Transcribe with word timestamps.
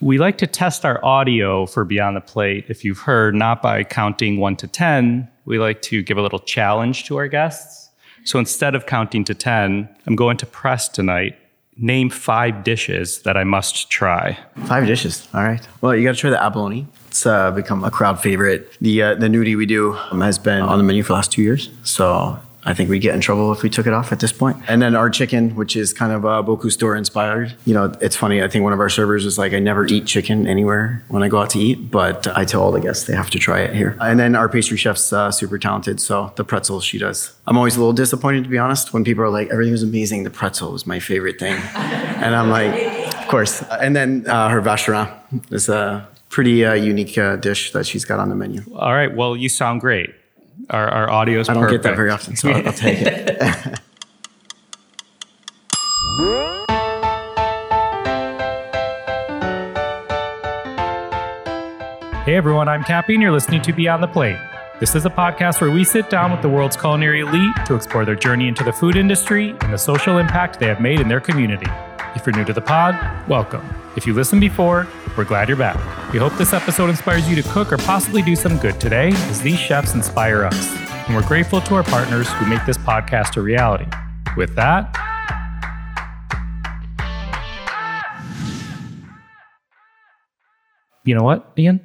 We 0.00 0.18
like 0.18 0.38
to 0.38 0.46
test 0.46 0.84
our 0.84 1.04
audio 1.04 1.66
for 1.66 1.84
Beyond 1.84 2.16
the 2.16 2.20
Plate. 2.20 2.66
If 2.68 2.84
you've 2.84 3.00
heard, 3.00 3.34
not 3.34 3.60
by 3.60 3.82
counting 3.82 4.38
one 4.38 4.54
to 4.56 4.68
10, 4.68 5.28
we 5.44 5.58
like 5.58 5.82
to 5.82 6.02
give 6.02 6.16
a 6.16 6.22
little 6.22 6.38
challenge 6.38 7.04
to 7.06 7.16
our 7.16 7.26
guests. 7.26 7.90
So 8.24 8.38
instead 8.38 8.76
of 8.76 8.86
counting 8.86 9.24
to 9.24 9.34
10, 9.34 9.88
I'm 10.06 10.14
going 10.14 10.36
to 10.36 10.46
press 10.46 10.88
tonight. 10.88 11.36
Name 11.76 12.10
five 12.10 12.62
dishes 12.62 13.22
that 13.22 13.36
I 13.36 13.42
must 13.44 13.90
try. 13.90 14.38
Five 14.66 14.86
dishes. 14.86 15.26
All 15.34 15.42
right. 15.42 15.66
Well, 15.80 15.96
you 15.96 16.04
got 16.04 16.14
to 16.14 16.20
try 16.20 16.30
the 16.30 16.42
abalone. 16.42 16.86
It's 17.08 17.26
uh, 17.26 17.50
become 17.50 17.82
a 17.82 17.90
crowd 17.90 18.20
favorite. 18.20 18.76
The 18.80 19.02
uh, 19.02 19.14
the 19.14 19.28
gnudi 19.28 19.56
we 19.56 19.64
do 19.66 19.94
um, 20.10 20.20
has 20.20 20.38
been 20.38 20.60
on 20.60 20.78
the 20.78 20.84
menu 20.84 21.02
for 21.02 21.08
the 21.08 21.14
last 21.14 21.32
two 21.32 21.42
years. 21.42 21.70
So 21.82 22.38
I 22.68 22.74
think 22.74 22.90
we'd 22.90 22.98
get 23.00 23.14
in 23.14 23.22
trouble 23.22 23.50
if 23.50 23.62
we 23.62 23.70
took 23.70 23.86
it 23.86 23.94
off 23.94 24.12
at 24.12 24.20
this 24.20 24.30
point. 24.30 24.58
And 24.68 24.82
then 24.82 24.94
our 24.94 25.08
chicken, 25.08 25.56
which 25.56 25.74
is 25.74 25.94
kind 25.94 26.12
of 26.12 26.26
uh, 26.26 26.42
Bocuse 26.42 26.76
d'Or 26.76 26.94
inspired. 26.94 27.56
You 27.64 27.72
know, 27.72 27.94
it's 28.02 28.14
funny. 28.14 28.42
I 28.42 28.48
think 28.48 28.62
one 28.62 28.74
of 28.74 28.78
our 28.78 28.90
servers 28.90 29.24
was 29.24 29.38
like, 29.38 29.54
I 29.54 29.58
never 29.58 29.86
eat 29.86 30.04
chicken 30.04 30.46
anywhere 30.46 31.02
when 31.08 31.22
I 31.22 31.28
go 31.28 31.40
out 31.40 31.48
to 31.50 31.58
eat, 31.58 31.90
but 31.90 32.26
I 32.36 32.44
tell 32.44 32.62
all 32.62 32.70
the 32.70 32.80
guests 32.80 33.06
they 33.06 33.14
have 33.14 33.30
to 33.30 33.38
try 33.38 33.60
it 33.60 33.74
here. 33.74 33.96
And 34.02 34.20
then 34.20 34.34
our 34.34 34.50
pastry 34.50 34.76
chef's 34.76 35.14
uh, 35.14 35.30
super 35.30 35.56
talented. 35.58 35.98
So 35.98 36.30
the 36.36 36.44
pretzels 36.44 36.84
she 36.84 36.98
does. 36.98 37.32
I'm 37.46 37.56
always 37.56 37.76
a 37.76 37.78
little 37.78 37.94
disappointed, 37.94 38.44
to 38.44 38.50
be 38.50 38.58
honest, 38.58 38.92
when 38.92 39.02
people 39.02 39.24
are 39.24 39.30
like, 39.30 39.48
everything 39.48 39.72
was 39.72 39.82
amazing. 39.82 40.24
The 40.24 40.30
pretzel 40.30 40.70
was 40.70 40.86
my 40.86 40.98
favorite 40.98 41.38
thing. 41.38 41.54
and 41.74 42.34
I'm 42.36 42.50
like, 42.50 43.14
of 43.14 43.28
course. 43.28 43.62
And 43.62 43.96
then 43.96 44.26
uh, 44.28 44.50
her 44.50 44.60
vacherin 44.60 45.10
is 45.50 45.70
a 45.70 46.06
pretty 46.28 46.66
uh, 46.66 46.74
unique 46.74 47.16
uh, 47.16 47.36
dish 47.36 47.72
that 47.72 47.86
she's 47.86 48.04
got 48.04 48.20
on 48.20 48.28
the 48.28 48.34
menu. 48.34 48.62
All 48.74 48.92
right. 48.92 49.14
Well, 49.16 49.36
you 49.36 49.48
sound 49.48 49.80
great. 49.80 50.14
Our, 50.70 50.88
our 50.88 51.10
audio 51.10 51.40
is 51.40 51.48
I 51.48 51.54
don't 51.54 51.62
perfect. 51.62 51.82
get 51.82 51.90
that 51.90 51.96
very 51.96 52.10
often, 52.10 52.36
so 52.36 52.50
I'll, 52.50 52.66
I'll 52.66 52.72
take 52.72 52.98
it. 53.00 53.80
Hey 62.24 62.34
everyone, 62.36 62.68
I'm 62.68 62.84
Cappy 62.84 63.14
and 63.14 63.22
you're 63.22 63.32
listening 63.32 63.62
to 63.62 63.72
Beyond 63.72 64.02
the 64.02 64.06
Plate. 64.08 64.36
This 64.80 64.94
is 64.94 65.06
a 65.06 65.10
podcast 65.10 65.62
where 65.62 65.70
we 65.70 65.82
sit 65.82 66.10
down 66.10 66.30
with 66.30 66.42
the 66.42 66.48
world's 66.48 66.76
culinary 66.76 67.20
elite 67.20 67.56
to 67.64 67.74
explore 67.74 68.04
their 68.04 68.14
journey 68.14 68.48
into 68.48 68.62
the 68.62 68.72
food 68.72 68.96
industry 68.96 69.50
and 69.62 69.72
the 69.72 69.78
social 69.78 70.18
impact 70.18 70.60
they 70.60 70.66
have 70.66 70.80
made 70.80 71.00
in 71.00 71.08
their 71.08 71.20
community. 71.20 71.66
If 72.18 72.26
you're 72.26 72.34
new 72.34 72.44
to 72.46 72.52
the 72.52 72.60
pod, 72.60 72.96
welcome. 73.28 73.62
If 73.94 74.04
you 74.04 74.12
listened 74.12 74.40
before, 74.40 74.88
we're 75.16 75.22
glad 75.24 75.46
you're 75.46 75.56
back. 75.56 75.76
We 76.12 76.18
hope 76.18 76.32
this 76.32 76.52
episode 76.52 76.90
inspires 76.90 77.30
you 77.30 77.40
to 77.40 77.48
cook 77.48 77.72
or 77.72 77.76
possibly 77.76 78.22
do 78.22 78.34
some 78.34 78.58
good 78.58 78.80
today, 78.80 79.10
as 79.30 79.40
these 79.40 79.56
chefs 79.56 79.94
inspire 79.94 80.42
us. 80.42 80.76
And 81.06 81.14
we're 81.14 81.26
grateful 81.28 81.60
to 81.60 81.76
our 81.76 81.84
partners 81.84 82.28
who 82.28 82.46
make 82.46 82.66
this 82.66 82.76
podcast 82.76 83.36
a 83.36 83.40
reality. 83.40 83.86
With 84.36 84.56
that, 84.56 84.92
you 91.04 91.14
know 91.14 91.22
what, 91.22 91.52
Ian? 91.56 91.80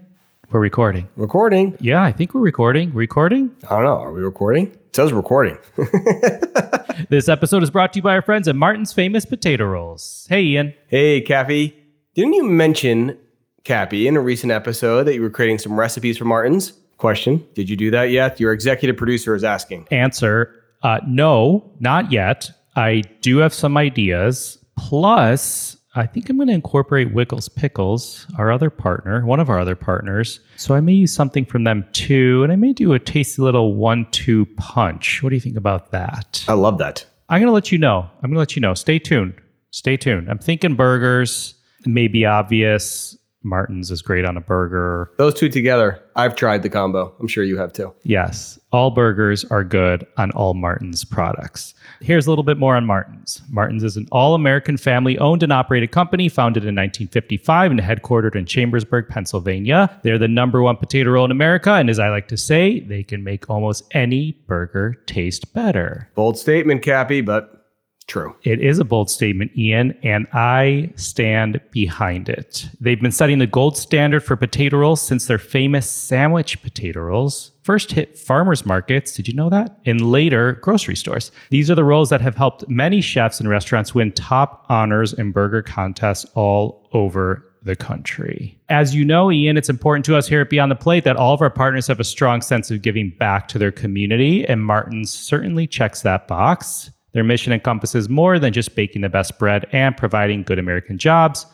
We're 0.49 0.61
recording. 0.61 1.09
Recording. 1.15 1.77
Yeah, 1.79 2.01
I 2.01 2.11
think 2.11 2.33
we're 2.33 2.41
recording. 2.41 2.91
Recording? 2.91 3.55
I 3.69 3.75
don't 3.75 3.83
know. 3.83 3.99
Are 3.99 4.11
we 4.11 4.21
recording? 4.21 4.65
It 4.67 4.95
says 4.95 5.13
recording. 5.13 5.59
This 7.09 7.27
episode 7.27 7.63
is 7.63 7.69
brought 7.69 7.93
to 7.93 7.99
you 7.99 8.03
by 8.03 8.13
our 8.13 8.21
friends 8.21 8.47
at 8.47 8.55
Martin's 8.55 8.93
Famous 8.93 9.25
Potato 9.25 9.65
Rolls. 9.65 10.25
Hey, 10.29 10.41
Ian. 10.43 10.73
hey, 10.87 11.21
Cappy. 11.21 11.75
Didn't 12.13 12.33
you 12.33 12.43
mention, 12.43 13.17
Cappy, 13.63 14.07
in 14.07 14.15
a 14.15 14.21
recent 14.21 14.51
episode 14.51 15.03
that 15.05 15.15
you 15.15 15.21
were 15.21 15.29
creating 15.29 15.57
some 15.59 15.79
recipes 15.79 16.17
for 16.17 16.25
Martin's? 16.25 16.73
Question 16.97 17.45
Did 17.55 17.69
you 17.69 17.75
do 17.75 17.91
that 17.91 18.11
yet? 18.11 18.39
Your 18.39 18.53
executive 18.53 18.95
producer 18.95 19.35
is 19.35 19.43
asking. 19.43 19.87
Answer 19.91 20.53
uh, 20.83 20.99
No, 21.05 21.69
not 21.79 22.11
yet. 22.11 22.51
I 22.75 23.01
do 23.21 23.37
have 23.37 23.53
some 23.53 23.75
ideas. 23.75 24.57
Plus, 24.77 25.77
I 25.95 26.07
think 26.07 26.27
I'm 26.27 26.37
going 26.37 26.47
to 26.47 26.53
incorporate 26.55 27.13
Wickles 27.13 27.53
Pickles, 27.53 28.25
our 28.39 28.51
other 28.51 28.71
partner, 28.71 29.23
one 29.25 29.39
of 29.39 29.49
our 29.49 29.59
other 29.59 29.75
partners. 29.75 30.39
So 30.57 30.73
I 30.73 30.81
may 30.81 30.93
use 30.93 31.13
something 31.13 31.45
from 31.45 31.65
them 31.65 31.85
too. 31.91 32.41
And 32.43 32.51
I 32.51 32.55
may 32.55 32.73
do 32.73 32.93
a 32.93 32.99
tasty 32.99 33.41
little 33.43 33.75
one 33.75 34.07
two 34.09 34.47
punch. 34.57 35.21
What 35.21 35.29
do 35.29 35.35
you 35.35 35.41
think 35.41 35.57
about 35.57 35.91
that? 35.91 36.43
I 36.47 36.53
love 36.53 36.79
that. 36.79 37.05
I'm 37.29 37.39
going 37.39 37.47
to 37.47 37.53
let 37.53 37.71
you 37.71 37.77
know. 37.77 38.09
I'm 38.17 38.29
going 38.29 38.33
to 38.33 38.39
let 38.39 38.55
you 38.55 38.61
know. 38.61 38.73
Stay 38.73 38.97
tuned. 38.97 39.35
Stay 39.69 39.95
tuned. 39.95 40.29
I'm 40.29 40.39
thinking 40.39 40.75
burgers. 40.75 41.53
It 41.85 41.89
may 41.89 42.07
be 42.07 42.25
obvious. 42.25 43.15
Martin's 43.43 43.91
is 43.91 44.01
great 44.01 44.25
on 44.25 44.37
a 44.37 44.41
burger. 44.41 45.11
Those 45.17 45.33
two 45.33 45.49
together, 45.49 46.01
I've 46.15 46.35
tried 46.35 46.63
the 46.63 46.69
combo. 46.69 47.13
I'm 47.19 47.27
sure 47.27 47.43
you 47.43 47.57
have 47.57 47.73
too. 47.73 47.93
Yes, 48.03 48.59
all 48.71 48.91
burgers 48.91 49.45
are 49.45 49.63
good 49.63 50.05
on 50.17 50.31
all 50.31 50.53
Martin's 50.53 51.03
products. 51.03 51.73
Here's 52.01 52.27
a 52.27 52.29
little 52.29 52.43
bit 52.43 52.57
more 52.57 52.75
on 52.75 52.85
Martin's. 52.85 53.41
Martin's 53.49 53.83
is 53.83 53.97
an 53.97 54.07
all 54.11 54.35
American 54.35 54.77
family 54.77 55.17
owned 55.17 55.43
and 55.43 55.53
operated 55.53 55.91
company 55.91 56.29
founded 56.29 56.63
in 56.63 56.75
1955 56.75 57.71
and 57.71 57.79
headquartered 57.79 58.35
in 58.35 58.45
Chambersburg, 58.45 59.07
Pennsylvania. 59.09 59.89
They're 60.03 60.17
the 60.17 60.27
number 60.27 60.61
one 60.61 60.77
potato 60.77 61.11
roll 61.11 61.25
in 61.25 61.31
America, 61.31 61.73
and 61.73 61.89
as 61.89 61.99
I 61.99 62.09
like 62.09 62.27
to 62.29 62.37
say, 62.37 62.79
they 62.79 63.03
can 63.03 63.23
make 63.23 63.49
almost 63.49 63.83
any 63.91 64.33
burger 64.47 64.95
taste 65.05 65.53
better. 65.53 66.09
Bold 66.15 66.37
statement, 66.37 66.81
Cappy, 66.81 67.21
but 67.21 67.62
true. 68.03 68.35
It 68.43 68.61
is 68.61 68.79
a 68.79 68.85
bold 68.85 69.09
statement, 69.09 69.51
Ian, 69.57 69.97
and 70.03 70.27
I 70.33 70.91
stand 70.95 71.61
behind 71.71 72.29
it. 72.29 72.69
They've 72.79 73.01
been 73.01 73.11
setting 73.11 73.39
the 73.39 73.47
gold 73.47 73.77
standard 73.77 74.23
for 74.23 74.35
potato 74.35 74.77
rolls 74.77 75.01
since 75.01 75.25
their 75.25 75.39
famous 75.39 75.89
sandwich 75.89 76.61
potato 76.61 77.01
rolls 77.01 77.53
first 77.63 77.93
hit 77.93 78.17
farmers 78.17 78.65
markets. 78.65 79.13
Did 79.13 79.27
you 79.27 79.33
know 79.33 79.49
that? 79.49 79.79
And 79.85 80.11
later, 80.11 80.53
grocery 80.53 80.95
stores. 80.95 81.31
These 81.49 81.71
are 81.71 81.75
the 81.75 81.83
rolls 81.83 82.09
that 82.09 82.21
have 82.21 82.35
helped 82.35 82.67
many 82.69 83.01
chefs 83.01 83.39
and 83.39 83.49
restaurants 83.49 83.95
win 83.95 84.11
top 84.11 84.65
honors 84.69 85.13
in 85.13 85.31
burger 85.31 85.61
contests 85.61 86.25
all 86.35 86.89
over 86.93 87.49
the 87.63 87.75
country. 87.75 88.59
As 88.67 88.93
you 88.93 89.05
know, 89.05 89.31
Ian, 89.31 89.55
it's 89.55 89.69
important 89.69 90.03
to 90.05 90.17
us 90.17 90.27
here 90.27 90.41
at 90.41 90.49
Beyond 90.49 90.71
the 90.71 90.75
Plate 90.75 91.05
that 91.05 91.15
all 91.15 91.33
of 91.33 91.41
our 91.41 91.49
partners 91.49 91.87
have 91.87 91.99
a 91.99 92.03
strong 92.03 92.41
sense 92.41 92.69
of 92.69 92.81
giving 92.81 93.11
back 93.17 93.47
to 93.49 93.57
their 93.57 93.71
community, 93.71 94.45
and 94.45 94.65
Martin's 94.65 95.13
certainly 95.13 95.65
checks 95.65 96.01
that 96.01 96.27
box. 96.27 96.91
Their 97.13 97.23
mission 97.23 97.53
encompasses 97.53 98.09
more 98.09 98.39
than 98.39 98.53
just 98.53 98.75
baking 98.75 99.01
the 99.01 99.09
best 99.09 99.39
bread 99.39 99.65
and 99.71 99.95
providing 99.95 100.43
good 100.43 100.59
American 100.59 100.97
jobs. 100.97 101.45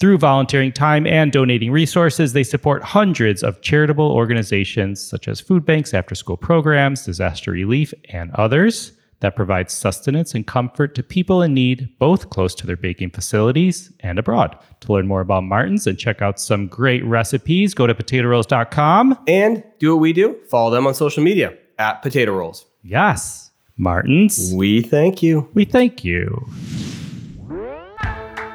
Through 0.00 0.18
volunteering 0.18 0.72
time 0.72 1.06
and 1.06 1.30
donating 1.30 1.70
resources, 1.70 2.32
they 2.32 2.42
support 2.42 2.82
hundreds 2.82 3.44
of 3.44 3.62
charitable 3.62 4.10
organizations 4.10 5.00
such 5.00 5.28
as 5.28 5.40
food 5.40 5.64
banks, 5.64 5.94
after 5.94 6.16
school 6.16 6.36
programs, 6.36 7.04
disaster 7.04 7.52
relief, 7.52 7.94
and 8.08 8.32
others 8.32 8.92
that 9.20 9.36
provide 9.36 9.70
sustenance 9.70 10.34
and 10.34 10.46
comfort 10.46 10.94
to 10.96 11.02
people 11.02 11.40
in 11.42 11.54
need, 11.54 11.88
both 11.98 12.28
close 12.28 12.54
to 12.56 12.66
their 12.66 12.76
baking 12.76 13.10
facilities 13.10 13.92
and 14.00 14.18
abroad. 14.18 14.58
To 14.80 14.92
learn 14.92 15.06
more 15.06 15.20
about 15.20 15.44
Martin's 15.44 15.86
and 15.86 15.98
check 15.98 16.20
out 16.20 16.38
some 16.40 16.66
great 16.66 17.04
recipes, 17.04 17.72
go 17.72 17.86
to 17.86 17.94
potatorolls.com. 17.94 19.18
And 19.26 19.64
do 19.78 19.94
what 19.94 20.00
we 20.00 20.12
do 20.12 20.38
follow 20.50 20.70
them 20.70 20.86
on 20.86 20.94
social 20.94 21.22
media 21.22 21.56
at 21.78 22.02
Potato 22.02 22.32
Rolls. 22.32 22.66
Yes, 22.82 23.43
Martin's. 23.76 24.52
We 24.54 24.82
thank 24.82 25.22
you. 25.22 25.48
We 25.54 25.64
thank 25.64 26.04
you. 26.04 26.48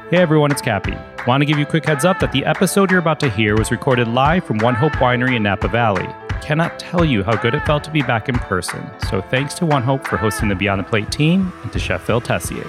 Hey 0.10 0.18
everyone, 0.18 0.52
it's 0.52 0.62
Cappy. 0.62 0.98
Want 1.28 1.42
to 1.42 1.46
give 1.46 1.60
you 1.60 1.66
a 1.66 1.70
quick 1.70 1.86
heads 1.86 2.04
up 2.04 2.20
that 2.20 2.32
the 2.32 2.44
episode 2.46 2.90
you're 2.90 3.00
about 3.00 3.20
to 3.20 3.30
hear 3.30 3.56
was 3.56 3.70
recorded 3.70 4.08
live 4.08 4.44
from 4.44 4.58
One 4.58 4.74
Hope 4.74 4.94
Winery 4.94 5.36
in 5.36 5.44
Napa 5.44 5.68
Valley. 5.68 6.08
Cannot 6.42 6.80
tell 6.80 7.06
you 7.06 7.24
how 7.24 7.36
good 7.36 7.54
it 7.54 7.66
felt 7.66 7.84
to 7.84 7.92
be 7.92 8.02
back 8.02 8.28
in 8.30 8.36
person. 8.40 8.84
So 9.10 9.22
thanks 9.22 9.54
to 9.56 9.66
One 9.66 9.84
Hope 9.84 10.08
for 10.08 10.18
hosting 10.18 10.50
the 10.50 10.56
Beyond 10.56 10.80
the 10.80 10.86
Plate 10.86 11.12
team 11.12 11.54
and 11.62 11.72
to 11.74 11.80
Chef 11.80 12.02
Phil 12.02 12.22
Tessier. 12.22 12.66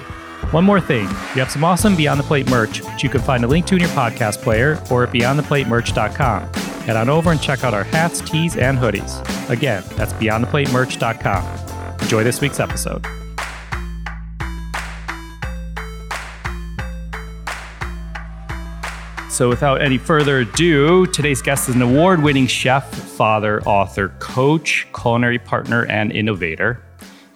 One 0.52 0.64
more 0.64 0.80
thing, 0.80 1.06
we 1.06 1.40
have 1.40 1.50
some 1.50 1.64
awesome 1.64 1.96
Beyond 1.96 2.20
the 2.20 2.24
Plate 2.24 2.50
merch, 2.50 2.82
which 2.82 3.02
you 3.02 3.08
can 3.08 3.20
find 3.22 3.44
a 3.44 3.46
link 3.46 3.64
to 3.66 3.76
in 3.76 3.80
your 3.80 3.90
podcast 3.90 4.42
player 4.42 4.82
or 4.90 5.04
at 5.04 5.12
beyondtheplatemerch.com. 5.14 6.52
Head 6.82 6.96
on 6.96 7.08
over 7.08 7.30
and 7.30 7.40
check 7.40 7.62
out 7.64 7.72
our 7.72 7.84
hats, 7.84 8.20
tees, 8.20 8.56
and 8.56 8.76
hoodies. 8.76 9.20
Again, 9.48 9.84
that's 9.96 10.12
beyondtheplatemerch.com. 10.14 11.79
Enjoy 12.02 12.24
this 12.24 12.40
week's 12.40 12.60
episode. 12.60 13.06
So, 19.30 19.48
without 19.48 19.80
any 19.80 19.96
further 19.96 20.40
ado, 20.40 21.06
today's 21.06 21.40
guest 21.40 21.68
is 21.70 21.74
an 21.74 21.80
award 21.80 22.22
winning 22.22 22.46
chef, 22.46 22.92
father, 22.92 23.62
author, 23.62 24.08
coach, 24.18 24.86
culinary 24.92 25.38
partner, 25.38 25.86
and 25.86 26.12
innovator. 26.12 26.82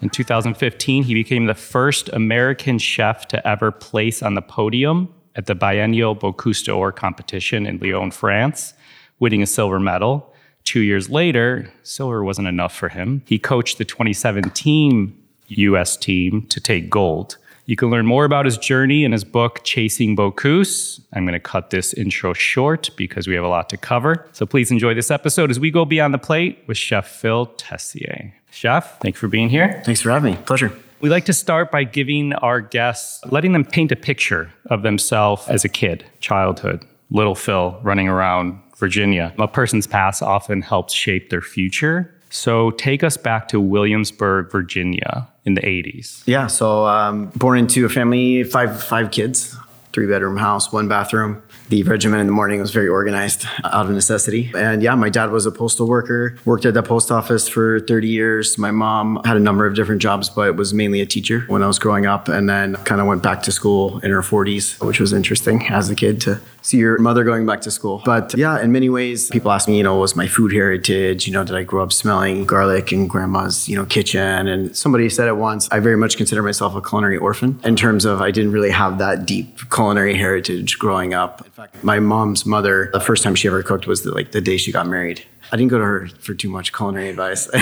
In 0.03 0.11
2015, 0.11 1.05
he 1.05 1.15
became 1.15 1.47
the 1.47 1.55
first 1.55 2.11
American 2.11 2.79
chef 2.79 3.27
to 3.29 3.49
ever 3.49 3.71
place 3.71 4.23
on 4.23 4.35
the 4.35 4.43
podium 4.43 5.15
at 5.35 5.47
the 5.47 5.55
Biennial 5.55 6.15
Bocuse 6.15 6.63
d'Or 6.63 6.93
competition 6.93 7.65
in 7.65 7.79
Lyon, 7.79 8.11
France, 8.11 8.75
winning 9.19 9.43
a 9.43 9.47
silver 9.47 9.81
medal. 9.81 10.34
Two 10.65 10.81
years 10.81 11.11
later, 11.11 11.71
silver 11.83 12.25
wasn't 12.25 12.49
enough 12.49 12.75
for 12.75 12.89
him. 12.89 13.23
He 13.27 13.39
coached 13.39 13.79
the 13.79 13.85
2017 13.85 15.15
US 15.49 15.97
team 15.97 16.47
to 16.49 16.61
take 16.61 16.89
gold. 16.91 17.37
You 17.67 17.77
can 17.77 17.91
learn 17.91 18.05
more 18.07 18.27
about 18.27 18.45
his 18.45 18.59
journey 18.59 19.05
in 19.05 19.13
his 19.13 19.25
book, 19.25 19.61
Chasing 19.65 20.17
Bocuse. 20.17 21.01
I'm 21.15 21.25
going 21.25 21.33
to 21.33 21.41
cut 21.41 21.71
this 21.71 21.95
intro 21.95 22.35
short 22.35 22.91
because 22.97 23.27
we 23.27 23.35
have 23.35 23.45
a 23.45 23.49
lot 23.49 23.71
to 23.71 23.79
cover. 23.79 24.27
So 24.33 24.45
please 24.45 24.71
enjoy 24.71 24.93
this 24.93 25.11
episode 25.11 25.51
as 25.51 25.59
we 25.59 25.71
go 25.71 25.87
beyond 25.87 26.13
the 26.13 26.19
plate 26.19 26.63
with 26.67 26.77
Chef 26.77 27.09
Phil 27.09 27.47
Tessier. 27.47 28.35
Chef, 28.51 29.01
thanks 29.01 29.19
for 29.19 29.29
being 29.29 29.49
here. 29.49 29.83
Thanks 29.85 30.03
for 30.03 30.11
having 30.11 30.35
me. 30.35 30.39
Pleasure. 30.45 30.73
We 31.01 31.09
like 31.09 31.25
to 31.27 31.33
start 31.33 31.71
by 31.71 31.85
giving 31.85 32.33
our 32.35 32.61
guests, 32.61 33.21
letting 33.31 33.53
them 33.53 33.65
paint 33.65 33.93
a 33.93 33.97
picture 33.97 34.51
of 34.67 34.83
themselves 34.83 35.47
as 35.49 35.65
a 35.65 35.69
kid, 35.69 36.05
childhood. 36.21 36.85
little 37.11 37.35
Phil 37.35 37.79
running 37.83 38.09
around 38.09 38.59
Virginia. 38.77 39.35
A 39.39 39.49
person's 39.49 39.87
past 39.87 40.23
often 40.23 40.63
helps 40.63 40.93
shape 40.93 41.31
their 41.31 41.41
future. 41.41 42.11
So 42.31 42.73
take 42.73 43.05
us 43.05 43.17
back 43.17 43.47
to 43.49 43.61
Williamsburg, 43.61 44.51
Virginia 44.51 45.29
in 45.45 45.55
the 45.55 45.61
80s. 45.61 46.23
Yeah, 46.27 46.49
so 46.49 46.87
um, 46.87 47.27
born 47.37 47.59
into 47.59 47.87
a 47.87 47.89
family, 47.89 48.43
five 48.43 48.83
five 48.83 49.13
kids, 49.13 49.57
three 49.93 50.09
bedroom 50.09 50.37
house, 50.37 50.73
one 50.73 50.89
bathroom. 50.89 51.43
The 51.71 51.83
regiment 51.83 52.21
in 52.21 52.27
the 52.27 52.33
morning 52.33 52.61
was 52.61 52.71
very 52.73 52.89
organized 52.89 53.47
out 53.65 53.87
of 53.87 53.93
necessity. 53.93 54.53
And 54.55 54.83
yeah, 54.83 54.95
my 54.95 55.09
dad 55.09 55.31
was 55.31 55.47
a 55.47 55.51
postal 55.51 55.89
worker, 55.89 56.37
worked 56.45 56.67
at 56.67 56.75
the 56.75 56.83
post 56.83 57.11
office 57.11 57.49
for 57.49 57.81
30 57.81 58.09
years. 58.09 58.59
My 58.59 58.71
mom 58.71 59.21
had 59.25 59.37
a 59.37 59.41
number 59.41 59.67
of 59.67 59.75
different 59.75 60.03
jobs, 60.03 60.29
but 60.29 60.57
was 60.57 60.75
mainly 60.75 61.01
a 61.01 61.07
teacher 61.07 61.41
when 61.49 61.63
I 61.63 61.67
was 61.67 61.79
growing 61.79 62.07
up, 62.07 62.29
and 62.29 62.49
then 62.49 62.77
kind 62.85 63.01
of 63.01 63.07
went 63.07 63.23
back 63.23 63.43
to 63.45 63.53
school 63.53 63.99
in 64.01 64.11
her 64.11 64.21
40s, 64.21 64.85
which 64.85 65.01
was 65.01 65.13
interesting 65.13 65.67
as 65.69 65.89
a 65.89 65.95
kid 65.95 66.21
to 66.23 66.41
see 66.61 66.79
your 66.79 66.99
mother 66.99 67.25
going 67.25 67.45
back 67.47 67.61
to 67.63 67.71
school. 67.71 68.03
But 68.05 68.35
yeah, 68.37 68.61
in 68.61 68.73
many 68.73 68.89
ways, 68.89 69.31
people 69.31 69.51
ask 69.51 69.69
me, 69.69 69.77
you 69.77 69.83
know, 69.83 69.97
was 69.97 70.17
my 70.17 70.27
food 70.27 70.53
heritage? 70.53 71.27
You 71.27 71.33
know, 71.33 71.45
did 71.45 71.57
I 71.57 71.63
grow 71.63 71.83
up 71.83 71.93
smelling 71.93 72.47
garlic 72.47 72.93
in 72.93 73.07
grandma's, 73.07 73.69
you 73.69 73.77
know, 73.77 73.85
kitchen? 73.85 74.49
And 74.49 74.77
somebody 74.77 75.09
said 75.11 75.29
it 75.29 75.37
once, 75.37 75.69
I 75.71 75.81
very 75.81 75.97
much 75.97 76.17
consider 76.17 76.43
myself 76.43 76.75
a 76.75 76.81
culinary 76.81 77.19
orphan 77.19 77.61
in 77.65 77.77
terms 77.77 78.05
of 78.05 78.21
I 78.21 78.31
didn't 78.31 78.53
really 78.53 78.71
have 78.71 78.99
that 78.99 79.27
deep 79.27 79.71
culinary 79.71 80.15
heritage 80.15 80.79
growing 80.79 81.13
up. 81.15 81.47
Fact, 81.55 81.85
my 81.85 82.01
mom's 82.01 82.45
mother, 82.45 82.91
the 82.93 82.99
first 82.99 83.23
time 83.23 83.37
she 83.37 83.47
ever 83.47 83.63
cooked 83.63 83.87
was 83.87 84.03
the, 84.03 84.11
like 84.11 84.33
the 84.33 84.41
day 84.41 84.57
she 84.57 84.73
got 84.73 84.89
married. 84.89 85.25
I 85.53 85.57
didn't 85.57 85.71
go 85.71 85.79
to 85.79 85.85
her 85.85 86.09
for 86.19 86.35
too 86.35 86.49
much 86.49 86.73
culinary 86.73 87.11
advice. 87.11 87.49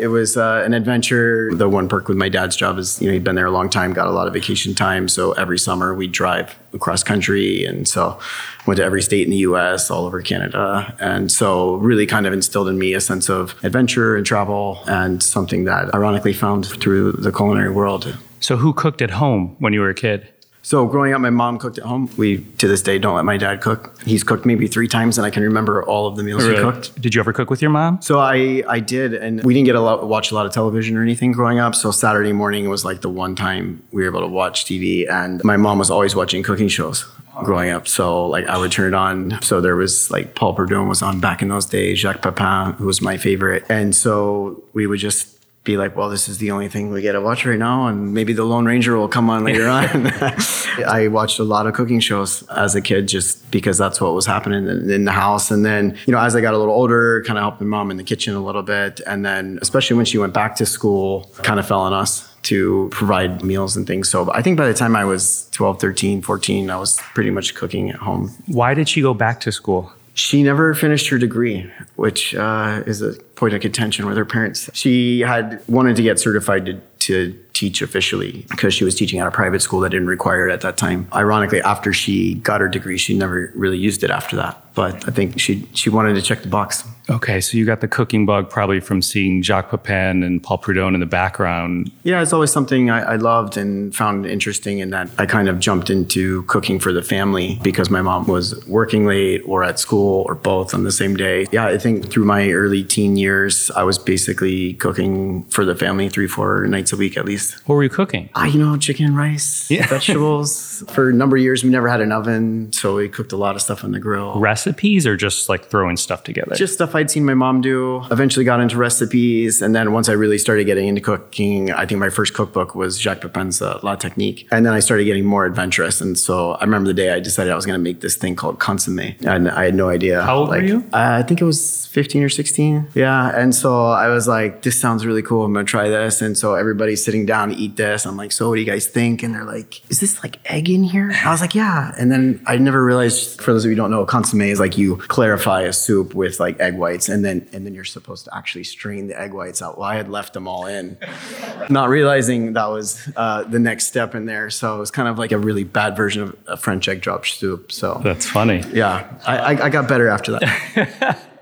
it 0.00 0.10
was 0.10 0.36
uh, 0.36 0.64
an 0.66 0.74
adventure. 0.74 1.54
The 1.54 1.68
one 1.68 1.88
perk 1.88 2.08
with 2.08 2.16
my 2.16 2.28
dad's 2.28 2.56
job 2.56 2.78
is, 2.78 3.00
you 3.00 3.06
know, 3.06 3.12
he'd 3.12 3.22
been 3.22 3.36
there 3.36 3.46
a 3.46 3.52
long 3.52 3.70
time, 3.70 3.92
got 3.92 4.08
a 4.08 4.10
lot 4.10 4.26
of 4.26 4.32
vacation 4.32 4.74
time. 4.74 5.06
So 5.06 5.30
every 5.34 5.56
summer 5.56 5.94
we'd 5.94 6.10
drive 6.10 6.58
across 6.72 7.04
country. 7.04 7.64
And 7.64 7.86
so 7.86 8.18
went 8.66 8.78
to 8.78 8.84
every 8.84 9.02
state 9.02 9.22
in 9.22 9.30
the 9.30 9.36
US, 9.38 9.88
all 9.88 10.04
over 10.04 10.20
Canada. 10.20 10.92
And 10.98 11.30
so 11.30 11.76
really 11.76 12.06
kind 12.06 12.26
of 12.26 12.32
instilled 12.32 12.66
in 12.66 12.76
me 12.76 12.92
a 12.92 13.00
sense 13.00 13.28
of 13.28 13.54
adventure 13.62 14.16
and 14.16 14.26
travel 14.26 14.82
and 14.88 15.22
something 15.22 15.62
that 15.66 15.94
ironically 15.94 16.32
found 16.32 16.66
through 16.66 17.12
the 17.12 17.30
culinary 17.30 17.70
world. 17.70 18.18
So 18.40 18.56
who 18.56 18.72
cooked 18.72 19.00
at 19.00 19.10
home 19.10 19.54
when 19.60 19.72
you 19.72 19.80
were 19.80 19.90
a 19.90 19.94
kid? 19.94 20.28
So 20.66 20.84
growing 20.84 21.12
up, 21.12 21.20
my 21.20 21.30
mom 21.30 21.60
cooked 21.60 21.78
at 21.78 21.84
home. 21.84 22.10
We 22.16 22.38
to 22.58 22.66
this 22.66 22.82
day 22.82 22.98
don't 22.98 23.14
let 23.14 23.24
my 23.24 23.36
dad 23.36 23.60
cook. 23.60 23.96
He's 24.02 24.24
cooked 24.24 24.44
maybe 24.44 24.66
three 24.66 24.88
times, 24.88 25.16
and 25.16 25.24
I 25.24 25.30
can 25.30 25.44
remember 25.44 25.84
all 25.84 26.08
of 26.08 26.16
the 26.16 26.24
meals 26.24 26.42
he 26.42 26.54
cooked. 26.54 27.00
Did 27.00 27.14
you 27.14 27.20
ever 27.20 27.32
cook 27.32 27.50
with 27.50 27.62
your 27.62 27.70
mom? 27.70 28.02
So 28.02 28.18
I 28.18 28.64
I 28.66 28.80
did, 28.80 29.14
and 29.14 29.44
we 29.44 29.54
didn't 29.54 29.66
get 29.66 29.76
a 29.76 29.80
lot 29.80 30.08
watch 30.08 30.32
a 30.32 30.34
lot 30.34 30.44
of 30.44 30.50
television 30.50 30.96
or 30.96 31.02
anything 31.02 31.30
growing 31.30 31.60
up. 31.60 31.76
So 31.76 31.92
Saturday 31.92 32.32
morning 32.32 32.68
was 32.68 32.84
like 32.84 33.00
the 33.00 33.08
one 33.08 33.36
time 33.36 33.80
we 33.92 34.02
were 34.02 34.08
able 34.08 34.22
to 34.22 34.26
watch 34.26 34.64
TV, 34.64 35.08
and 35.08 35.40
my 35.44 35.56
mom 35.56 35.78
was 35.78 35.88
always 35.88 36.16
watching 36.16 36.42
cooking 36.42 36.66
shows 36.66 37.06
growing 37.44 37.70
up. 37.70 37.86
So 37.86 38.26
like 38.26 38.48
I 38.48 38.58
would 38.58 38.72
turn 38.72 38.92
it 38.92 38.96
on. 38.96 39.40
So 39.42 39.60
there 39.60 39.76
was 39.76 40.10
like 40.10 40.34
Paul 40.34 40.52
Prudhomme 40.56 40.88
was 40.88 41.00
on 41.00 41.20
back 41.20 41.42
in 41.42 41.48
those 41.48 41.66
days, 41.66 42.00
Jacques 42.00 42.22
Pepin, 42.22 42.72
who 42.72 42.86
was 42.86 43.00
my 43.00 43.18
favorite. 43.18 43.64
And 43.68 43.94
so 43.94 44.64
we 44.72 44.88
would 44.88 44.98
just 44.98 45.35
be 45.66 45.76
like, 45.76 45.96
well, 45.96 46.08
this 46.08 46.28
is 46.28 46.38
the 46.38 46.52
only 46.52 46.68
thing 46.68 46.90
we 46.90 47.02
get 47.02 47.12
to 47.12 47.20
watch 47.20 47.44
right 47.44 47.58
now, 47.58 47.88
and 47.88 48.14
maybe 48.14 48.32
the 48.32 48.44
Lone 48.44 48.64
Ranger 48.64 48.96
will 48.96 49.08
come 49.08 49.28
on 49.28 49.44
later 49.44 49.68
on. 49.68 50.06
I 50.86 51.08
watched 51.08 51.38
a 51.38 51.44
lot 51.44 51.66
of 51.66 51.74
cooking 51.74 52.00
shows 52.00 52.42
as 52.48 52.74
a 52.74 52.80
kid 52.80 53.08
just 53.08 53.50
because 53.50 53.76
that's 53.76 54.00
what 54.00 54.14
was 54.14 54.24
happening 54.24 54.66
in, 54.66 55.04
the 55.04 55.12
house. 55.12 55.50
And 55.50 55.64
then, 55.64 55.96
you 56.06 56.12
know, 56.12 56.18
as 56.18 56.34
I 56.34 56.40
got 56.40 56.54
a 56.54 56.58
little 56.58 56.74
older, 56.74 57.22
kind 57.26 57.38
of 57.38 57.42
helped 57.42 57.56
helping 57.56 57.68
mom 57.68 57.90
in 57.90 57.96
the 57.96 58.04
kitchen 58.04 58.34
a 58.34 58.44
little 58.44 58.62
bit. 58.62 59.00
And 59.06 59.24
then, 59.24 59.58
especially 59.62 59.96
when 59.96 60.04
she 60.04 60.18
went 60.18 60.34
back 60.34 60.56
to 60.56 60.66
school, 60.66 61.30
kind 61.42 61.58
of 61.58 61.66
fell 61.66 61.80
on 61.80 61.92
us 61.92 62.30
to 62.42 62.88
provide 62.92 63.42
meals 63.42 63.76
and 63.76 63.86
things. 63.86 64.10
So 64.10 64.30
I 64.32 64.42
think 64.42 64.58
by 64.58 64.68
the 64.68 64.74
time 64.74 64.94
I 64.94 65.04
was 65.04 65.48
12, 65.52 65.80
13, 65.80 66.22
14, 66.22 66.70
I 66.70 66.76
was 66.76 66.98
pretty 67.14 67.30
much 67.30 67.54
cooking 67.54 67.90
at 67.90 67.96
home. 67.96 68.30
Why 68.46 68.74
did 68.74 68.88
she 68.88 69.00
go 69.00 69.14
back 69.14 69.40
to 69.40 69.52
school? 69.52 69.90
She 70.16 70.42
never 70.42 70.72
finished 70.72 71.10
her 71.10 71.18
degree, 71.18 71.70
which 71.96 72.34
uh, 72.34 72.82
is 72.86 73.02
a 73.02 73.12
point 73.34 73.52
of 73.52 73.60
contention 73.60 74.06
with 74.06 74.16
her 74.16 74.24
parents. 74.24 74.70
She 74.72 75.20
had 75.20 75.62
wanted 75.68 75.94
to 75.96 76.02
get 76.02 76.18
certified 76.18 76.64
to, 76.64 76.80
to 77.00 77.38
teach 77.56 77.80
officially 77.80 78.44
because 78.50 78.74
she 78.74 78.84
was 78.84 78.94
teaching 78.94 79.18
at 79.18 79.26
a 79.26 79.30
private 79.30 79.62
school 79.62 79.80
that 79.80 79.90
didn't 79.90 80.08
require 80.08 80.46
it 80.48 80.52
at 80.52 80.60
that 80.60 80.76
time. 80.76 81.08
Ironically, 81.14 81.62
after 81.62 81.92
she 81.92 82.34
got 82.34 82.60
her 82.60 82.68
degree, 82.68 82.98
she 82.98 83.16
never 83.16 83.50
really 83.54 83.78
used 83.78 84.04
it 84.04 84.10
after 84.10 84.36
that. 84.36 84.62
But 84.74 85.08
I 85.08 85.10
think 85.10 85.40
she 85.40 85.66
she 85.72 85.88
wanted 85.88 86.14
to 86.14 86.22
check 86.22 86.42
the 86.42 86.48
box. 86.48 86.84
Okay, 87.08 87.40
so 87.40 87.56
you 87.56 87.64
got 87.64 87.80
the 87.80 87.88
cooking 87.88 88.26
bug 88.26 88.50
probably 88.50 88.80
from 88.80 89.00
seeing 89.00 89.40
Jacques 89.40 89.70
Pepin 89.70 90.24
and 90.24 90.42
Paul 90.42 90.58
Prudhomme 90.58 90.94
in 90.94 91.00
the 91.00 91.06
background. 91.06 91.92
Yeah, 92.02 92.20
it's 92.20 92.32
always 92.32 92.50
something 92.50 92.90
I, 92.90 93.12
I, 93.12 93.16
loved 93.16 93.56
and 93.56 93.94
found 93.94 94.26
interesting 94.26 94.80
in 94.80 94.90
that 94.90 95.08
I 95.16 95.24
kind 95.24 95.48
of 95.48 95.60
jumped 95.60 95.88
into 95.88 96.42
cooking 96.44 96.80
for 96.80 96.92
the 96.92 97.02
family 97.02 97.60
because 97.62 97.90
my 97.90 98.02
mom 98.02 98.26
was 98.26 98.66
working 98.66 99.06
late 99.06 99.42
or 99.46 99.62
at 99.62 99.78
school 99.78 100.24
or 100.26 100.34
both 100.34 100.74
on 100.74 100.82
the 100.82 100.90
same 100.90 101.14
day. 101.14 101.46
Yeah, 101.52 101.66
I 101.66 101.78
think 101.78 102.10
through 102.10 102.24
my 102.24 102.50
early 102.50 102.82
teen 102.82 103.16
years, 103.16 103.70
I 103.76 103.84
was 103.84 103.98
basically 103.98 104.74
cooking 104.74 105.44
for 105.44 105.64
the 105.64 105.76
family 105.76 106.08
three, 106.08 106.26
four 106.26 106.66
nights 106.66 106.92
a 106.92 106.96
week 106.96 107.16
at 107.16 107.24
least. 107.24 107.45
What 107.66 107.76
were 107.76 107.82
you 107.82 107.88
cooking? 107.88 108.28
Uh, 108.34 108.44
you 108.44 108.58
know, 108.58 108.76
chicken, 108.76 109.14
rice, 109.14 109.70
yeah. 109.70 109.86
vegetables. 109.86 110.84
for 110.88 111.10
a 111.10 111.12
number 111.12 111.36
of 111.36 111.42
years, 111.42 111.64
we 111.64 111.70
never 111.70 111.88
had 111.88 112.00
an 112.00 112.12
oven, 112.12 112.72
so 112.72 112.96
we 112.96 113.08
cooked 113.08 113.32
a 113.32 113.36
lot 113.36 113.56
of 113.56 113.62
stuff 113.62 113.84
on 113.84 113.92
the 113.92 114.00
grill. 114.00 114.38
Recipes 114.38 115.06
or 115.06 115.16
just 115.16 115.48
like 115.48 115.66
throwing 115.66 115.96
stuff 115.96 116.24
together? 116.24 116.54
Just 116.54 116.74
stuff 116.74 116.94
I'd 116.94 117.10
seen 117.10 117.24
my 117.24 117.34
mom 117.34 117.60
do. 117.60 118.04
Eventually 118.10 118.44
got 118.44 118.60
into 118.60 118.76
recipes. 118.76 119.62
And 119.62 119.74
then 119.74 119.92
once 119.92 120.08
I 120.08 120.12
really 120.12 120.38
started 120.38 120.64
getting 120.64 120.88
into 120.88 121.00
cooking, 121.00 121.70
I 121.70 121.86
think 121.86 122.00
my 122.00 122.10
first 122.10 122.34
cookbook 122.34 122.74
was 122.74 123.00
Jacques 123.00 123.20
Pepin's 123.20 123.60
uh, 123.62 123.78
La 123.82 123.96
Technique. 123.96 124.46
And 124.50 124.64
then 124.64 124.72
I 124.72 124.80
started 124.80 125.04
getting 125.04 125.24
more 125.24 125.44
adventurous. 125.46 126.00
And 126.00 126.18
so 126.18 126.52
I 126.52 126.64
remember 126.64 126.88
the 126.88 126.94
day 126.94 127.10
I 127.10 127.20
decided 127.20 127.52
I 127.52 127.56
was 127.56 127.66
going 127.66 127.78
to 127.78 127.82
make 127.82 128.00
this 128.00 128.16
thing 128.16 128.36
called 128.36 128.58
consomme. 128.58 129.14
And 129.24 129.50
I 129.50 129.64
had 129.64 129.74
no 129.74 129.88
idea. 129.88 130.22
How 130.22 130.38
old 130.38 130.48
like, 130.48 130.62
were 130.62 130.66
you? 130.66 130.78
Uh, 130.92 131.18
I 131.20 131.22
think 131.22 131.40
it 131.40 131.44
was 131.44 131.86
15 131.86 132.22
or 132.22 132.28
16. 132.28 132.88
Yeah. 132.94 133.38
And 133.38 133.54
so 133.54 133.86
I 133.86 134.08
was 134.08 134.26
like, 134.28 134.62
this 134.62 134.78
sounds 134.78 135.06
really 135.06 135.22
cool. 135.22 135.44
I'm 135.44 135.52
going 135.52 135.66
to 135.66 135.70
try 135.70 135.88
this. 135.88 136.22
And 136.22 136.36
so 136.36 136.54
everybody's 136.54 137.04
sitting 137.04 137.26
down 137.26 137.35
to 137.44 137.54
eat 137.54 137.76
this. 137.76 138.06
I'm 138.06 138.16
like, 138.16 138.32
so 138.32 138.48
what 138.48 138.54
do 138.56 138.60
you 138.60 138.66
guys 138.66 138.86
think? 138.86 139.22
And 139.22 139.34
they're 139.34 139.44
like, 139.44 139.88
is 139.90 140.00
this 140.00 140.22
like 140.22 140.38
egg 140.50 140.70
in 140.70 140.82
here? 140.82 141.12
I 141.24 141.30
was 141.30 141.40
like, 141.40 141.54
yeah. 141.54 141.92
And 141.98 142.10
then 142.10 142.42
I 142.46 142.56
never 142.56 142.84
realized, 142.84 143.40
for 143.40 143.52
those 143.52 143.64
of 143.64 143.70
you 143.70 143.76
who 143.76 143.82
don't 143.82 143.90
know, 143.90 144.04
consomme 144.06 144.42
is 144.42 144.60
like 144.60 144.78
you 144.78 144.96
clarify 144.96 145.62
a 145.62 145.72
soup 145.72 146.14
with 146.14 146.40
like 146.40 146.58
egg 146.60 146.76
whites 146.76 147.08
and 147.08 147.24
then 147.24 147.48
and 147.52 147.66
then 147.66 147.74
you're 147.74 147.84
supposed 147.84 148.24
to 148.24 148.36
actually 148.36 148.64
strain 148.64 149.08
the 149.08 149.20
egg 149.20 149.32
whites 149.32 149.60
out. 149.62 149.78
Well, 149.78 149.88
I 149.88 149.96
had 149.96 150.08
left 150.08 150.32
them 150.32 150.48
all 150.48 150.66
in, 150.66 150.96
not 151.70 151.88
realizing 151.88 152.54
that 152.54 152.66
was 152.66 153.08
uh, 153.16 153.44
the 153.44 153.58
next 153.58 153.86
step 153.86 154.14
in 154.14 154.26
there. 154.26 154.50
So 154.50 154.76
it 154.76 154.78
was 154.78 154.90
kind 154.90 155.08
of 155.08 155.18
like 155.18 155.32
a 155.32 155.38
really 155.38 155.64
bad 155.64 155.96
version 155.96 156.22
of 156.22 156.36
a 156.46 156.56
French 156.56 156.88
egg 156.88 157.00
drop 157.00 157.26
soup. 157.26 157.72
So 157.72 158.00
that's 158.02 158.26
funny. 158.26 158.62
Yeah, 158.72 159.06
I, 159.26 159.38
I, 159.38 159.64
I 159.66 159.68
got 159.68 159.88
better 159.88 160.08
after 160.08 160.32
that. 160.32 161.18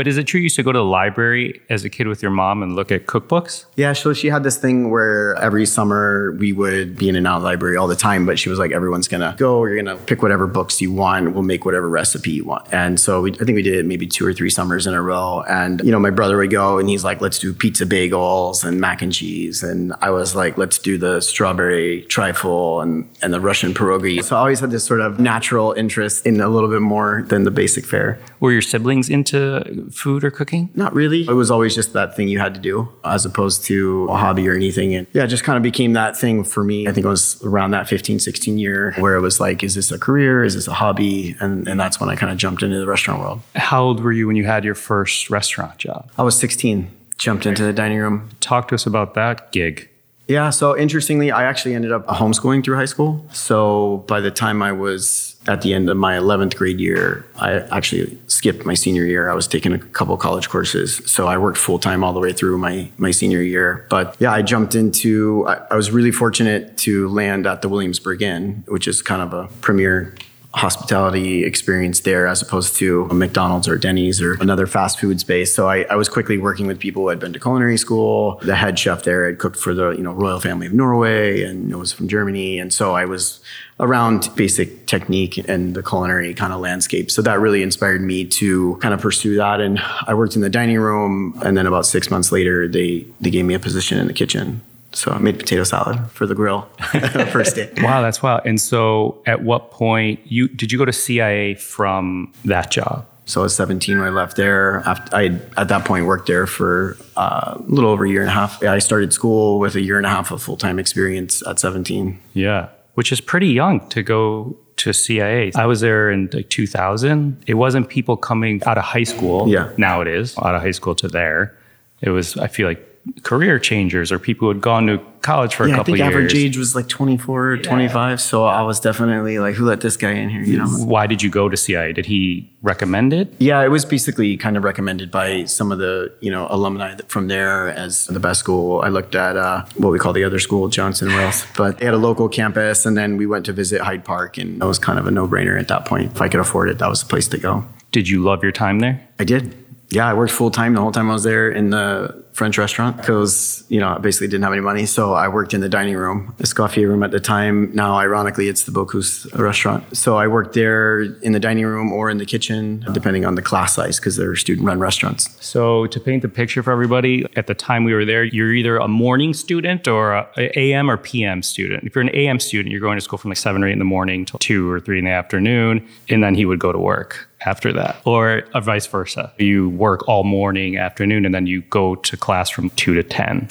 But 0.00 0.08
is 0.08 0.16
it 0.16 0.24
true 0.24 0.38
you 0.38 0.44
used 0.44 0.56
to 0.56 0.62
go 0.62 0.72
to 0.72 0.78
the 0.78 0.82
library 0.82 1.60
as 1.68 1.84
a 1.84 1.90
kid 1.90 2.06
with 2.06 2.22
your 2.22 2.30
mom 2.30 2.62
and 2.62 2.74
look 2.74 2.90
at 2.90 3.04
cookbooks? 3.04 3.66
Yeah, 3.76 3.92
so 3.92 4.14
she 4.14 4.28
had 4.28 4.44
this 4.44 4.56
thing 4.56 4.88
where 4.88 5.34
every 5.34 5.66
summer 5.66 6.34
we 6.38 6.54
would 6.54 6.96
be 6.96 7.10
in 7.10 7.16
and 7.16 7.26
out 7.26 7.36
of 7.36 7.42
the 7.42 7.48
library 7.48 7.76
all 7.76 7.86
the 7.86 7.94
time, 7.94 8.24
but 8.24 8.38
she 8.38 8.48
was 8.48 8.58
like, 8.58 8.72
everyone's 8.72 9.08
gonna 9.08 9.34
go, 9.36 9.62
you're 9.66 9.76
gonna 9.76 9.98
pick 9.98 10.22
whatever 10.22 10.46
books 10.46 10.80
you 10.80 10.90
want, 10.90 11.34
we'll 11.34 11.42
make 11.42 11.66
whatever 11.66 11.86
recipe 11.86 12.30
you 12.30 12.44
want. 12.44 12.66
And 12.72 12.98
so 12.98 13.20
we, 13.20 13.32
I 13.32 13.44
think 13.44 13.56
we 13.56 13.60
did 13.60 13.74
it 13.74 13.84
maybe 13.84 14.06
two 14.06 14.24
or 14.26 14.32
three 14.32 14.48
summers 14.48 14.86
in 14.86 14.94
a 14.94 15.02
row. 15.02 15.42
And, 15.46 15.82
you 15.84 15.92
know, 15.92 15.98
my 15.98 16.08
brother 16.08 16.38
would 16.38 16.50
go 16.50 16.78
and 16.78 16.88
he's 16.88 17.04
like, 17.04 17.20
let's 17.20 17.38
do 17.38 17.52
pizza 17.52 17.84
bagels 17.84 18.64
and 18.64 18.80
mac 18.80 19.02
and 19.02 19.12
cheese. 19.12 19.62
And 19.62 19.92
I 20.00 20.08
was 20.08 20.34
like, 20.34 20.56
let's 20.56 20.78
do 20.78 20.96
the 20.96 21.20
strawberry 21.20 22.06
trifle 22.08 22.80
and, 22.80 23.06
and 23.20 23.34
the 23.34 23.40
Russian 23.40 23.74
pierogi. 23.74 24.24
So 24.24 24.34
I 24.34 24.38
always 24.38 24.60
had 24.60 24.70
this 24.70 24.82
sort 24.82 25.00
of 25.00 25.20
natural 25.20 25.72
interest 25.72 26.24
in 26.24 26.40
a 26.40 26.48
little 26.48 26.70
bit 26.70 26.80
more 26.80 27.26
than 27.28 27.44
the 27.44 27.50
basic 27.50 27.84
fare. 27.84 28.18
Were 28.40 28.50
your 28.50 28.62
siblings 28.62 29.10
into 29.10 29.89
food 29.90 30.24
or 30.24 30.30
cooking? 30.30 30.70
Not 30.74 30.94
really. 30.94 31.22
It 31.22 31.32
was 31.32 31.50
always 31.50 31.74
just 31.74 31.92
that 31.92 32.16
thing 32.16 32.28
you 32.28 32.38
had 32.38 32.54
to 32.54 32.60
do 32.60 32.88
as 33.04 33.24
opposed 33.24 33.64
to 33.64 34.06
a 34.10 34.16
hobby 34.16 34.48
or 34.48 34.54
anything. 34.54 34.94
And 34.94 35.06
yeah, 35.12 35.24
it 35.24 35.28
just 35.28 35.44
kind 35.44 35.56
of 35.56 35.62
became 35.62 35.92
that 35.94 36.16
thing 36.16 36.44
for 36.44 36.64
me. 36.64 36.86
I 36.86 36.92
think 36.92 37.04
it 37.04 37.08
was 37.08 37.42
around 37.44 37.72
that 37.72 37.88
15, 37.88 38.18
16 38.18 38.58
year 38.58 38.94
where 38.98 39.14
it 39.14 39.20
was 39.20 39.40
like, 39.40 39.62
is 39.62 39.74
this 39.74 39.90
a 39.90 39.98
career? 39.98 40.44
Is 40.44 40.54
this 40.54 40.68
a 40.68 40.74
hobby? 40.74 41.36
And, 41.40 41.66
and 41.68 41.78
that's 41.78 42.00
when 42.00 42.08
I 42.08 42.16
kind 42.16 42.32
of 42.32 42.38
jumped 42.38 42.62
into 42.62 42.78
the 42.78 42.86
restaurant 42.86 43.20
world. 43.20 43.40
How 43.54 43.82
old 43.82 44.02
were 44.02 44.12
you 44.12 44.26
when 44.26 44.36
you 44.36 44.44
had 44.44 44.64
your 44.64 44.74
first 44.74 45.30
restaurant 45.30 45.78
job? 45.78 46.10
I 46.18 46.22
was 46.22 46.38
16, 46.38 46.90
jumped 47.18 47.46
into 47.46 47.64
the 47.64 47.72
dining 47.72 47.98
room. 47.98 48.30
Talk 48.40 48.68
to 48.68 48.74
us 48.74 48.86
about 48.86 49.14
that 49.14 49.52
gig. 49.52 49.88
Yeah, 50.28 50.50
so 50.50 50.78
interestingly, 50.78 51.32
I 51.32 51.42
actually 51.42 51.74
ended 51.74 51.90
up 51.90 52.06
homeschooling 52.06 52.64
through 52.64 52.76
high 52.76 52.84
school. 52.84 53.26
So 53.32 54.04
by 54.06 54.20
the 54.20 54.30
time 54.30 54.62
I 54.62 54.70
was 54.70 55.29
at 55.48 55.62
the 55.62 55.72
end 55.72 55.88
of 55.88 55.96
my 55.96 56.16
11th 56.16 56.54
grade 56.56 56.78
year, 56.78 57.26
I 57.36 57.54
actually 57.54 58.18
skipped 58.26 58.66
my 58.66 58.74
senior 58.74 59.04
year. 59.04 59.30
I 59.30 59.34
was 59.34 59.46
taking 59.46 59.72
a 59.72 59.78
couple 59.78 60.16
college 60.16 60.48
courses. 60.48 61.00
So 61.06 61.26
I 61.26 61.38
worked 61.38 61.58
full 61.58 61.78
time 61.78 62.04
all 62.04 62.12
the 62.12 62.20
way 62.20 62.32
through 62.32 62.58
my, 62.58 62.90
my 62.98 63.10
senior 63.10 63.40
year. 63.40 63.86
But 63.88 64.16
yeah, 64.18 64.32
I 64.32 64.42
jumped 64.42 64.74
into, 64.74 65.46
I, 65.48 65.62
I 65.70 65.76
was 65.76 65.90
really 65.90 66.12
fortunate 66.12 66.76
to 66.78 67.08
land 67.08 67.46
at 67.46 67.62
the 67.62 67.68
Williamsburg 67.68 68.20
Inn, 68.20 68.64
which 68.68 68.86
is 68.86 69.00
kind 69.00 69.22
of 69.22 69.32
a 69.32 69.48
premier 69.60 70.14
hospitality 70.52 71.44
experience 71.44 72.00
there 72.00 72.26
as 72.26 72.42
opposed 72.42 72.74
to 72.74 73.06
a 73.08 73.14
McDonald's 73.14 73.68
or 73.68 73.78
Denny's 73.78 74.20
or 74.20 74.34
another 74.34 74.66
fast 74.66 74.98
food 74.98 75.20
space. 75.20 75.54
So 75.54 75.68
I, 75.68 75.82
I, 75.84 75.94
was 75.94 76.08
quickly 76.08 76.38
working 76.38 76.66
with 76.66 76.80
people 76.80 77.02
who 77.02 77.08
had 77.08 77.20
been 77.20 77.32
to 77.32 77.38
culinary 77.38 77.76
school. 77.76 78.40
The 78.42 78.56
head 78.56 78.76
chef 78.76 79.04
there 79.04 79.26
had 79.26 79.38
cooked 79.38 79.56
for 79.56 79.74
the 79.74 79.90
you 79.90 80.02
know 80.02 80.12
royal 80.12 80.40
family 80.40 80.66
of 80.66 80.72
Norway 80.72 81.42
and 81.44 81.74
was 81.76 81.92
from 81.92 82.08
Germany, 82.08 82.58
and 82.58 82.72
so 82.72 82.94
I 82.96 83.04
was 83.04 83.40
around 83.80 84.28
basic 84.36 84.86
technique 84.86 85.38
and 85.48 85.74
the 85.74 85.82
culinary 85.82 86.34
kind 86.34 86.52
of 86.52 86.60
landscape. 86.60 87.10
So 87.10 87.22
that 87.22 87.40
really 87.40 87.62
inspired 87.62 88.02
me 88.02 88.24
to 88.26 88.76
kind 88.76 88.94
of 88.94 89.00
pursue 89.00 89.36
that. 89.36 89.60
And 89.60 89.80
I 90.06 90.14
worked 90.14 90.36
in 90.36 90.42
the 90.42 90.50
dining 90.50 90.78
room, 90.78 91.40
and 91.44 91.56
then 91.56 91.66
about 91.66 91.86
six 91.86 92.10
months 92.10 92.30
later, 92.30 92.68
they 92.68 93.06
they 93.20 93.30
gave 93.30 93.44
me 93.44 93.54
a 93.54 93.58
position 93.58 93.98
in 93.98 94.06
the 94.06 94.12
kitchen. 94.12 94.60
So 94.92 95.12
I 95.12 95.18
made 95.18 95.38
potato 95.38 95.64
salad 95.64 96.10
for 96.10 96.26
the 96.26 96.34
grill 96.34 96.62
first 97.32 97.56
day. 97.56 97.72
Wow, 97.78 98.02
that's 98.02 98.22
wild. 98.22 98.42
And 98.44 98.60
so, 98.60 99.22
at 99.24 99.42
what 99.42 99.70
point 99.70 100.20
you 100.24 100.48
did 100.48 100.72
you 100.72 100.78
go 100.78 100.84
to 100.84 100.92
CIA 100.92 101.54
from 101.54 102.32
that 102.44 102.70
job? 102.70 103.06
So 103.24 103.42
I 103.42 103.44
was 103.44 103.54
17 103.54 103.96
when 103.96 104.08
I 104.08 104.10
left 104.10 104.36
there. 104.36 104.82
I 104.84 105.38
at 105.56 105.68
that 105.68 105.84
point 105.84 106.06
worked 106.06 106.26
there 106.26 106.48
for 106.48 106.96
uh, 107.16 107.58
a 107.58 107.62
little 107.62 107.90
over 107.90 108.04
a 108.04 108.10
year 108.10 108.22
and 108.22 108.28
a 108.28 108.32
half. 108.32 108.60
I 108.64 108.80
started 108.80 109.12
school 109.12 109.60
with 109.60 109.76
a 109.76 109.80
year 109.80 109.96
and 109.96 110.06
a 110.06 110.08
half 110.08 110.32
of 110.32 110.42
full 110.42 110.56
time 110.56 110.80
experience 110.80 111.46
at 111.46 111.60
17. 111.60 112.18
Yeah, 112.34 112.70
which 113.00 113.12
is 113.12 113.18
pretty 113.18 113.48
young 113.48 113.80
to 113.88 114.02
go 114.02 114.54
to 114.76 114.92
CIA. 114.92 115.52
I 115.56 115.64
was 115.64 115.80
there 115.80 116.10
in 116.10 116.28
like 116.34 116.50
2000. 116.50 117.42
It 117.46 117.54
wasn't 117.54 117.88
people 117.88 118.14
coming 118.18 118.62
out 118.66 118.76
of 118.76 118.84
high 118.84 119.04
school. 119.04 119.48
Yeah. 119.48 119.72
Now 119.78 120.02
it 120.02 120.06
is 120.06 120.36
out 120.36 120.54
of 120.54 120.60
high 120.60 120.72
school 120.72 120.94
to 120.96 121.08
there. 121.08 121.56
It 122.02 122.10
was. 122.10 122.36
I 122.36 122.46
feel 122.46 122.68
like 122.68 122.86
career 123.22 123.58
changers 123.58 124.12
or 124.12 124.18
people 124.18 124.46
who 124.46 124.52
had 124.54 124.62
gone 124.62 124.86
to 124.86 124.98
college 125.22 125.54
for 125.54 125.64
a 125.64 125.68
Yeah, 125.68 125.74
I 125.74 125.76
couple 125.78 125.92
think 125.94 125.98
years. 125.98 126.08
average 126.08 126.34
age 126.34 126.56
was 126.58 126.74
like 126.74 126.86
24 126.88 127.46
or 127.46 127.56
25. 127.58 128.20
So 128.20 128.44
I 128.44 128.62
was 128.62 128.78
definitely 128.80 129.38
like, 129.38 129.54
who 129.54 129.64
let 129.64 129.80
this 129.80 129.96
guy 129.96 130.12
in 130.12 130.28
here? 130.28 130.42
You 130.42 130.58
know? 130.58 130.66
Why 130.66 131.06
did 131.06 131.22
you 131.22 131.30
go 131.30 131.48
to 131.48 131.56
CIA? 131.56 131.92
Did 131.92 132.06
he 132.06 132.50
recommend 132.62 133.12
it? 133.12 133.32
Yeah, 133.38 133.62
it 133.62 133.68
was 133.68 133.84
basically 133.84 134.36
kind 134.36 134.56
of 134.56 134.64
recommended 134.64 135.10
by 135.10 135.44
some 135.44 135.72
of 135.72 135.78
the 135.78 136.12
you 136.20 136.30
know 136.30 136.46
alumni 136.50 136.96
from 137.08 137.28
there 137.28 137.68
as 137.70 138.06
the 138.06 138.20
best 138.20 138.40
school. 138.40 138.82
I 138.82 138.88
looked 138.88 139.14
at 139.14 139.36
uh, 139.36 139.64
what 139.76 139.90
we 139.90 139.98
call 139.98 140.12
the 140.12 140.24
other 140.24 140.38
school, 140.38 140.68
Johnson 140.68 141.08
Wales, 141.08 141.46
but 141.56 141.78
they 141.78 141.86
had 141.86 141.94
a 141.94 141.98
local 141.98 142.28
campus, 142.28 142.84
and 142.86 142.96
then 142.96 143.16
we 143.16 143.26
went 143.26 143.46
to 143.46 143.52
visit 143.52 143.80
Hyde 143.80 144.04
Park, 144.04 144.36
and 144.38 144.60
that 144.60 144.66
was 144.66 144.78
kind 144.78 144.98
of 144.98 145.06
a 145.06 145.10
no 145.10 145.26
brainer 145.26 145.58
at 145.58 145.68
that 145.68 145.86
point. 145.86 146.12
If 146.12 146.20
I 146.20 146.28
could 146.28 146.40
afford 146.40 146.68
it, 146.68 146.78
that 146.78 146.88
was 146.88 147.00
the 147.02 147.08
place 147.08 147.28
to 147.28 147.38
go. 147.38 147.64
Did 147.92 148.08
you 148.08 148.22
love 148.22 148.42
your 148.42 148.52
time 148.52 148.78
there? 148.80 149.00
I 149.18 149.24
did. 149.24 149.54
Yeah, 149.90 150.06
I 150.08 150.14
worked 150.14 150.32
full 150.32 150.50
time 150.52 150.74
the 150.74 150.80
whole 150.80 150.92
time 150.92 151.10
I 151.10 151.14
was 151.14 151.24
there 151.24 151.50
in 151.50 151.70
the 151.70 152.19
French 152.32 152.58
restaurant 152.58 152.96
because 152.96 153.64
you 153.68 153.80
know 153.80 153.88
I 153.88 153.98
basically 153.98 154.28
didn't 154.28 154.44
have 154.44 154.52
any 154.52 154.62
money, 154.62 154.86
so 154.86 155.14
I 155.14 155.28
worked 155.28 155.52
in 155.52 155.60
the 155.60 155.68
dining 155.68 155.96
room, 155.96 156.34
Escoffier 156.38 156.88
room 156.88 157.02
at 157.02 157.10
the 157.10 157.20
time. 157.20 157.74
Now, 157.74 157.96
ironically, 157.96 158.48
it's 158.48 158.64
the 158.64 158.72
Bocuse 158.72 159.32
restaurant. 159.38 159.96
So 159.96 160.16
I 160.16 160.26
worked 160.26 160.54
there 160.54 161.00
in 161.00 161.32
the 161.32 161.40
dining 161.40 161.66
room 161.66 161.92
or 161.92 162.08
in 162.08 162.18
the 162.18 162.26
kitchen, 162.26 162.84
depending 162.92 163.24
on 163.24 163.34
the 163.34 163.42
class 163.42 163.74
size, 163.74 163.98
because 163.98 164.16
they're 164.16 164.36
student-run 164.36 164.78
restaurants. 164.78 165.28
So 165.44 165.86
to 165.88 166.00
paint 166.00 166.22
the 166.22 166.28
picture 166.28 166.62
for 166.62 166.72
everybody, 166.72 167.26
at 167.36 167.46
the 167.46 167.54
time 167.54 167.84
we 167.84 167.92
were 167.94 168.04
there, 168.04 168.24
you're 168.24 168.54
either 168.54 168.76
a 168.76 168.88
morning 168.88 169.34
student 169.34 169.88
or 169.88 170.12
a 170.14 170.30
a 170.36 170.58
AM 170.58 170.90
or 170.90 170.96
PM 170.96 171.42
student. 171.42 171.84
If 171.84 171.94
you're 171.94 172.02
an 172.02 172.14
AM 172.14 172.40
student, 172.40 172.72
you're 172.72 172.80
going 172.80 172.96
to 172.96 173.00
school 173.00 173.18
from 173.18 173.30
like 173.30 173.38
seven 173.38 173.62
or 173.62 173.68
eight 173.68 173.72
in 173.72 173.78
the 173.78 173.84
morning 173.84 174.24
till 174.24 174.38
two 174.38 174.70
or 174.70 174.80
three 174.80 174.98
in 174.98 175.04
the 175.04 175.10
afternoon, 175.10 175.86
and 176.08 176.22
then 176.22 176.34
he 176.34 176.44
would 176.44 176.58
go 176.58 176.72
to 176.72 176.78
work 176.78 177.29
after 177.46 177.72
that, 177.72 178.00
or 178.04 178.42
uh, 178.54 178.60
vice 178.60 178.86
versa. 178.86 179.32
You 179.38 179.68
work 179.70 180.06
all 180.08 180.24
morning, 180.24 180.76
afternoon, 180.76 181.24
and 181.24 181.34
then 181.34 181.46
you 181.46 181.62
go 181.62 181.94
to 181.96 182.16
class 182.16 182.50
from 182.50 182.70
two 182.70 182.94
to 182.94 183.02
ten 183.02 183.48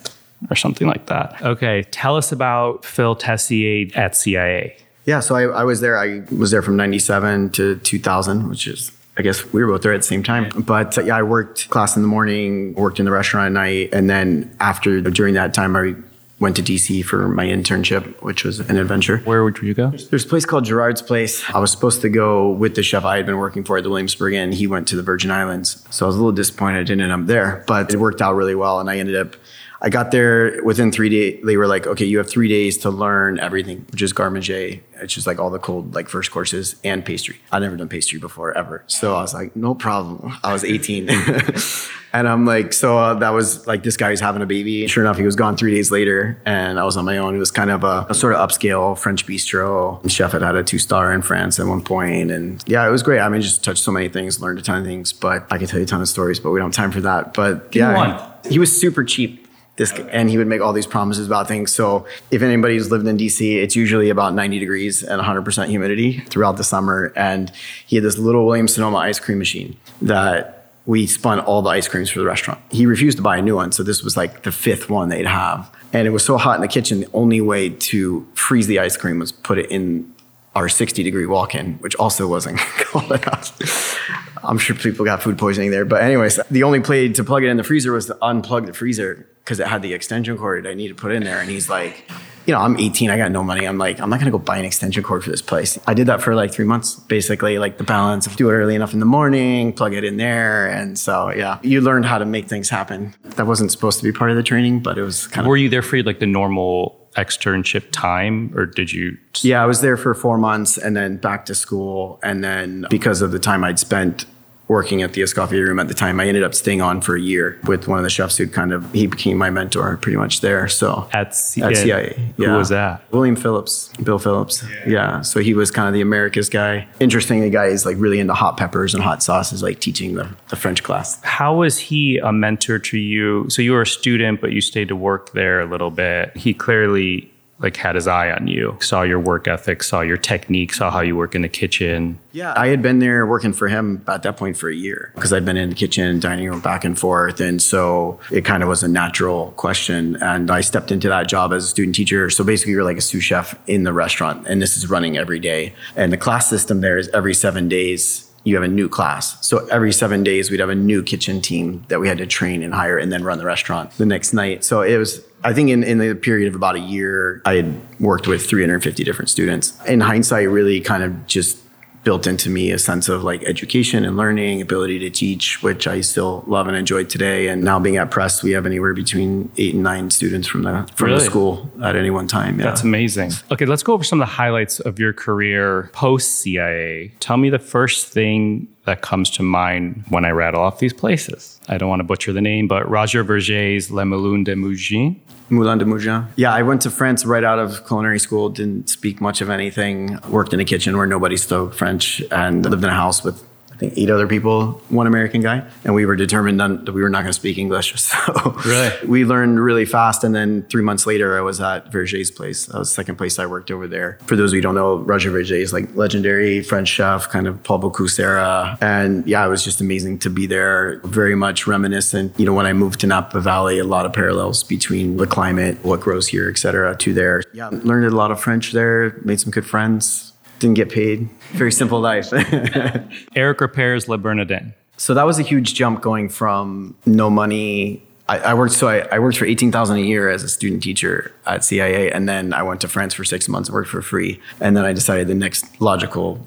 or 0.50 0.56
something 0.56 0.88
like 0.88 1.08
that. 1.08 1.42
Okay, 1.42 1.84
tell 1.92 2.16
us 2.16 2.32
about 2.32 2.86
Phil 2.86 3.16
Tessier 3.16 3.88
at 3.96 4.16
CIA. 4.16 4.78
Yeah, 5.06 5.20
so 5.20 5.36
I, 5.36 5.44
I 5.44 5.64
was 5.64 5.82
there. 5.82 5.98
I 5.98 6.22
was 6.32 6.52
there 6.52 6.62
from 6.62 6.76
'97 6.76 7.52
to 7.52 7.76
2000, 7.78 8.50
which 8.50 8.68
is. 8.68 8.92
I 9.18 9.22
guess 9.22 9.52
we 9.52 9.62
were 9.62 9.74
both 9.74 9.82
there 9.82 9.92
at 9.92 9.98
the 9.98 10.08
same 10.08 10.24
time. 10.24 10.48
But 10.58 10.98
uh, 10.98 11.02
yeah, 11.02 11.18
I 11.18 11.24
worked 11.24 11.70
class 11.70 11.98
in 11.98 12.04
the 12.04 12.08
morning, 12.08 12.74
worked 12.76 13.00
in 13.00 13.06
the 13.06 13.12
restaurant 13.12 13.48
at 13.48 13.52
night, 13.52 13.90
and 13.92 14.10
then 14.10 14.56
after 14.62 15.02
during 15.02 15.34
that 15.34 15.54
time, 15.54 15.76
I 15.76 15.94
went 16.40 16.56
to 16.56 16.62
DC 16.62 17.04
for 17.04 17.28
my 17.28 17.46
internship, 17.46 18.22
which 18.22 18.44
was 18.44 18.60
an 18.62 18.78
adventure. 18.78 19.18
Where 19.20 19.44
would 19.44 19.58
you 19.60 19.74
go? 19.74 19.90
There's 19.90 20.26
a 20.26 20.28
place 20.28 20.46
called 20.46 20.66
Gerard's 20.66 21.02
Place. 21.02 21.44
I 21.50 21.60
was 21.60 21.72
supposed 21.72 22.02
to 22.02 22.10
go 22.10 22.50
with 22.50 22.76
the 22.76 22.84
chef 22.84 23.04
I 23.04 23.18
had 23.18 23.26
been 23.26 23.38
working 23.38 23.64
for 23.64 23.78
at 23.78 23.84
the 23.84 23.90
Williamsburg 23.90 24.34
Inn. 24.34 24.54
He 24.54 24.66
went 24.66 24.88
to 24.90 24.96
the 24.96 25.04
Virgin 25.04 25.32
Islands. 25.32 25.86
So 25.90 26.06
I 26.06 26.08
was 26.08 26.16
a 26.16 26.20
little 26.20 26.32
disappointed 26.32 26.80
I 26.80 26.84
didn't 26.84 27.02
end 27.02 27.12
up 27.12 27.28
there, 27.28 27.64
but 27.68 27.94
it 27.94 27.98
worked 27.98 28.22
out 28.22 28.36
really 28.36 28.56
well. 28.56 28.80
And 28.80 28.90
I 28.90 28.98
ended 28.98 29.16
up, 29.16 29.36
I 29.82 29.90
got 29.90 30.12
there 30.12 30.62
within 30.64 30.92
three 30.92 31.10
days. 31.10 31.40
They 31.44 31.56
were 31.56 31.68
like, 31.68 31.88
okay, 31.88 32.06
you 32.06 32.18
have 32.18 32.30
three 32.30 32.50
days 32.50 32.78
to 32.80 32.90
learn 32.90 33.40
everything, 33.40 33.86
which 33.92 34.02
is 34.02 34.18
manger, 34.18 34.80
which 35.02 35.18
is 35.18 35.26
like 35.26 35.40
all 35.40 35.50
the 35.50 35.60
cold, 35.60 35.96
like 35.96 36.10
first 36.10 36.32
courses 36.32 36.76
and 36.84 37.06
pastry. 37.06 37.40
I'd 37.52 37.62
never 37.62 37.78
done 37.78 37.88
pastry 37.88 38.20
before 38.20 38.58
ever. 38.58 38.84
So 38.88 39.16
I 39.16 39.22
was 39.22 39.34
like, 39.34 39.56
no 39.56 39.74
problem. 39.74 40.38
I 40.44 40.52
was 40.52 40.66
18. 40.66 41.10
and 42.14 42.28
I'm 42.28 42.46
like, 42.46 42.74
so 42.74 42.98
uh, 42.98 43.14
that 43.16 43.30
was 43.30 43.66
like, 43.68 43.84
this 43.84 43.96
guy 43.96 44.10
was 44.12 44.20
having 44.20 44.42
a 44.42 44.46
baby. 44.46 44.86
Sure 44.88 45.04
enough, 45.04 45.18
he 45.18 45.24
was 45.24 45.38
gone 45.38 45.56
three 45.56 45.74
days 45.74 45.92
later 45.92 46.42
and 46.46 46.78
I 46.78 46.84
was 46.84 46.98
on 46.98 47.06
my 47.06 47.18
own. 47.18 47.36
It 47.36 47.40
was 47.40 47.52
kind 47.52 47.70
of 47.70 47.86
a, 47.86 48.06
a 48.10 48.14
sort 48.14 48.36
of 48.36 48.50
upscale 48.50 48.98
French 48.98 49.26
bistro. 49.26 50.02
The 50.04 50.10
chef 50.10 50.34
had 50.34 50.42
had 50.42 50.56
a 50.56 50.64
two 50.64 50.80
star 50.80 51.14
in 51.14 51.22
France 51.22 51.58
at 51.58 51.68
one 51.68 51.84
point, 51.84 52.32
And 52.32 52.62
yeah, 52.68 52.86
it 52.86 52.92
was 52.92 53.02
great. 53.02 53.20
I 53.22 53.30
mean, 53.30 53.42
just 53.42 53.64
touched 53.64 53.84
so 53.84 53.92
many 53.92 54.10
things, 54.10 54.42
learned 54.42 54.60
a 54.60 54.62
ton 54.62 54.80
of 54.80 54.86
things, 54.86 55.14
but 55.14 55.48
I 55.50 55.58
could 55.58 55.70
tell 55.70 55.80
you 55.80 55.86
a 55.86 55.88
ton 55.88 56.02
of 56.02 56.10
stories, 56.10 56.40
but 56.40 56.52
we 56.52 56.60
don't 56.60 56.76
have 56.76 56.84
time 56.84 56.92
for 56.92 57.02
that. 57.02 57.34
But 57.34 57.74
yeah, 57.74 58.34
he 58.50 58.60
was 58.60 58.78
super 58.78 59.06
cheap. 59.06 59.46
This, 59.80 59.94
and 60.12 60.30
he 60.30 60.38
would 60.38 60.48
make 60.48 60.60
all 60.60 60.74
these 60.74 60.86
promises 60.86 61.26
about 61.26 61.48
things. 61.48 61.72
So 61.72 62.06
if 62.32 62.42
anybody's 62.42 62.92
lived 62.92 63.08
in 63.08 63.16
DC, 63.16 63.56
it's 63.64 63.78
usually 63.78 64.10
about 64.10 64.34
90 64.34 64.60
degrees 64.60 65.04
and 65.04 65.22
100% 65.22 65.68
humidity 65.68 66.20
throughout 66.20 66.58
the 66.58 66.66
summer. 66.66 67.14
And 67.16 67.50
he 67.88 67.96
had 67.96 68.04
this 68.04 68.18
little 68.18 68.46
Williams 68.46 68.74
Sonoma 68.74 68.98
ice 68.98 69.22
cream 69.22 69.40
machine 69.40 69.78
that 70.02 70.74
we 70.86 71.08
spun 71.08 71.40
all 71.40 71.62
the 71.62 71.70
ice 71.70 71.88
creams 71.88 72.10
for 72.10 72.20
the 72.20 72.26
restaurant. 72.26 72.60
He 72.72 72.86
refused 72.86 73.20
to 73.20 73.24
buy 73.24 73.38
a 73.38 73.42
new 73.42 73.56
one, 73.56 73.72
so 73.72 73.82
this 73.82 74.04
was 74.04 74.18
like 74.18 74.44
the 74.44 74.52
fifth 74.52 74.90
one 74.90 75.08
they'd 75.08 75.26
have. 75.26 75.74
And 75.94 76.06
it 76.06 76.12
was 76.12 76.26
so 76.26 76.38
hot 76.38 76.56
in 76.56 76.62
the 76.62 76.68
kitchen, 76.68 77.00
the 77.00 77.10
only 77.14 77.40
way 77.40 77.70
to 77.70 78.28
freeze 78.34 78.68
the 78.68 78.80
ice 78.80 78.98
cream 78.98 79.20
was 79.20 79.32
put 79.32 79.58
it 79.60 79.72
in 79.72 80.14
our 80.60 80.68
60 80.68 81.04
degree 81.04 81.26
walk-in, 81.26 81.76
which 81.76 81.96
also 81.96 82.28
wasn't 82.28 82.60
cold 82.80 83.06
enough. 83.06 83.98
I'm 84.44 84.58
sure 84.58 84.76
people 84.76 85.06
got 85.06 85.24
food 85.24 85.38
poisoning 85.38 85.72
there. 85.72 85.86
But 85.86 86.04
anyways, 86.04 86.38
the 86.52 86.64
only 86.64 86.82
play 86.82 87.08
to 87.08 87.24
plug 87.24 87.46
it 87.46 87.48
in 87.48 87.56
the 87.56 87.64
freezer 87.64 87.94
was 87.94 88.08
to 88.08 88.16
unplug 88.16 88.66
the 88.66 88.74
freezer 88.74 89.26
because 89.46 89.62
it 89.62 89.68
had 89.68 89.82
the 89.82 89.94
extension 89.94 90.38
cord 90.38 90.68
I 90.68 90.74
needed 90.74 90.98
to 90.98 91.02
put 91.02 91.14
in 91.14 91.24
there. 91.24 91.40
And 91.40 91.50
he's 91.50 91.70
like, 91.70 92.10
you 92.50 92.56
know, 92.56 92.62
I'm 92.62 92.80
18, 92.80 93.12
I 93.12 93.18
got 93.18 93.32
no 93.32 93.44
money. 93.44 93.68
I'm 93.68 93.78
like, 93.78 94.00
I'm 94.00 94.10
not 94.10 94.18
gonna 94.18 94.32
go 94.32 94.40
buy 94.40 94.58
an 94.58 94.66
extension 94.66 95.04
cord 95.04 95.24
for 95.24 95.30
this 95.30 95.44
place. 95.44 95.78
I 95.86 95.94
did 95.94 96.08
that 96.08 96.20
for 96.20 96.34
like 96.34 96.52
three 96.52 96.66
months, 96.66 96.96
basically, 96.96 97.60
like 97.60 97.78
the 97.78 97.84
balance 97.84 98.26
of 98.26 98.36
do 98.38 98.50
it 98.50 98.54
early 98.54 98.74
enough 98.74 98.92
in 98.92 99.00
the 99.00 99.06
morning, 99.06 99.72
plug 99.72 99.94
it 99.94 100.04
in 100.04 100.18
there. 100.18 100.68
And 100.68 100.98
so, 100.98 101.30
yeah, 101.30 101.60
you 101.62 101.80
learned 101.80 102.08
how 102.08 102.18
to 102.18 102.26
make 102.26 102.48
things 102.48 102.68
happen. 102.68 103.14
That 103.24 103.46
wasn't 103.46 103.72
supposed 103.72 104.00
to 104.00 104.04
be 104.04 104.12
part 104.12 104.32
of 104.32 104.36
the 104.36 104.42
training, 104.42 104.80
but 104.80 104.98
it 104.98 105.04
was 105.04 105.28
kind 105.28 105.46
of. 105.46 105.48
Were 105.48 105.58
you 105.58 105.70
there 105.70 105.84
for 105.84 106.02
like 106.02 106.18
the 106.18 106.26
normal 106.26 107.08
externship 107.16 107.92
time 107.92 108.52
or 108.56 108.66
did 108.66 108.92
you 108.92 109.16
Yeah, 109.42 109.62
I 109.62 109.68
was 109.68 109.82
there 109.82 109.98
for 109.98 110.16
four 110.16 110.40
months 110.40 110.78
and 110.78 110.96
then 110.96 111.18
back 111.18 111.46
to 111.46 111.56
school. 111.56 112.20
And 112.24 112.44
then 112.44 112.88
because 112.90 113.22
of 113.22 113.32
the 113.32 113.40
time 113.40 113.64
I'd 113.64 113.78
spent 113.78 114.26
working 114.70 115.02
at 115.02 115.14
the 115.14 115.22
Escoffier 115.22 115.68
room 115.68 115.80
at 115.80 115.88
the 115.88 115.94
time, 115.94 116.20
I 116.20 116.28
ended 116.28 116.44
up 116.44 116.54
staying 116.54 116.82
on 116.82 117.02
for 117.02 117.16
a 117.16 117.20
year 117.20 117.60
with 117.66 117.88
one 117.88 117.98
of 117.98 118.04
the 118.04 118.10
chefs 118.10 118.38
who 118.38 118.48
kind 118.48 118.72
of, 118.72 118.90
he 118.94 119.08
became 119.08 119.38
my 119.38 119.50
mentor 119.50 119.98
pretty 119.98 120.16
much 120.16 120.42
there. 120.42 120.68
So 120.70 121.10
at, 121.12 121.36
C- 121.36 121.62
at 121.62 121.76
CIA. 121.76 122.34
Who 122.38 122.44
yeah. 122.44 122.56
was 122.56 122.70
that? 122.70 123.02
William 123.12 123.36
Phillips, 123.36 123.90
Bill 124.02 124.20
Phillips. 124.20 124.64
Yeah. 124.86 125.22
So 125.22 125.40
he 125.40 125.56
was 125.56 125.72
kind 125.72 125.88
of 125.88 125.94
the 125.94 126.02
Americas 126.02 126.50
guy. 126.50 126.88
Interesting, 127.00 127.42
the 127.42 127.50
guy 127.50 127.66
is 127.66 127.86
like 127.86 127.98
really 128.00 128.20
into 128.20 128.36
hot 128.36 128.58
peppers 128.58 128.94
and 128.94 129.04
hot 129.04 129.24
sauces, 129.24 129.64
like 129.64 129.80
teaching 129.80 130.14
the, 130.14 130.30
the 130.50 130.56
French 130.56 130.84
class. 130.84 131.22
How 131.24 131.56
was 131.56 131.80
he 131.80 132.20
a 132.20 132.32
mentor 132.32 132.78
to 132.78 132.98
you? 132.98 133.50
So 133.50 133.64
you 133.64 133.74
were 133.74 133.82
a 133.82 133.88
student, 133.88 134.40
but 134.40 134.52
you 134.52 134.62
stayed 134.62 134.88
to 134.90 134.96
work 134.96 135.34
there 135.34 135.62
a 135.62 135.66
little 135.66 135.92
bit. 135.92 136.38
He 136.38 136.54
clearly 136.54 137.32
like 137.60 137.76
had 137.76 137.96
his 137.96 138.08
eye 138.08 138.32
on 138.32 138.48
you, 138.48 138.78
saw 138.80 139.02
your 139.02 139.20
work 139.20 139.48
ethic, 139.48 139.84
saw 139.84 140.02
your 140.02 140.18
technique, 140.18 140.74
saw 140.74 140.90
how 140.90 141.02
you 141.02 141.16
work 141.16 141.36
in 141.36 141.42
the 141.42 141.50
kitchen. 141.50 142.18
Yeah, 142.32 142.54
I 142.56 142.68
had 142.68 142.82
been 142.82 143.00
there 143.00 143.26
working 143.28 143.52
for 143.52 143.68
him 143.68 144.04
at 144.08 144.24
that 144.24 144.38
point 144.38 144.56
for 144.56 144.70
a 144.70 144.76
year 144.76 145.12
because 145.16 145.34
I'd 145.34 145.46
been 145.46 145.58
in 145.58 145.70
the 145.70 145.76
kitchen, 145.76 146.20
dining 146.20 146.50
room, 146.50 146.62
back 146.62 146.86
and 146.86 146.98
forth. 146.98 147.42
And 147.42 147.62
so 147.62 148.20
it 148.32 148.46
kind 148.46 148.64
of 148.64 148.70
was 148.70 148.82
a 148.82 148.88
natural 148.88 149.52
question. 149.52 150.16
And 150.22 150.50
I 150.50 150.62
stepped 150.62 150.92
into 150.92 151.10
that 151.10 151.28
job 151.28 151.52
as 151.52 151.66
a 151.66 151.68
student 151.68 151.96
teacher. 151.96 152.30
So 152.30 152.44
basically, 152.44 152.74
you're 152.74 152.84
like 152.84 152.98
a 152.98 153.02
sous 153.02 153.24
chef 153.24 153.60
in 153.68 153.84
the 153.84 153.94
restaurant, 153.94 154.48
and 154.48 154.62
this 154.62 154.78
is 154.78 154.90
running 154.90 155.18
every 155.18 155.40
day. 155.40 155.74
And 155.96 156.14
the 156.14 156.18
class 156.18 156.50
system 156.50 156.82
there 156.82 156.98
is 156.98 157.10
every 157.10 157.34
seven 157.34 157.68
days. 157.68 158.26
You 158.46 158.56
have 158.56 158.64
a 158.64 158.70
new 158.70 158.88
class. 158.88 159.46
So 159.46 159.68
every 159.68 159.92
seven 159.92 160.24
days, 160.24 160.50
we'd 160.50 160.62
have 160.62 160.70
a 160.70 160.76
new 160.76 161.04
kitchen 161.04 161.42
team 161.42 161.84
that 161.90 162.00
we 162.00 162.08
had 162.08 162.18
to 162.20 162.26
train 162.26 162.64
and 162.64 162.74
hire 162.74 162.98
and 162.98 163.12
then 163.12 163.24
run 163.24 163.38
the 163.38 163.46
restaurant 163.46 163.92
the 163.98 164.06
next 164.06 164.32
night. 164.32 164.64
So 164.64 164.82
it 164.82 164.98
was 164.98 165.22
I 165.44 165.54
think 165.54 165.70
in, 165.70 165.84
in 165.84 165.98
the 166.00 166.16
period 166.16 166.48
of 166.48 166.56
about 166.56 166.76
a 166.76 166.80
year, 166.80 167.42
I 167.46 167.56
had 167.56 168.00
worked 168.00 168.28
with 168.28 168.46
350 168.46 169.04
different 169.04 169.30
students. 169.30 169.78
In 169.86 170.02
hindsight, 170.02 170.50
really 170.50 170.82
kind 170.82 171.04
of 171.04 171.28
just 171.28 171.58
built 172.04 172.26
into 172.26 172.50
me 172.50 172.72
a 172.72 172.80
sense 172.80 173.10
of 173.10 173.24
like 173.24 173.44
education 173.44 174.06
and 174.06 174.16
learning, 174.16 174.62
ability 174.62 175.00
to 175.00 175.10
teach, 175.10 175.62
which 175.62 175.86
I 175.86 176.02
still 176.02 176.44
love 176.48 176.68
and 176.68 176.76
enjoy 176.76 177.04
today. 177.04 177.48
And 177.48 177.62
now 177.64 177.78
being 177.80 177.98
at 177.98 178.10
Press, 178.10 178.42
we 178.42 178.52
have 178.52 178.66
anywhere 178.66 178.94
between 178.94 179.52
eight 179.58 179.74
and 179.74 179.84
nine 179.84 180.10
students 180.10 180.48
from 180.48 180.64
the 180.64 180.90
from 180.96 181.08
Really? 181.08 181.20
the 181.20 181.26
school 181.26 181.70
at 181.84 181.96
any 181.96 182.10
one 182.10 182.28
time. 182.28 182.58
Yeah. 182.58 182.66
That's 182.66 182.84
amazing. 182.84 183.32
Okay, 183.52 183.66
let's 183.66 183.84
go 183.84 183.94
over 183.94 184.04
some 184.04 184.22
of 184.22 184.28
the 184.28 184.34
highlights 184.34 184.80
of 184.80 184.98
your 184.98 185.12
career 185.14 185.90
post 185.94 186.40
CIA. 186.42 187.12
Tell 187.20 187.38
me 187.38 187.50
the 187.50 187.60
first 187.60 188.08
thing 188.08 188.68
that 188.86 189.02
comes 189.02 189.30
to 189.32 189.44
mind 189.44 190.04
when 190.10 190.26
I 190.26 190.32
rattle 190.32 190.62
off 190.62 190.80
these 190.80 190.94
places. 190.94 191.60
I 191.68 191.78
don't 191.78 191.90
want 191.90 192.00
to 192.00 192.04
butcher 192.04 192.34
the 192.34 192.42
name, 192.42 192.68
but 192.68 192.90
Roger 192.90 193.24
Vergé's 193.24 193.92
Le 193.92 194.06
Moulin 194.06 194.44
de 194.44 194.56
Mougins. 194.56 195.16
Moulin 195.50 195.78
de 195.78 195.86
Mougins. 195.86 196.28
Yeah, 196.36 196.54
I 196.54 196.62
went 196.62 196.82
to 196.84 196.92
France 196.92 197.26
right 197.26 197.44
out 197.44 197.60
of 197.60 197.86
culinary 197.88 198.20
school, 198.20 198.50
didn't 198.50 198.90
speak 198.90 199.20
much 199.20 199.42
of 199.42 199.50
anything, 199.50 200.20
worked 200.30 200.54
in 200.54 200.60
a 200.60 200.66
kitchen 200.66 200.98
where 200.98 201.08
nobody 201.08 201.38
spoke 201.38 201.74
French, 201.74 202.22
and 202.32 202.64
lived 202.66 202.84
in 202.84 202.90
a 202.90 202.94
house 202.94 203.24
with 203.24 203.44
think 203.80 203.94
eight 203.98 204.10
other 204.10 204.28
people, 204.28 204.82
one 204.90 205.08
American 205.08 205.42
guy, 205.42 205.66
and 205.86 205.96
we 205.96 206.06
were 206.06 206.16
determined 206.16 206.58
none, 206.58 206.84
that 206.86 206.92
we 206.92 207.02
were 207.02 207.10
not 207.10 207.20
going 207.20 207.30
to 207.30 207.34
speak 207.34 207.58
English. 207.58 207.96
So 208.10 208.56
really? 208.66 209.08
we 209.08 209.24
learned 209.24 209.60
really 209.60 209.86
fast. 209.86 210.24
And 210.24 210.34
then 210.34 210.64
three 210.64 210.82
months 210.82 211.06
later, 211.06 211.38
I 211.38 211.42
was 211.42 211.62
at 211.62 211.92
Vergé's 211.92 212.32
place. 212.32 212.66
That 212.66 212.80
was 212.80 212.90
the 212.90 212.96
second 212.96 213.18
place 213.18 213.38
I 213.38 213.46
worked 213.46 213.70
over 213.70 213.88
there. 213.88 214.18
For 214.26 214.36
those 214.36 214.52
of 214.52 214.56
you 214.56 214.60
who 214.60 214.64
don't 214.64 214.76
know, 214.76 214.98
Roger 214.98 215.32
Vergé 215.32 215.60
is 215.60 215.72
like 215.72 215.94
legendary 215.96 216.64
French 216.64 216.88
chef, 216.88 217.30
kind 217.30 217.46
of 217.46 217.62
Paul 217.62 217.82
Bocuse 217.82 218.20
era. 218.20 218.78
And 218.82 219.28
yeah, 219.28 219.46
it 219.46 219.50
was 219.50 219.64
just 219.64 219.80
amazing 219.80 220.20
to 220.20 220.30
be 220.30 220.48
there. 220.48 221.02
Very 221.04 221.36
much 221.36 221.68
reminiscent. 221.68 222.40
You 222.40 222.46
know, 222.46 222.54
when 222.54 222.66
I 222.66 222.74
moved 222.74 223.00
to 223.02 223.08
Napa 223.08 223.40
Valley, 223.42 223.78
a 223.78 223.84
lot 223.84 224.06
of 224.06 224.14
parallels 224.14 224.64
between 224.64 225.18
the 225.18 225.28
climate, 225.28 225.78
what 225.84 226.02
grows 226.02 226.28
here, 226.28 226.50
et 226.50 226.58
cetera, 226.58 226.96
to 226.96 227.14
there. 227.14 227.44
Yeah, 227.54 227.70
learned 227.72 228.06
a 228.06 228.16
lot 228.16 228.32
of 228.32 228.40
French 228.40 228.72
there, 228.72 229.20
made 229.24 229.40
some 229.40 229.52
good 229.52 229.68
friends 229.68 230.34
didn't 230.60 230.76
get 230.76 230.90
paid. 230.90 231.30
Very 231.52 231.72
simple 231.72 232.00
life. 232.00 232.32
Eric 233.36 233.62
Ripert's 233.62 234.08
Le 234.08 234.18
Bernardin. 234.18 234.74
So 234.98 235.14
that 235.14 235.26
was 235.26 235.40
a 235.40 235.44
huge 235.44 235.74
jump 235.74 236.02
going 236.02 236.30
from 236.30 236.96
no 237.06 237.30
money. 237.30 238.04
I, 238.28 238.40
I 238.40 238.54
worked 238.54 238.74
so 238.74 238.88
I, 238.88 239.08
I 239.12 239.20
worked 239.20 239.38
for 239.38 239.46
eighteen 239.46 239.72
thousand 239.72 239.98
a 239.98 240.02
year 240.02 240.30
as 240.30 240.44
a 240.44 240.50
student 240.50 240.84
teacher 240.84 241.34
at 241.48 241.64
CIA, 241.64 242.12
and 242.12 242.28
then 242.28 242.54
I 242.54 242.64
went 242.64 242.82
to 242.82 242.88
France 242.88 243.14
for 243.14 243.24
six 243.24 243.48
months, 243.48 243.72
worked 243.72 243.90
for 243.90 244.02
free, 244.02 244.40
and 244.60 244.78
then 244.78 244.86
I 244.86 244.94
decided 244.94 245.28
the 245.28 245.36
next 245.36 245.82
logical 245.82 246.46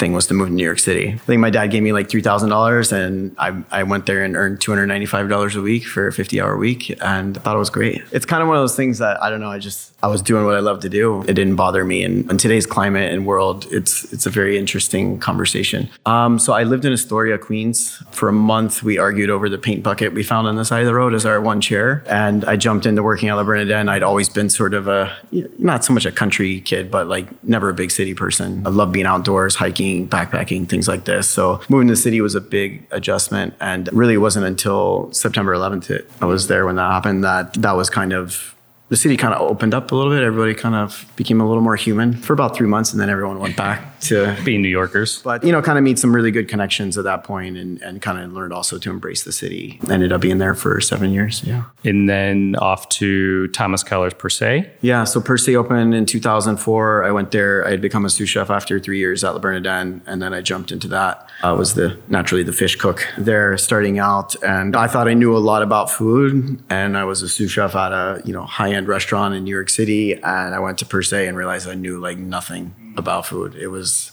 thing 0.00 0.14
was 0.14 0.26
to 0.26 0.34
move 0.34 0.48
to 0.48 0.54
New 0.54 0.64
York 0.64 0.78
City. 0.78 1.10
I 1.10 1.18
think 1.18 1.40
my 1.40 1.50
dad 1.50 1.68
gave 1.68 1.82
me 1.82 1.92
like 1.92 2.08
three 2.08 2.22
thousand 2.22 2.48
dollars, 2.48 2.90
and 2.90 3.36
I, 3.38 3.62
I 3.70 3.84
went 3.84 4.06
there 4.06 4.24
and 4.24 4.34
earned 4.34 4.60
two 4.60 4.72
hundred 4.72 4.86
ninety 4.86 5.06
five 5.06 5.28
dollars 5.28 5.54
a 5.54 5.60
week 5.60 5.84
for 5.86 6.08
a 6.08 6.12
fifty 6.12 6.40
hour 6.40 6.56
week, 6.56 6.90
and 7.02 7.36
I 7.38 7.40
thought 7.40 7.54
it 7.54 7.60
was 7.60 7.70
great. 7.70 8.02
It's 8.10 8.26
kind 8.26 8.42
of 8.42 8.48
one 8.48 8.56
of 8.56 8.62
those 8.62 8.74
things 8.74 8.98
that 8.98 9.22
I 9.22 9.30
don't 9.30 9.40
know. 9.40 9.50
I 9.50 9.58
just 9.58 9.89
I 10.02 10.06
was 10.06 10.22
doing 10.22 10.44
what 10.44 10.54
I 10.54 10.60
love 10.60 10.80
to 10.80 10.88
do. 10.88 11.22
It 11.22 11.34
didn't 11.34 11.56
bother 11.56 11.84
me, 11.84 12.02
and 12.02 12.30
in 12.30 12.38
today's 12.38 12.66
climate 12.66 13.12
and 13.12 13.26
world, 13.26 13.66
it's 13.70 14.10
it's 14.12 14.26
a 14.26 14.30
very 14.30 14.58
interesting 14.58 15.18
conversation. 15.18 15.90
Um, 16.06 16.38
so 16.38 16.52
I 16.52 16.62
lived 16.62 16.84
in 16.84 16.92
Astoria, 16.92 17.38
Queens, 17.38 18.02
for 18.10 18.28
a 18.28 18.32
month. 18.32 18.82
We 18.82 18.98
argued 18.98 19.30
over 19.30 19.48
the 19.48 19.58
paint 19.58 19.82
bucket 19.82 20.14
we 20.14 20.22
found 20.22 20.46
on 20.46 20.56
the 20.56 20.64
side 20.64 20.80
of 20.80 20.86
the 20.86 20.94
road 20.94 21.14
as 21.14 21.26
our 21.26 21.40
one 21.40 21.60
chair, 21.60 22.02
and 22.06 22.44
I 22.44 22.56
jumped 22.56 22.86
into 22.86 23.02
working 23.02 23.28
at 23.28 23.34
La 23.34 23.44
Bernardin. 23.44 23.80
And 23.80 23.90
I'd 23.90 24.02
always 24.02 24.28
been 24.28 24.50
sort 24.50 24.74
of 24.74 24.88
a 24.88 25.16
not 25.58 25.84
so 25.84 25.92
much 25.92 26.06
a 26.06 26.12
country 26.12 26.60
kid, 26.60 26.90
but 26.90 27.06
like 27.06 27.26
never 27.44 27.68
a 27.70 27.74
big 27.74 27.90
city 27.90 28.14
person. 28.14 28.66
I 28.66 28.70
love 28.70 28.92
being 28.92 29.06
outdoors, 29.06 29.54
hiking 29.54 30.08
backpacking, 30.08 30.68
things 30.68 30.88
like 30.88 31.04
this. 31.04 31.28
So 31.28 31.60
moving 31.68 31.88
to 31.88 31.92
the 31.92 32.00
city 32.00 32.20
was 32.20 32.34
a 32.34 32.40
big 32.40 32.86
adjustment, 32.90 33.54
and 33.60 33.92
really 33.92 34.16
wasn't 34.16 34.46
until 34.46 35.12
September 35.12 35.54
11th 35.54 36.04
I 36.20 36.26
was 36.26 36.48
there 36.48 36.66
when 36.66 36.76
that 36.76 36.90
happened 36.90 37.24
that 37.24 37.54
that 37.54 37.72
was 37.72 37.90
kind 37.90 38.12
of 38.12 38.54
the 38.90 38.96
city 38.96 39.16
kind 39.16 39.32
of 39.32 39.40
opened 39.40 39.72
up 39.72 39.92
a 39.92 39.94
little 39.94 40.12
bit. 40.12 40.22
Everybody 40.22 40.52
kind 40.52 40.74
of 40.74 41.06
became 41.14 41.40
a 41.40 41.46
little 41.46 41.62
more 41.62 41.76
human 41.76 42.12
for 42.12 42.32
about 42.32 42.56
three 42.56 42.66
months, 42.66 42.92
and 42.92 43.00
then 43.00 43.08
everyone 43.08 43.38
went 43.38 43.56
back 43.56 44.00
to 44.00 44.36
being 44.44 44.62
New 44.62 44.68
Yorkers. 44.68 45.22
But 45.22 45.44
you 45.44 45.52
know, 45.52 45.62
kind 45.62 45.78
of 45.78 45.84
made 45.84 45.98
some 45.98 46.14
really 46.14 46.32
good 46.32 46.48
connections 46.48 46.98
at 46.98 47.04
that 47.04 47.22
point, 47.22 47.56
and 47.56 47.80
and 47.82 48.02
kind 48.02 48.18
of 48.18 48.32
learned 48.32 48.52
also 48.52 48.78
to 48.78 48.90
embrace 48.90 49.22
the 49.22 49.30
city. 49.32 49.78
Ended 49.88 50.12
up 50.12 50.20
being 50.20 50.38
there 50.38 50.54
for 50.56 50.80
seven 50.80 51.12
years. 51.12 51.44
Yeah, 51.44 51.64
and 51.84 52.08
then 52.08 52.56
off 52.56 52.88
to 52.90 53.46
Thomas 53.48 53.84
Keller's 53.84 54.14
Per 54.14 54.28
Se. 54.28 54.68
Yeah, 54.80 55.04
so 55.04 55.20
Per 55.20 55.38
Se 55.38 55.54
opened 55.54 55.94
in 55.94 56.04
2004. 56.04 57.04
I 57.04 57.12
went 57.12 57.30
there. 57.30 57.64
I 57.64 57.70
had 57.70 57.80
become 57.80 58.04
a 58.04 58.10
sous 58.10 58.28
chef 58.28 58.50
after 58.50 58.80
three 58.80 58.98
years 58.98 59.22
at 59.22 59.34
Le 59.34 59.40
Bernardin, 59.40 60.02
and 60.04 60.20
then 60.20 60.34
I 60.34 60.40
jumped 60.40 60.72
into 60.72 60.88
that. 60.88 61.28
I 61.44 61.52
was 61.52 61.74
the 61.74 61.96
naturally 62.08 62.42
the 62.42 62.52
fish 62.52 62.74
cook 62.74 63.06
there 63.16 63.56
starting 63.56 64.00
out, 64.00 64.34
and 64.42 64.74
I 64.74 64.88
thought 64.88 65.06
I 65.06 65.14
knew 65.14 65.36
a 65.36 65.38
lot 65.38 65.62
about 65.62 65.90
food, 65.90 66.60
and 66.68 66.98
I 66.98 67.04
was 67.04 67.22
a 67.22 67.28
sous 67.28 67.52
chef 67.52 67.76
at 67.76 67.92
a 67.92 68.20
you 68.24 68.32
know 68.32 68.42
high 68.42 68.72
end 68.72 68.79
end 68.80 68.88
restaurant 68.88 69.34
in 69.34 69.44
New 69.44 69.54
York 69.54 69.68
City, 69.68 70.14
and 70.14 70.54
I 70.54 70.58
went 70.58 70.78
to 70.78 70.86
Per 70.86 71.02
Se 71.02 71.28
and 71.28 71.36
realized 71.36 71.68
I 71.68 71.74
knew 71.74 71.98
like 71.98 72.18
nothing 72.18 72.74
about 72.96 73.26
food. 73.26 73.54
It 73.54 73.68
was 73.68 74.10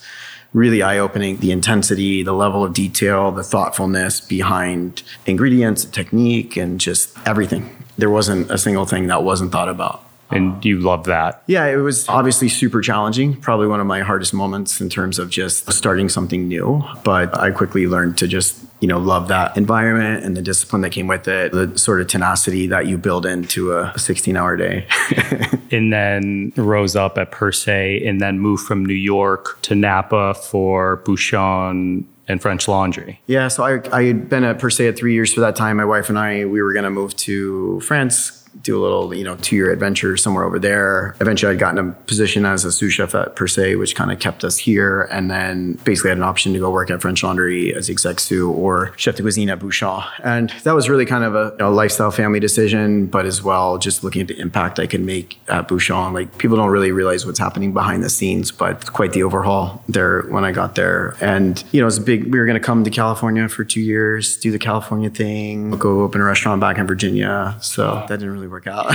really 0.54 0.82
eye 0.82 0.98
opening. 0.98 1.38
The 1.38 1.52
intensity, 1.52 2.22
the 2.24 2.34
level 2.34 2.66
of 2.66 2.74
detail, 2.74 3.32
the 3.32 3.44
thoughtfulness 3.44 4.20
behind 4.20 5.04
ingredients, 5.26 5.86
technique, 5.86 6.58
and 6.58 6.80
just 6.80 7.18
everything. 7.26 7.84
There 7.98 8.10
wasn't 8.10 8.52
a 8.52 8.58
single 8.58 8.86
thing 8.86 9.08
that 9.08 9.24
wasn't 9.24 9.52
thought 9.52 9.70
about. 9.70 10.04
And 10.30 10.64
you 10.66 10.80
love 10.80 11.06
that. 11.06 11.42
Yeah, 11.48 11.66
it 11.68 11.78
was 11.78 12.08
obviously 12.10 12.50
super 12.50 12.82
challenging. 12.82 13.38
Probably 13.38 13.68
one 13.68 13.80
of 13.80 13.88
my 13.88 14.02
hardest 14.02 14.34
moments 14.34 14.82
in 14.82 14.90
terms 14.90 15.20
of 15.20 15.30
just 15.30 15.72
starting 15.72 16.10
something 16.10 16.50
new. 16.50 16.84
But 17.06 17.38
I 17.38 17.52
quickly 17.52 17.88
learned 17.88 18.18
to 18.18 18.28
just 18.28 18.60
you 18.80 18.88
know, 18.88 19.00
love 19.00 19.28
that 19.28 19.58
environment 19.58 20.24
and 20.24 20.38
the 20.38 20.42
discipline 20.42 20.82
that 20.82 20.92
came 20.92 21.08
with 21.08 21.28
it, 21.28 21.52
the 21.52 21.78
sort 21.78 22.02
of 22.02 22.08
tenacity 22.08 22.68
that 22.68 22.86
you 22.86 22.98
build 22.98 23.26
into 23.26 23.74
a 23.74 23.94
16 23.98 24.38
hour 24.38 24.56
day. 24.56 24.88
and 25.72 25.92
then 25.92 26.54
rose 26.56 26.96
up 26.96 27.18
at 27.18 27.32
Per 27.32 27.52
Se 27.52 28.06
and 28.06 28.22
then 28.22 28.40
moved 28.40 28.66
from 28.66 28.86
New 28.86 28.94
York 28.94 29.60
to 29.64 29.76
Napa 29.76 30.36
for 30.36 30.98
Bouchon 30.98 32.06
and 32.28 32.42
French 32.42 32.68
Laundry. 32.68 33.20
Yeah, 33.26 33.48
so 33.48 33.64
I, 33.64 33.98
I 33.98 34.04
had 34.04 34.30
been 34.30 34.44
at 34.44 34.60
Per 34.60 34.70
Se 34.70 34.88
at 34.88 34.98
three 34.98 35.14
years 35.14 35.34
for 35.34 35.40
that 35.42 35.56
time. 35.56 35.78
My 35.78 35.86
wife 35.86 36.10
and 36.10 36.20
I, 36.20 36.46
we 36.46 36.62
were 36.62 36.74
going 36.74 36.84
to 36.84 36.90
move 36.90 37.16
to 37.18 37.80
France 37.82 38.37
do 38.62 38.80
a 38.80 38.82
little, 38.82 39.14
you 39.14 39.24
know, 39.24 39.36
two 39.38 39.56
year 39.56 39.72
adventure 39.72 40.18
somewhere 40.18 40.44
over 40.44 40.60
there. 40.60 41.16
Eventually, 41.20 41.54
I'd 41.54 41.60
gotten 41.60 41.90
a 41.90 41.92
position 41.92 42.46
as 42.46 42.66
a 42.66 42.72
sous 42.72 42.94
chef 42.94 43.16
at 43.16 43.36
Per 43.36 43.48
Se, 43.48 43.76
which 43.76 43.96
kind 43.96 44.12
of 44.12 44.20
kept 44.20 44.44
us 44.44 44.58
here. 44.58 45.04
And 45.12 45.30
then 45.30 45.74
basically 45.84 46.10
had 46.10 46.18
an 46.18 46.24
option 46.24 46.54
to 46.54 46.60
go 46.60 46.70
work 46.70 46.90
at 46.92 47.02
French 47.02 47.24
Laundry 47.24 47.74
as 47.74 47.90
exec 47.90 48.20
sous 48.20 48.54
or 48.56 48.94
chef 48.98 49.16
de 49.16 49.22
cuisine 49.22 49.50
at 49.50 49.60
Bouchon. 49.60 50.04
And 50.24 50.50
that 50.64 50.74
was 50.74 50.90
really 50.90 51.06
kind 51.06 51.24
of 51.24 51.36
a 51.36 51.52
you 51.52 51.66
know, 51.66 51.72
lifestyle 51.72 52.12
family 52.12 52.40
decision, 52.40 53.06
but 53.06 53.26
as 53.26 53.44
well, 53.44 53.78
just 53.78 54.04
looking 54.04 54.22
at 54.22 54.28
the 54.28 54.40
impact 54.40 54.80
I 54.80 54.88
could 54.88 55.02
make 55.02 55.40
at 55.48 55.68
Bouchon. 55.68 56.14
Like 56.14 56.38
people 56.38 56.58
don't 56.58 56.70
really 56.70 56.92
realize 56.92 57.26
what's 57.26 57.40
happening 57.40 57.74
behind 57.74 58.04
the 58.04 58.10
scenes, 58.10 58.52
but 58.52 58.92
quite 58.94 59.14
the 59.14 59.24
overhaul 59.24 59.84
there 59.88 60.24
when 60.24 60.44
I 60.44 60.52
got 60.52 60.76
there. 60.76 61.16
And, 61.22 61.64
you 61.72 61.80
know, 61.80 61.86
it 61.86 61.94
was 61.94 61.98
a 61.98 62.02
big, 62.02 62.32
we 62.32 62.40
were 62.40 62.46
going 62.46 62.60
to 62.60 62.66
come 62.66 62.84
to 62.84 62.90
California 62.90 63.48
for 63.50 63.64
two 63.64 63.82
years, 63.82 64.38
do 64.38 64.52
the 64.52 64.60
California 64.60 65.10
thing, 65.10 65.72
go 65.72 66.02
open 66.02 66.22
a 66.22 66.24
restaurant 66.24 66.62
back 66.62 66.78
in 66.78 66.88
Virginia. 66.88 67.58
So 67.62 68.06
that 68.08 68.18
didn't 68.18 68.34
really 68.34 68.47
work 68.48 68.68
out. 68.68 68.92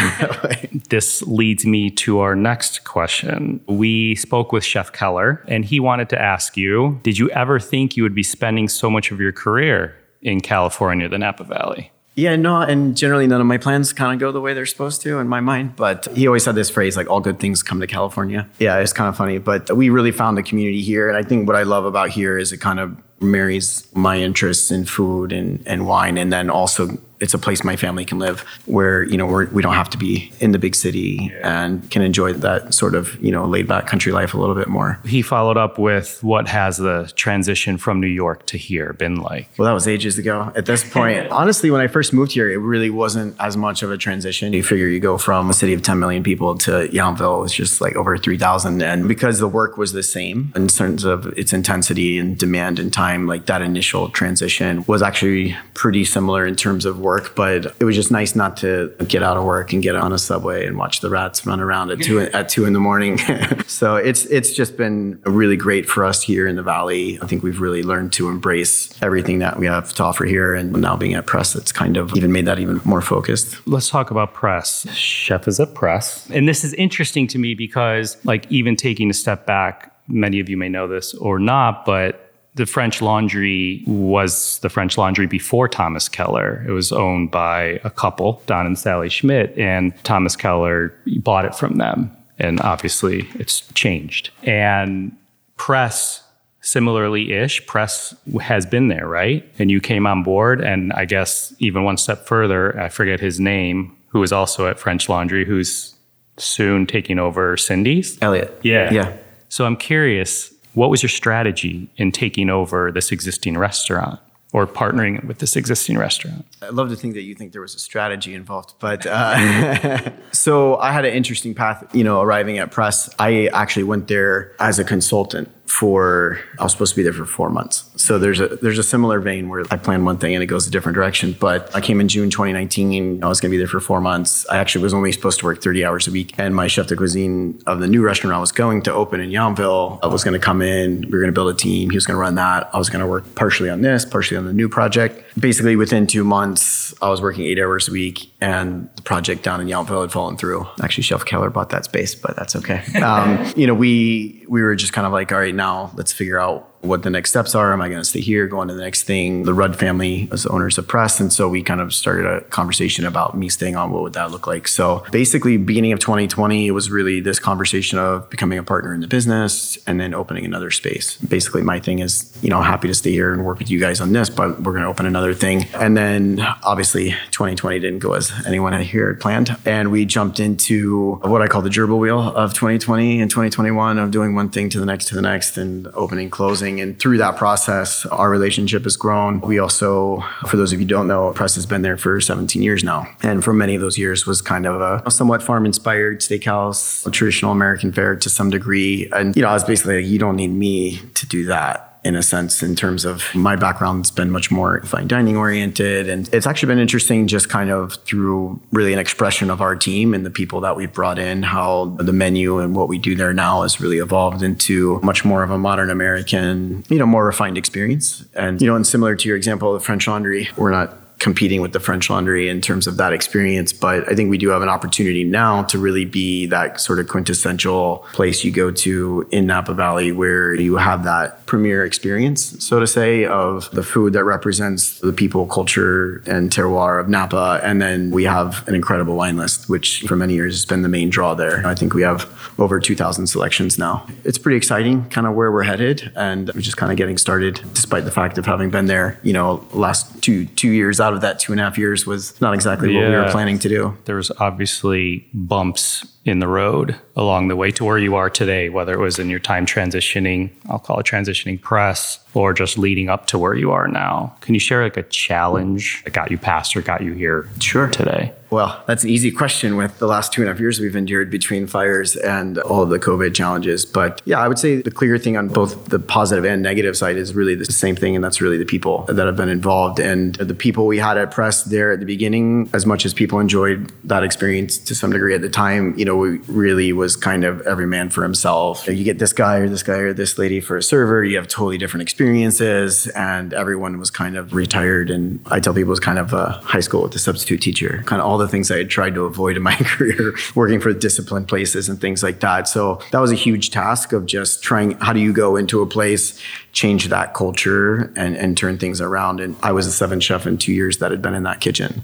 this 0.88 1.22
leads 1.22 1.64
me 1.64 1.90
to 1.90 2.20
our 2.20 2.34
next 2.34 2.84
question. 2.84 3.60
We 3.66 4.14
spoke 4.16 4.52
with 4.52 4.64
Chef 4.64 4.92
Keller, 4.92 5.44
and 5.48 5.64
he 5.64 5.80
wanted 5.80 6.08
to 6.10 6.20
ask 6.20 6.56
you 6.56 7.00
Did 7.02 7.18
you 7.18 7.30
ever 7.30 7.60
think 7.60 7.96
you 7.96 8.02
would 8.02 8.14
be 8.14 8.22
spending 8.22 8.68
so 8.68 8.90
much 8.90 9.10
of 9.10 9.20
your 9.20 9.32
career 9.32 9.96
in 10.20 10.40
California, 10.40 11.08
the 11.08 11.18
Napa 11.18 11.44
Valley? 11.44 11.90
Yeah, 12.14 12.36
no, 12.36 12.60
and 12.60 12.94
generally 12.94 13.26
none 13.26 13.40
of 13.40 13.46
my 13.46 13.56
plans 13.56 13.92
kind 13.92 14.12
of 14.12 14.20
go 14.20 14.32
the 14.32 14.40
way 14.40 14.52
they're 14.52 14.66
supposed 14.66 15.00
to 15.02 15.18
in 15.18 15.28
my 15.28 15.40
mind. 15.40 15.76
But 15.76 16.08
he 16.14 16.26
always 16.26 16.44
had 16.44 16.54
this 16.54 16.68
phrase 16.68 16.96
like, 16.96 17.08
all 17.08 17.20
good 17.20 17.40
things 17.40 17.62
come 17.62 17.80
to 17.80 17.86
California. 17.86 18.48
Yeah, 18.58 18.78
it's 18.78 18.92
kind 18.92 19.08
of 19.08 19.16
funny. 19.16 19.38
But 19.38 19.74
we 19.74 19.88
really 19.88 20.12
found 20.12 20.36
the 20.36 20.42
community 20.42 20.82
here. 20.82 21.08
And 21.08 21.16
I 21.16 21.22
think 21.22 21.46
what 21.46 21.56
I 21.56 21.62
love 21.62 21.86
about 21.86 22.10
here 22.10 22.36
is 22.36 22.52
it 22.52 22.58
kind 22.58 22.80
of 22.80 22.94
marries 23.22 23.86
my 23.94 24.16
interests 24.16 24.70
in 24.70 24.84
food 24.84 25.32
and, 25.32 25.62
and 25.66 25.86
wine 25.86 26.18
and 26.18 26.32
then 26.32 26.50
also 26.50 26.98
it's 27.22 27.34
a 27.34 27.38
place 27.38 27.62
my 27.62 27.76
family 27.76 28.04
can 28.04 28.18
live 28.18 28.40
where 28.66 29.04
you 29.04 29.16
know 29.16 29.24
we're, 29.24 29.46
we 29.50 29.62
do 29.62 29.68
not 29.68 29.76
have 29.76 29.88
to 29.88 29.96
be 29.96 30.32
in 30.40 30.50
the 30.50 30.58
big 30.58 30.74
city 30.74 31.30
yeah. 31.32 31.64
and 31.64 31.88
can 31.90 32.02
enjoy 32.02 32.32
that 32.32 32.74
sort 32.74 32.96
of 32.96 33.16
you 33.22 33.30
know 33.30 33.46
laid 33.46 33.68
back 33.68 33.86
country 33.86 34.12
life 34.12 34.34
a 34.34 34.38
little 34.38 34.56
bit 34.56 34.68
more. 34.68 34.98
He 35.04 35.22
followed 35.22 35.56
up 35.56 35.78
with 35.78 36.22
what 36.22 36.48
has 36.48 36.76
the 36.76 37.10
transition 37.14 37.78
from 37.78 38.00
New 38.00 38.08
York 38.08 38.44
to 38.46 38.58
here 38.58 38.92
been 38.94 39.16
like? 39.16 39.48
Well, 39.56 39.66
that 39.66 39.72
was 39.72 39.86
ages 39.86 40.18
ago. 40.18 40.52
At 40.56 40.66
this 40.66 40.88
point, 40.88 41.28
honestly, 41.30 41.70
when 41.70 41.80
I 41.80 41.86
first 41.86 42.12
moved 42.12 42.32
here, 42.32 42.50
it 42.50 42.56
really 42.56 42.90
wasn't 42.90 43.36
as 43.38 43.56
much 43.56 43.84
of 43.84 43.92
a 43.92 43.96
transition. 43.96 44.52
You 44.52 44.64
figure 44.64 44.88
you 44.88 44.98
go 44.98 45.16
from 45.16 45.48
a 45.48 45.54
city 45.54 45.72
of 45.74 45.82
10 45.82 46.00
million 46.00 46.24
people 46.24 46.58
to 46.58 46.88
Yountville, 46.88 47.44
it's 47.44 47.54
just 47.54 47.80
like 47.80 47.94
over 47.94 48.18
3,000, 48.18 48.82
and 48.82 49.06
because 49.06 49.38
the 49.38 49.48
work 49.48 49.78
was 49.78 49.92
the 49.92 50.02
same 50.02 50.52
in 50.56 50.66
terms 50.66 51.04
of 51.04 51.26
its 51.38 51.52
intensity 51.52 52.18
and 52.18 52.36
demand 52.36 52.80
and 52.80 52.92
time, 52.92 53.11
like 53.16 53.46
that 53.46 53.62
initial 53.62 54.08
transition 54.10 54.84
was 54.86 55.02
actually 55.02 55.56
pretty 55.74 56.04
similar 56.04 56.46
in 56.46 56.56
terms 56.56 56.84
of 56.84 56.98
work 56.98 57.12
work, 57.12 57.36
but 57.36 57.74
it 57.78 57.84
was 57.84 57.94
just 57.94 58.10
nice 58.10 58.34
not 58.34 58.56
to 58.58 58.94
get 59.06 59.22
out 59.22 59.36
of 59.36 59.44
work 59.44 59.72
and 59.72 59.82
get 59.82 59.94
on 59.94 60.12
a 60.12 60.18
subway 60.18 60.66
and 60.66 60.78
watch 60.78 61.00
the 61.00 61.10
rats 61.10 61.44
run 61.46 61.60
around 61.60 61.90
at 61.90 62.00
two 62.00 62.20
at 62.20 62.48
two 62.48 62.64
in 62.64 62.72
the 62.72 62.80
morning. 62.80 63.18
so 63.66 63.96
it's 63.96 64.24
it's 64.26 64.52
just 64.52 64.76
been 64.76 65.20
really 65.24 65.56
great 65.56 65.88
for 65.88 66.04
us 66.04 66.22
here 66.22 66.46
in 66.46 66.56
the 66.56 66.62
valley. 66.62 67.18
I 67.20 67.26
think 67.26 67.42
we've 67.42 67.60
really 67.60 67.82
learned 67.82 68.12
to 68.14 68.28
embrace 68.28 69.00
everything 69.02 69.40
that 69.40 69.58
we 69.58 69.66
have 69.66 69.92
to 69.94 70.02
offer 70.02 70.24
here, 70.24 70.54
and 70.54 70.72
now 70.72 70.96
being 70.96 71.14
at 71.14 71.26
Press, 71.26 71.54
it's 71.54 71.72
kind 71.72 71.96
of 71.96 72.16
even 72.16 72.32
made 72.32 72.46
that 72.46 72.58
even 72.58 72.80
more 72.84 73.02
focused. 73.02 73.66
Let's 73.66 73.88
talk 73.88 74.10
about 74.10 74.34
Press. 74.34 74.88
Chef 74.94 75.46
is 75.48 75.60
at 75.60 75.74
Press, 75.74 76.28
and 76.30 76.48
this 76.48 76.64
is 76.64 76.72
interesting 76.74 77.26
to 77.28 77.38
me 77.38 77.54
because, 77.54 78.16
like, 78.24 78.50
even 78.50 78.76
taking 78.76 79.10
a 79.10 79.14
step 79.14 79.46
back, 79.46 79.94
many 80.08 80.40
of 80.40 80.48
you 80.48 80.56
may 80.56 80.68
know 80.68 80.88
this 80.88 81.14
or 81.14 81.38
not, 81.38 81.84
but 81.84 82.21
the 82.54 82.66
French 82.66 83.00
Laundry 83.00 83.82
was 83.86 84.58
the 84.58 84.68
French 84.68 84.98
Laundry 84.98 85.26
before 85.26 85.68
Thomas 85.68 86.08
Keller. 86.08 86.64
It 86.68 86.72
was 86.72 86.92
owned 86.92 87.30
by 87.30 87.80
a 87.84 87.90
couple, 87.90 88.42
Don 88.46 88.66
and 88.66 88.78
Sally 88.78 89.08
Schmidt, 89.08 89.56
and 89.56 89.92
Thomas 90.04 90.36
Keller 90.36 90.94
bought 91.18 91.44
it 91.44 91.54
from 91.54 91.78
them. 91.78 92.14
And 92.38 92.60
obviously, 92.60 93.28
it's 93.34 93.60
changed. 93.72 94.30
And 94.42 95.16
Press 95.56 96.22
similarly 96.62 97.32
ish, 97.32 97.64
Press 97.66 98.14
has 98.40 98.64
been 98.64 98.88
there, 98.88 99.06
right? 99.06 99.44
And 99.58 99.70
you 99.70 99.80
came 99.80 100.06
on 100.06 100.22
board, 100.22 100.60
and 100.60 100.92
I 100.92 101.04
guess 101.04 101.52
even 101.58 101.82
one 101.84 101.96
step 101.96 102.26
further, 102.26 102.78
I 102.80 102.88
forget 102.88 103.20
his 103.20 103.40
name, 103.40 103.96
who 104.08 104.22
is 104.22 104.32
also 104.32 104.68
at 104.68 104.78
French 104.78 105.08
Laundry, 105.08 105.44
who's 105.44 105.94
soon 106.36 106.86
taking 106.86 107.18
over 107.18 107.56
Cindy's. 107.56 108.16
Elliot. 108.22 108.58
Yeah. 108.62 108.92
Yeah. 108.92 109.16
So 109.48 109.66
I'm 109.66 109.76
curious, 109.76 110.54
what 110.74 110.90
was 110.90 111.02
your 111.02 111.10
strategy 111.10 111.88
in 111.96 112.12
taking 112.12 112.50
over 112.50 112.90
this 112.90 113.12
existing 113.12 113.58
restaurant 113.58 114.20
or 114.52 114.66
partnering 114.66 115.24
with 115.24 115.38
this 115.38 115.56
existing 115.56 115.96
restaurant? 115.96 116.44
I 116.60 116.68
love 116.68 116.90
to 116.90 116.96
think 116.96 117.14
that 117.14 117.22
you 117.22 117.34
think 117.34 117.52
there 117.52 117.62
was 117.62 117.74
a 117.74 117.78
strategy 117.78 118.34
involved, 118.34 118.74
but 118.78 119.06
uh, 119.06 120.10
so 120.32 120.76
I 120.76 120.92
had 120.92 121.04
an 121.04 121.14
interesting 121.14 121.54
path. 121.54 121.84
You 121.94 122.04
know, 122.04 122.20
arriving 122.20 122.58
at 122.58 122.70
Press, 122.70 123.08
I 123.18 123.46
actually 123.48 123.84
went 123.84 124.08
there 124.08 124.54
as 124.60 124.78
a 124.78 124.84
consultant 124.84 125.48
for. 125.72 126.38
I 126.58 126.64
was 126.64 126.72
supposed 126.72 126.92
to 126.92 126.96
be 126.96 127.02
there 127.02 127.12
for 127.12 127.26
four 127.26 127.50
months. 127.50 127.90
So 127.96 128.18
there's 128.18 128.40
a 128.40 128.48
there's 128.56 128.78
a 128.78 128.82
similar 128.82 129.20
vein 129.20 129.48
where 129.48 129.64
I 129.70 129.76
plan 129.76 130.04
one 130.04 130.18
thing 130.18 130.34
and 130.34 130.42
it 130.42 130.46
goes 130.46 130.66
a 130.66 130.70
different 130.70 130.94
direction. 130.94 131.36
But 131.38 131.74
I 131.74 131.80
came 131.80 132.00
in 132.00 132.08
June 132.08 132.30
2019. 132.30 133.24
I 133.24 133.28
was 133.28 133.40
going 133.40 133.50
to 133.50 133.54
be 133.54 133.58
there 133.58 133.66
for 133.66 133.80
four 133.80 134.00
months. 134.00 134.46
I 134.48 134.58
actually 134.58 134.82
was 134.82 134.94
only 134.94 135.12
supposed 135.12 135.40
to 135.40 135.46
work 135.46 135.62
30 135.62 135.84
hours 135.84 136.06
a 136.08 136.10
week, 136.10 136.34
and 136.38 136.54
my 136.54 136.66
chef 136.66 136.86
de 136.88 136.96
cuisine 136.96 137.60
of 137.66 137.80
the 137.80 137.88
new 137.88 138.02
restaurant 138.02 138.34
I 138.34 138.40
was 138.40 138.52
going 138.52 138.82
to 138.82 138.92
open 138.92 139.20
in 139.20 139.30
Yountville 139.30 140.02
I 140.02 140.06
was 140.06 140.24
going 140.24 140.38
to 140.38 140.44
come 140.44 140.62
in. 140.62 141.02
We 141.02 141.10
were 141.10 141.20
going 141.20 141.28
to 141.28 141.32
build 141.32 141.54
a 141.54 141.56
team. 141.56 141.90
He 141.90 141.96
was 141.96 142.06
going 142.06 142.16
to 142.16 142.20
run 142.20 142.34
that. 142.36 142.68
I 142.72 142.78
was 142.78 142.90
going 142.90 143.00
to 143.00 143.06
work 143.06 143.34
partially 143.34 143.70
on 143.70 143.82
this, 143.82 144.04
partially 144.04 144.36
on 144.36 144.46
the 144.46 144.52
new 144.52 144.68
project. 144.68 145.24
Basically, 145.38 145.76
within 145.76 146.06
two 146.06 146.24
months, 146.24 146.94
I 147.00 147.08
was 147.08 147.20
working 147.22 147.44
eight 147.44 147.58
hours 147.58 147.88
a 147.88 147.92
week, 147.92 148.30
and 148.40 148.88
the 148.96 149.02
project 149.02 149.42
down 149.42 149.60
in 149.60 149.68
Yountville 149.68 150.02
had 150.02 150.12
fallen 150.12 150.36
through. 150.36 150.66
Actually, 150.82 151.04
Chef 151.04 151.24
Keller 151.24 151.50
bought 151.50 151.70
that 151.70 151.84
space, 151.84 152.14
but 152.14 152.36
that's 152.36 152.56
okay. 152.56 152.82
Um, 153.02 153.52
you 153.56 153.66
know, 153.66 153.74
we 153.74 154.44
we 154.48 154.62
were 154.62 154.76
just 154.76 154.92
kind 154.92 155.06
of 155.06 155.12
like, 155.12 155.32
all 155.32 155.38
right, 155.38 155.54
now. 155.62 155.92
Let's 155.94 156.12
figure 156.12 156.40
out 156.40 156.71
what 156.82 157.04
the 157.04 157.10
next 157.10 157.30
steps 157.30 157.54
are. 157.54 157.72
Am 157.72 157.80
I 157.80 157.88
going 157.88 158.00
to 158.00 158.04
stay 158.04 158.20
here, 158.20 158.46
go 158.46 158.58
on 158.58 158.68
to 158.68 158.74
the 158.74 158.82
next 158.82 159.04
thing? 159.04 159.44
The 159.44 159.54
Rudd 159.54 159.76
family 159.78 160.28
was 160.30 160.46
owners 160.46 160.78
of 160.78 160.88
Press. 160.88 161.20
And 161.20 161.32
so 161.32 161.48
we 161.48 161.62
kind 161.62 161.80
of 161.80 161.94
started 161.94 162.26
a 162.26 162.40
conversation 162.42 163.06
about 163.06 163.36
me 163.36 163.48
staying 163.48 163.76
on. 163.76 163.92
What 163.92 164.02
would 164.02 164.12
that 164.14 164.30
look 164.30 164.46
like? 164.46 164.66
So 164.68 165.04
basically, 165.12 165.56
beginning 165.56 165.92
of 165.92 166.00
2020, 166.00 166.66
it 166.66 166.72
was 166.72 166.90
really 166.90 167.20
this 167.20 167.38
conversation 167.38 167.98
of 167.98 168.28
becoming 168.30 168.58
a 168.58 168.62
partner 168.64 168.92
in 168.92 169.00
the 169.00 169.06
business 169.06 169.78
and 169.86 170.00
then 170.00 170.12
opening 170.12 170.44
another 170.44 170.70
space. 170.70 171.16
Basically, 171.18 171.62
my 171.62 171.78
thing 171.78 172.00
is, 172.00 172.36
you 172.42 172.50
know, 172.50 172.60
happy 172.60 172.88
to 172.88 172.94
stay 172.94 173.12
here 173.12 173.32
and 173.32 173.44
work 173.44 173.58
with 173.58 173.70
you 173.70 173.78
guys 173.78 174.00
on 174.00 174.12
this, 174.12 174.28
but 174.28 174.60
we're 174.60 174.72
going 174.72 174.82
to 174.82 174.88
open 174.88 175.06
another 175.06 175.34
thing. 175.34 175.66
And 175.74 175.96
then 175.96 176.40
obviously, 176.64 177.10
2020 177.30 177.78
didn't 177.78 178.00
go 178.00 178.14
as 178.14 178.32
anyone 178.44 178.78
here 178.82 179.08
had 179.12 179.20
planned. 179.20 179.56
And 179.64 179.92
we 179.92 180.04
jumped 180.04 180.40
into 180.40 181.14
what 181.22 181.42
I 181.42 181.46
call 181.46 181.62
the 181.62 181.70
gerbil 181.70 181.98
wheel 181.98 182.20
of 182.20 182.54
2020 182.54 183.20
and 183.20 183.30
2021 183.30 183.98
of 183.98 184.10
doing 184.10 184.34
one 184.34 184.50
thing 184.50 184.68
to 184.70 184.80
the 184.80 184.86
next 184.86 185.06
to 185.08 185.14
the 185.14 185.22
next 185.22 185.56
and 185.56 185.86
opening, 185.94 186.28
closing. 186.28 186.71
And 186.80 186.98
through 186.98 187.18
that 187.18 187.36
process, 187.36 188.06
our 188.06 188.30
relationship 188.30 188.84
has 188.84 188.96
grown. 188.96 189.40
We 189.40 189.58
also, 189.58 190.22
for 190.46 190.56
those 190.56 190.72
of 190.72 190.80
you 190.80 190.86
don't 190.86 191.08
know, 191.08 191.32
Press 191.32 191.54
has 191.54 191.66
been 191.66 191.82
there 191.82 191.96
for 191.96 192.20
17 192.20 192.62
years 192.62 192.82
now. 192.84 193.06
And 193.22 193.44
for 193.44 193.52
many 193.52 193.74
of 193.74 193.80
those 193.80 193.98
years 193.98 194.26
was 194.26 194.42
kind 194.42 194.66
of 194.66 194.80
a, 194.80 195.10
somewhat 195.10 195.42
farm 195.42 195.66
inspired 195.66 196.20
steakhouse, 196.20 197.10
traditional 197.12 197.52
American 197.52 197.92
fare 197.92 198.16
to 198.16 198.30
some 198.30 198.50
degree. 198.50 199.08
And, 199.12 199.36
you 199.36 199.42
know, 199.42 199.48
I 199.48 199.52
was 199.54 199.64
basically 199.64 200.02
like, 200.02 200.10
you 200.10 200.18
don't 200.18 200.36
need 200.36 200.48
me 200.48 201.00
to 201.14 201.26
do 201.26 201.46
that 201.46 201.91
in 202.04 202.16
a 202.16 202.22
sense 202.22 202.62
in 202.62 202.74
terms 202.74 203.04
of 203.04 203.32
my 203.34 203.54
background's 203.54 204.10
been 204.10 204.30
much 204.30 204.50
more 204.50 204.82
fine 204.82 205.06
dining 205.06 205.36
oriented. 205.36 206.08
And 206.08 206.28
it's 206.32 206.46
actually 206.46 206.68
been 206.68 206.80
interesting 206.80 207.28
just 207.28 207.48
kind 207.48 207.70
of 207.70 207.94
through 208.04 208.60
really 208.72 208.92
an 208.92 208.98
expression 208.98 209.50
of 209.50 209.60
our 209.60 209.76
team 209.76 210.12
and 210.12 210.26
the 210.26 210.30
people 210.30 210.60
that 210.62 210.76
we've 210.76 210.92
brought 210.92 211.18
in 211.18 211.42
how 211.42 211.96
the 211.98 212.12
menu 212.12 212.58
and 212.58 212.74
what 212.74 212.88
we 212.88 212.98
do 212.98 213.14
there 213.14 213.32
now 213.32 213.62
has 213.62 213.80
really 213.80 213.98
evolved 213.98 214.42
into 214.42 215.00
much 215.02 215.24
more 215.24 215.42
of 215.42 215.50
a 215.50 215.58
modern 215.58 215.90
american 215.90 216.84
you 216.88 216.98
know 216.98 217.06
more 217.06 217.24
refined 217.24 217.58
experience. 217.58 218.24
And 218.34 218.60
you 218.60 218.66
know 218.66 218.76
and 218.76 218.86
similar 218.86 219.14
to 219.14 219.28
your 219.28 219.36
example 219.36 219.74
of 219.74 219.84
french 219.84 220.08
laundry 220.08 220.48
we're 220.56 220.70
not 220.70 221.01
competing 221.22 221.60
with 221.60 221.72
the 221.72 221.78
French 221.78 222.10
Laundry 222.10 222.48
in 222.48 222.60
terms 222.60 222.88
of 222.88 222.96
that 222.96 223.12
experience. 223.12 223.72
But 223.72 224.10
I 224.10 224.14
think 224.16 224.28
we 224.28 224.38
do 224.38 224.48
have 224.48 224.60
an 224.60 224.68
opportunity 224.68 225.22
now 225.22 225.62
to 225.64 225.78
really 225.78 226.04
be 226.04 226.46
that 226.46 226.80
sort 226.80 226.98
of 226.98 227.06
quintessential 227.08 228.04
place 228.12 228.42
you 228.42 228.50
go 228.50 228.72
to 228.72 229.28
in 229.30 229.46
Napa 229.46 229.72
Valley 229.72 230.10
where 230.10 230.52
you 230.52 230.76
have 230.76 231.04
that 231.04 231.46
premier 231.46 231.84
experience, 231.84 232.64
so 232.64 232.80
to 232.80 232.86
say, 232.86 233.24
of 233.24 233.70
the 233.70 233.84
food 233.84 234.14
that 234.14 234.24
represents 234.24 234.98
the 234.98 235.12
people, 235.12 235.46
culture, 235.46 236.22
and 236.26 236.50
terroir 236.50 237.00
of 237.00 237.08
Napa. 237.08 237.60
And 237.62 237.80
then 237.80 238.10
we 238.10 238.24
have 238.24 238.66
an 238.66 238.74
incredible 238.74 239.14
wine 239.14 239.36
list, 239.36 239.68
which 239.68 240.02
for 240.08 240.16
many 240.16 240.34
years 240.34 240.54
has 240.54 240.64
been 240.64 240.82
the 240.82 240.88
main 240.88 241.08
draw 241.08 241.34
there. 241.34 241.64
I 241.64 241.76
think 241.76 241.94
we 241.94 242.02
have 242.02 242.28
over 242.58 242.80
2,000 242.80 243.28
selections 243.28 243.78
now. 243.78 244.06
It's 244.24 244.38
pretty 244.38 244.56
exciting, 244.56 245.08
kind 245.10 245.26
of 245.26 245.34
where 245.34 245.52
we're 245.52 245.62
headed. 245.62 246.10
And 246.16 246.50
we're 246.52 246.62
just 246.62 246.76
kind 246.76 246.90
of 246.90 246.98
getting 246.98 247.16
started, 247.16 247.60
despite 247.74 248.04
the 248.04 248.10
fact 248.10 248.38
of 248.38 248.46
having 248.46 248.70
been 248.70 248.86
there, 248.86 249.20
you 249.22 249.32
know, 249.32 249.64
last 249.72 250.20
two 250.22 250.46
two 250.46 250.70
years 250.70 251.00
out 251.00 251.11
of 251.14 251.20
that 251.22 251.38
two 251.38 251.52
and 251.52 251.60
a 251.60 251.64
half 251.64 251.78
years 251.78 252.06
was 252.06 252.40
not 252.40 252.54
exactly 252.54 252.94
what 252.94 253.08
we 253.08 253.14
were 253.14 253.30
planning 253.30 253.58
to 253.60 253.68
do. 253.68 253.96
There 254.04 254.16
was 254.16 254.30
obviously 254.38 255.28
bumps 255.32 256.06
in 256.24 256.38
the 256.38 256.46
road 256.48 256.96
along 257.16 257.48
the 257.48 257.56
way 257.56 257.70
to 257.72 257.84
where 257.84 257.98
you 257.98 258.14
are 258.14 258.30
today, 258.30 258.68
whether 258.68 258.94
it 258.94 258.98
was 258.98 259.18
in 259.18 259.28
your 259.28 259.40
time 259.40 259.66
transitioning, 259.66 260.50
I'll 260.70 260.78
call 260.78 261.00
it 261.00 261.06
transitioning 261.06 261.60
press, 261.60 262.20
or 262.34 262.54
just 262.54 262.78
leading 262.78 263.08
up 263.10 263.26
to 263.26 263.38
where 263.38 263.54
you 263.54 263.72
are 263.72 263.86
now. 263.88 264.34
Can 264.40 264.54
you 264.54 264.60
share 264.60 264.82
like 264.82 264.96
a 264.96 265.02
challenge 265.02 266.02
that 266.04 266.12
got 266.14 266.30
you 266.30 266.38
past 266.38 266.74
or 266.76 266.80
got 266.80 267.02
you 267.02 267.12
here 267.12 267.48
Sure. 267.60 267.88
today? 267.88 268.32
Well, 268.50 268.82
that's 268.86 269.02
an 269.04 269.10
easy 269.10 269.30
question 269.30 269.76
with 269.76 269.98
the 269.98 270.06
last 270.06 270.32
two 270.32 270.42
and 270.42 270.48
a 270.48 270.52
half 270.52 270.60
years 270.60 270.78
we've 270.78 270.94
endured 270.96 271.30
between 271.30 271.66
fires 271.66 272.16
and 272.16 272.58
all 272.58 272.82
of 272.82 272.90
the 272.90 272.98
COVID 272.98 273.34
challenges. 273.34 273.84
But 273.86 274.20
yeah, 274.26 274.40
I 274.40 274.48
would 274.48 274.58
say 274.58 274.82
the 274.82 274.90
clear 274.90 275.16
thing 275.18 275.36
on 275.38 275.48
both 275.48 275.86
the 275.86 275.98
positive 275.98 276.44
and 276.44 276.62
negative 276.62 276.96
side 276.96 277.16
is 277.16 277.34
really 277.34 277.54
the 277.54 277.64
same 277.64 277.96
thing, 277.96 278.14
and 278.14 278.22
that's 278.22 278.40
really 278.42 278.58
the 278.58 278.66
people 278.66 279.04
that 279.08 279.26
have 279.26 279.36
been 279.36 279.48
involved. 279.48 279.98
And 279.98 280.34
the 280.36 280.54
people 280.54 280.86
we 280.86 280.98
had 280.98 281.16
at 281.16 281.30
Press 281.30 281.64
there 281.64 281.92
at 281.92 282.00
the 282.00 282.06
beginning, 282.06 282.68
as 282.74 282.84
much 282.86 283.04
as 283.06 283.14
people 283.14 283.40
enjoyed 283.40 283.90
that 284.04 284.22
experience 284.22 284.76
to 284.78 284.94
some 284.94 285.12
degree 285.12 285.34
at 285.34 285.40
the 285.40 285.48
time, 285.50 285.98
you 285.98 286.04
know, 286.04 286.11
we 286.16 286.38
really 286.48 286.92
was 286.92 287.16
kind 287.16 287.44
of 287.44 287.60
every 287.62 287.86
man 287.86 288.10
for 288.10 288.22
himself. 288.22 288.86
You 288.88 289.04
get 289.04 289.18
this 289.18 289.32
guy 289.32 289.58
or 289.58 289.68
this 289.68 289.82
guy 289.82 289.98
or 289.98 290.12
this 290.12 290.38
lady 290.38 290.60
for 290.60 290.76
a 290.76 290.82
server, 290.82 291.24
you 291.24 291.36
have 291.36 291.48
totally 291.48 291.78
different 291.78 292.02
experiences, 292.02 293.06
and 293.08 293.52
everyone 293.52 293.98
was 293.98 294.10
kind 294.10 294.36
of 294.36 294.54
retired. 294.54 295.10
And 295.10 295.40
I 295.46 295.60
tell 295.60 295.74
people 295.74 295.90
it 295.90 295.90
was 295.90 296.00
kind 296.00 296.18
of 296.18 296.32
a 296.32 296.50
high 296.64 296.80
school 296.80 297.02
with 297.02 297.14
a 297.14 297.18
substitute 297.18 297.60
teacher, 297.60 298.02
kind 298.06 298.20
of 298.20 298.26
all 298.26 298.38
the 298.38 298.48
things 298.48 298.70
I 298.70 298.78
had 298.78 298.90
tried 298.90 299.14
to 299.14 299.24
avoid 299.24 299.56
in 299.56 299.62
my 299.62 299.74
career, 299.80 300.34
working 300.54 300.80
for 300.80 300.92
disciplined 300.92 301.48
places 301.48 301.88
and 301.88 302.00
things 302.00 302.22
like 302.22 302.40
that. 302.40 302.68
So 302.68 303.00
that 303.10 303.20
was 303.20 303.32
a 303.32 303.36
huge 303.36 303.70
task 303.70 304.12
of 304.12 304.26
just 304.26 304.62
trying 304.62 304.92
how 304.92 305.12
do 305.12 305.20
you 305.20 305.32
go 305.32 305.56
into 305.56 305.82
a 305.82 305.86
place, 305.86 306.40
change 306.72 307.08
that 307.08 307.34
culture, 307.34 308.12
and, 308.16 308.36
and 308.36 308.56
turn 308.56 308.78
things 308.78 309.00
around. 309.00 309.40
And 309.40 309.56
I 309.62 309.72
was 309.72 309.86
a 309.86 309.92
seventh 309.92 310.22
chef 310.22 310.46
in 310.46 310.58
two 310.58 310.72
years 310.72 310.98
that 310.98 311.10
had 311.10 311.22
been 311.22 311.34
in 311.34 311.42
that 311.44 311.60
kitchen. 311.60 312.02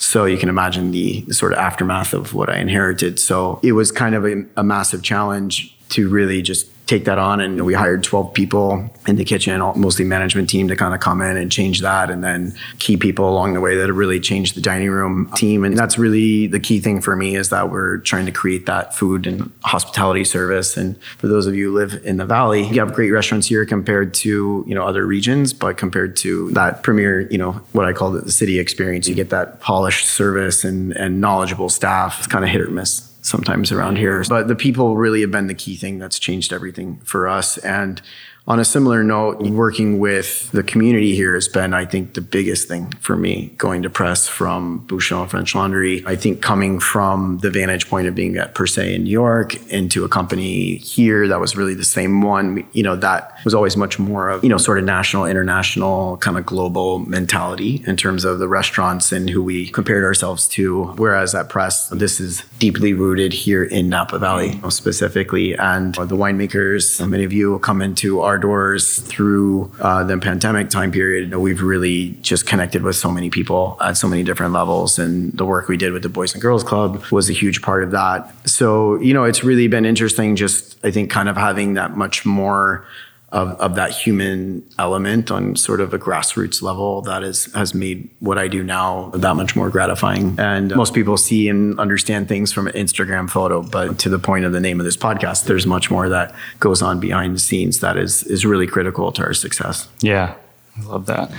So 0.00 0.24
you 0.24 0.38
can 0.38 0.48
imagine 0.48 0.92
the, 0.92 1.20
the 1.28 1.34
sort 1.34 1.52
of 1.52 1.58
aftermath 1.58 2.14
of 2.14 2.32
what 2.32 2.48
I 2.48 2.58
inherited. 2.58 3.18
So 3.18 3.60
it 3.62 3.72
was 3.72 3.92
kind 3.92 4.14
of 4.14 4.24
a, 4.24 4.44
a 4.56 4.64
massive 4.64 5.02
challenge 5.02 5.76
to 5.90 6.08
really 6.08 6.42
just 6.42 6.68
take 6.90 7.04
that 7.04 7.18
on. 7.18 7.40
And 7.40 7.64
we 7.64 7.72
hired 7.72 8.02
12 8.02 8.34
people 8.34 8.90
in 9.06 9.14
the 9.14 9.24
kitchen, 9.24 9.60
mostly 9.60 10.04
management 10.04 10.50
team 10.50 10.66
to 10.68 10.76
kind 10.76 10.92
of 10.92 10.98
come 10.98 11.22
in 11.22 11.36
and 11.36 11.50
change 11.50 11.80
that. 11.82 12.10
And 12.10 12.22
then 12.24 12.52
key 12.80 12.96
people 12.96 13.30
along 13.30 13.54
the 13.54 13.60
way 13.60 13.76
that 13.76 13.92
really 13.92 14.18
changed 14.18 14.56
the 14.56 14.60
dining 14.60 14.90
room 14.90 15.30
team. 15.36 15.64
And 15.64 15.78
that's 15.78 15.98
really 15.98 16.48
the 16.48 16.58
key 16.58 16.80
thing 16.80 17.00
for 17.00 17.14
me 17.14 17.36
is 17.36 17.50
that 17.50 17.70
we're 17.70 17.98
trying 17.98 18.26
to 18.26 18.32
create 18.32 18.66
that 18.66 18.92
food 18.92 19.28
and 19.28 19.52
hospitality 19.62 20.24
service. 20.24 20.76
And 20.76 21.00
for 21.18 21.28
those 21.28 21.46
of 21.46 21.54
you 21.54 21.70
who 21.70 21.78
live 21.78 22.04
in 22.04 22.16
the 22.16 22.26
Valley, 22.26 22.66
you 22.66 22.80
have 22.80 22.92
great 22.92 23.12
restaurants 23.12 23.46
here 23.46 23.64
compared 23.64 24.12
to, 24.14 24.64
you 24.66 24.74
know, 24.74 24.84
other 24.84 25.06
regions, 25.06 25.52
but 25.52 25.76
compared 25.76 26.16
to 26.16 26.50
that 26.50 26.82
premier, 26.82 27.20
you 27.30 27.38
know, 27.38 27.52
what 27.70 27.86
I 27.86 27.92
call 27.92 28.10
the 28.10 28.32
city 28.32 28.58
experience, 28.58 29.06
you 29.06 29.14
get 29.14 29.30
that 29.30 29.60
polished 29.60 30.08
service 30.08 30.64
and, 30.64 30.90
and 30.96 31.20
knowledgeable 31.20 31.68
staff. 31.68 32.18
It's 32.18 32.26
kind 32.26 32.44
of 32.44 32.50
hit 32.50 32.60
or 32.60 32.70
miss 32.70 33.09
sometimes 33.22 33.72
around 33.72 33.96
here. 33.96 34.24
But 34.28 34.48
the 34.48 34.56
people 34.56 34.96
really 34.96 35.20
have 35.20 35.30
been 35.30 35.46
the 35.46 35.54
key 35.54 35.76
thing 35.76 35.98
that's 35.98 36.18
changed 36.18 36.52
everything 36.52 37.00
for 37.04 37.28
us. 37.28 37.58
And 37.58 38.00
on 38.46 38.58
a 38.58 38.64
similar 38.64 39.04
note, 39.04 39.40
working 39.42 39.98
with 39.98 40.50
the 40.50 40.62
community 40.62 41.14
here 41.14 41.34
has 41.34 41.46
been, 41.46 41.72
I 41.72 41.84
think, 41.84 42.14
the 42.14 42.20
biggest 42.20 42.66
thing 42.66 42.90
for 43.00 43.16
me 43.16 43.54
going 43.58 43.82
to 43.82 43.90
press 43.90 44.26
from 44.26 44.84
Bouchon 44.86 45.28
French 45.28 45.54
Laundry. 45.54 46.02
I 46.06 46.16
think 46.16 46.42
coming 46.42 46.80
from 46.80 47.38
the 47.38 47.50
vantage 47.50 47.88
point 47.88 48.08
of 48.08 48.14
being 48.14 48.36
at 48.38 48.54
Per 48.54 48.66
se 48.66 48.94
in 48.94 49.04
New 49.04 49.10
York 49.10 49.54
into 49.70 50.04
a 50.04 50.08
company 50.08 50.76
here 50.76 51.28
that 51.28 51.38
was 51.38 51.54
really 51.54 51.74
the 51.74 51.84
same 51.84 52.22
one, 52.22 52.66
you 52.72 52.82
know, 52.82 52.96
that 52.96 53.38
was 53.44 53.54
always 53.54 53.76
much 53.76 53.98
more 53.98 54.30
of, 54.30 54.42
you 54.42 54.50
know, 54.50 54.58
sort 54.58 54.78
of 54.78 54.84
national, 54.84 55.26
international, 55.26 56.16
kind 56.16 56.36
of 56.36 56.44
global 56.44 56.98
mentality 57.00 57.84
in 57.86 57.96
terms 57.96 58.24
of 58.24 58.38
the 58.38 58.48
restaurants 58.48 59.12
and 59.12 59.30
who 59.30 59.42
we 59.42 59.68
compared 59.68 60.02
ourselves 60.02 60.48
to. 60.48 60.86
Whereas 60.96 61.34
at 61.34 61.48
press, 61.48 61.88
this 61.90 62.18
is 62.18 62.42
deeply 62.58 62.94
rooted 62.94 63.32
here 63.32 63.62
in 63.62 63.88
Napa 63.88 64.18
Valley 64.18 64.60
specifically. 64.70 65.54
And 65.56 65.94
the 65.94 66.16
winemakers, 66.16 67.06
many 67.06 67.24
of 67.24 67.32
you 67.32 67.58
come 67.60 67.80
into 67.80 68.20
our 68.20 68.29
doors 68.38 68.98
through 68.98 69.72
uh, 69.80 70.04
the 70.04 70.18
pandemic 70.18 70.70
time 70.70 70.92
period. 70.92 71.34
We've 71.34 71.62
really 71.62 72.10
just 72.22 72.46
connected 72.46 72.82
with 72.82 72.96
so 72.96 73.10
many 73.10 73.30
people 73.30 73.76
at 73.80 73.96
so 73.96 74.08
many 74.08 74.22
different 74.22 74.52
levels. 74.52 74.98
And 74.98 75.32
the 75.32 75.44
work 75.44 75.68
we 75.68 75.76
did 75.76 75.92
with 75.92 76.02
the 76.02 76.08
Boys 76.08 76.32
and 76.32 76.42
Girls 76.42 76.64
Club 76.64 77.04
was 77.10 77.30
a 77.30 77.32
huge 77.32 77.62
part 77.62 77.82
of 77.82 77.90
that. 77.92 78.32
So, 78.48 79.00
you 79.00 79.14
know, 79.14 79.24
it's 79.24 79.42
really 79.44 79.68
been 79.68 79.84
interesting 79.84 80.36
just, 80.36 80.76
I 80.84 80.90
think, 80.90 81.10
kind 81.10 81.28
of 81.28 81.36
having 81.36 81.74
that 81.74 81.96
much 81.96 82.24
more 82.24 82.86
of, 83.32 83.50
of 83.60 83.76
that 83.76 83.92
human 83.92 84.68
element 84.78 85.30
on 85.30 85.54
sort 85.54 85.80
of 85.80 85.94
a 85.94 85.98
grassroots 85.98 86.62
level 86.62 87.02
that 87.02 87.22
is, 87.22 87.52
has 87.54 87.74
made 87.74 88.10
what 88.18 88.38
I 88.38 88.48
do 88.48 88.62
now 88.64 89.10
that 89.10 89.36
much 89.36 89.54
more 89.54 89.70
gratifying. 89.70 90.34
And 90.38 90.74
most 90.74 90.94
people 90.94 91.16
see 91.16 91.48
and 91.48 91.78
understand 91.78 92.28
things 92.28 92.52
from 92.52 92.66
an 92.66 92.72
Instagram 92.72 93.30
photo, 93.30 93.62
but 93.62 93.98
to 94.00 94.08
the 94.08 94.18
point 94.18 94.44
of 94.44 94.52
the 94.52 94.60
name 94.60 94.80
of 94.80 94.84
this 94.84 94.96
podcast, 94.96 95.44
there's 95.44 95.66
much 95.66 95.90
more 95.90 96.08
that 96.08 96.34
goes 96.58 96.82
on 96.82 96.98
behind 96.98 97.36
the 97.36 97.40
scenes 97.40 97.80
that 97.80 97.96
is, 97.96 98.24
is 98.24 98.44
really 98.44 98.66
critical 98.66 99.12
to 99.12 99.22
our 99.22 99.34
success. 99.34 99.88
Yeah, 100.00 100.34
I 100.78 100.82
love 100.82 101.06
that. 101.06 101.30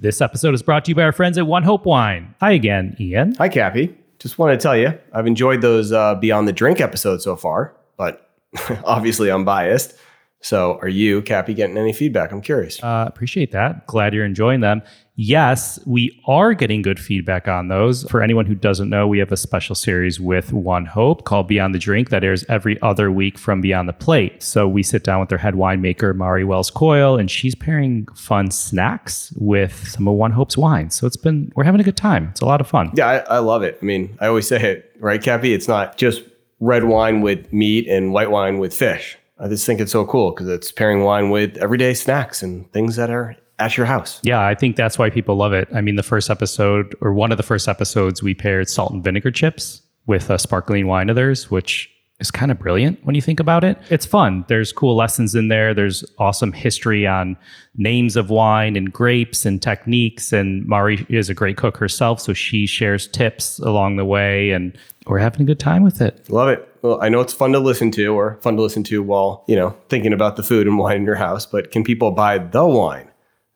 This 0.00 0.20
episode 0.20 0.54
is 0.54 0.62
brought 0.62 0.84
to 0.84 0.90
you 0.90 0.94
by 0.94 1.02
our 1.02 1.12
friends 1.12 1.38
at 1.38 1.46
One 1.46 1.62
Hope 1.62 1.86
Wine. 1.86 2.34
Hi 2.40 2.52
again, 2.52 2.96
Ian. 3.00 3.34
Hi, 3.36 3.48
Cappy. 3.48 3.96
Just 4.18 4.38
want 4.38 4.52
to 4.52 4.62
tell 4.62 4.76
you, 4.76 4.96
I've 5.12 5.26
enjoyed 5.26 5.62
those 5.62 5.90
uh, 5.90 6.16
Beyond 6.16 6.46
the 6.46 6.52
Drink 6.52 6.80
episodes 6.80 7.24
so 7.24 7.34
far, 7.34 7.74
but 7.96 8.30
obviously 8.84 9.30
I'm 9.30 9.44
biased. 9.44 9.94
So, 10.40 10.78
are 10.82 10.88
you, 10.88 11.20
Cappy, 11.22 11.52
getting 11.52 11.76
any 11.76 11.92
feedback? 11.92 12.30
I'm 12.30 12.40
curious. 12.40 12.82
Uh, 12.82 13.04
appreciate 13.08 13.50
that. 13.52 13.86
Glad 13.88 14.14
you're 14.14 14.24
enjoying 14.24 14.60
them. 14.60 14.82
Yes, 15.16 15.80
we 15.84 16.22
are 16.28 16.54
getting 16.54 16.80
good 16.80 17.00
feedback 17.00 17.48
on 17.48 17.66
those. 17.66 18.04
For 18.04 18.22
anyone 18.22 18.46
who 18.46 18.54
doesn't 18.54 18.88
know, 18.88 19.08
we 19.08 19.18
have 19.18 19.32
a 19.32 19.36
special 19.36 19.74
series 19.74 20.20
with 20.20 20.52
One 20.52 20.86
Hope 20.86 21.24
called 21.24 21.48
Beyond 21.48 21.74
the 21.74 21.80
Drink 21.80 22.10
that 22.10 22.22
airs 22.22 22.44
every 22.48 22.80
other 22.82 23.10
week 23.10 23.36
from 23.36 23.60
Beyond 23.60 23.88
the 23.88 23.92
Plate. 23.92 24.40
So 24.40 24.68
we 24.68 24.84
sit 24.84 25.02
down 25.02 25.18
with 25.18 25.28
their 25.28 25.38
head 25.38 25.54
winemaker, 25.54 26.14
Mari 26.14 26.44
Wells 26.44 26.70
Coyle, 26.70 27.18
and 27.18 27.28
she's 27.28 27.56
pairing 27.56 28.06
fun 28.14 28.52
snacks 28.52 29.32
with 29.36 29.88
some 29.88 30.06
of 30.06 30.14
One 30.14 30.30
Hope's 30.30 30.56
wines. 30.56 30.94
So 30.94 31.04
it's 31.08 31.16
been, 31.16 31.50
we're 31.56 31.64
having 31.64 31.80
a 31.80 31.84
good 31.84 31.96
time. 31.96 32.28
It's 32.30 32.40
a 32.40 32.46
lot 32.46 32.60
of 32.60 32.68
fun. 32.68 32.92
Yeah, 32.94 33.08
I, 33.08 33.16
I 33.34 33.38
love 33.40 33.64
it. 33.64 33.76
I 33.82 33.84
mean, 33.84 34.16
I 34.20 34.28
always 34.28 34.46
say 34.46 34.62
it, 34.62 34.94
right, 35.00 35.20
Cappy? 35.20 35.52
It's 35.52 35.66
not 35.66 35.96
just 35.96 36.22
red 36.60 36.84
wine 36.84 37.22
with 37.22 37.52
meat 37.52 37.88
and 37.88 38.12
white 38.12 38.30
wine 38.30 38.58
with 38.58 38.72
fish. 38.72 39.17
I 39.40 39.48
just 39.48 39.64
think 39.64 39.80
it's 39.80 39.92
so 39.92 40.04
cool 40.04 40.32
because 40.32 40.48
it's 40.48 40.72
pairing 40.72 41.04
wine 41.04 41.30
with 41.30 41.56
everyday 41.58 41.94
snacks 41.94 42.42
and 42.42 42.70
things 42.72 42.96
that 42.96 43.10
are 43.10 43.36
at 43.58 43.76
your 43.76 43.86
house. 43.86 44.20
Yeah, 44.22 44.44
I 44.44 44.54
think 44.54 44.76
that's 44.76 44.98
why 44.98 45.10
people 45.10 45.36
love 45.36 45.52
it. 45.52 45.68
I 45.74 45.80
mean, 45.80 45.96
the 45.96 46.02
first 46.02 46.30
episode 46.30 46.94
or 47.00 47.12
one 47.12 47.30
of 47.30 47.36
the 47.36 47.42
first 47.42 47.68
episodes, 47.68 48.22
we 48.22 48.34
paired 48.34 48.68
salt 48.68 48.92
and 48.92 49.02
vinegar 49.02 49.30
chips 49.30 49.82
with 50.06 50.30
a 50.30 50.38
sparkling 50.38 50.86
wine 50.86 51.10
of 51.10 51.16
theirs, 51.16 51.50
which 51.50 51.90
is 52.20 52.30
kind 52.32 52.50
of 52.50 52.58
brilliant 52.58 52.98
when 53.04 53.14
you 53.14 53.22
think 53.22 53.38
about 53.38 53.62
it. 53.62 53.78
It's 53.90 54.06
fun. 54.06 54.44
There's 54.48 54.72
cool 54.72 54.96
lessons 54.96 55.34
in 55.36 55.48
there. 55.48 55.72
There's 55.72 56.04
awesome 56.18 56.52
history 56.52 57.06
on 57.06 57.36
names 57.76 58.16
of 58.16 58.30
wine 58.30 58.74
and 58.74 58.92
grapes 58.92 59.46
and 59.46 59.62
techniques. 59.62 60.32
And 60.32 60.66
Mari 60.66 61.06
is 61.08 61.30
a 61.30 61.34
great 61.34 61.56
cook 61.56 61.76
herself, 61.76 62.20
so 62.20 62.32
she 62.32 62.66
shares 62.66 63.06
tips 63.06 63.60
along 63.60 63.96
the 63.96 64.04
way, 64.04 64.50
and 64.50 64.76
we're 65.08 65.18
having 65.18 65.42
a 65.42 65.44
good 65.44 65.58
time 65.58 65.82
with 65.82 66.00
it. 66.00 66.30
Love 66.30 66.48
it. 66.48 66.68
Well, 66.82 67.02
I 67.02 67.08
know 67.08 67.20
it's 67.20 67.32
fun 67.32 67.52
to 67.52 67.58
listen 67.58 67.90
to 67.92 68.06
or 68.08 68.38
fun 68.40 68.56
to 68.56 68.62
listen 68.62 68.84
to 68.84 69.02
while, 69.02 69.44
you 69.48 69.56
know, 69.56 69.76
thinking 69.88 70.12
about 70.12 70.36
the 70.36 70.42
food 70.42 70.66
and 70.66 70.78
wine 70.78 70.98
in 70.98 71.04
your 71.04 71.16
house, 71.16 71.46
but 71.46 71.70
can 71.70 71.82
people 71.82 72.10
buy 72.12 72.38
the 72.38 72.64
wine 72.64 73.07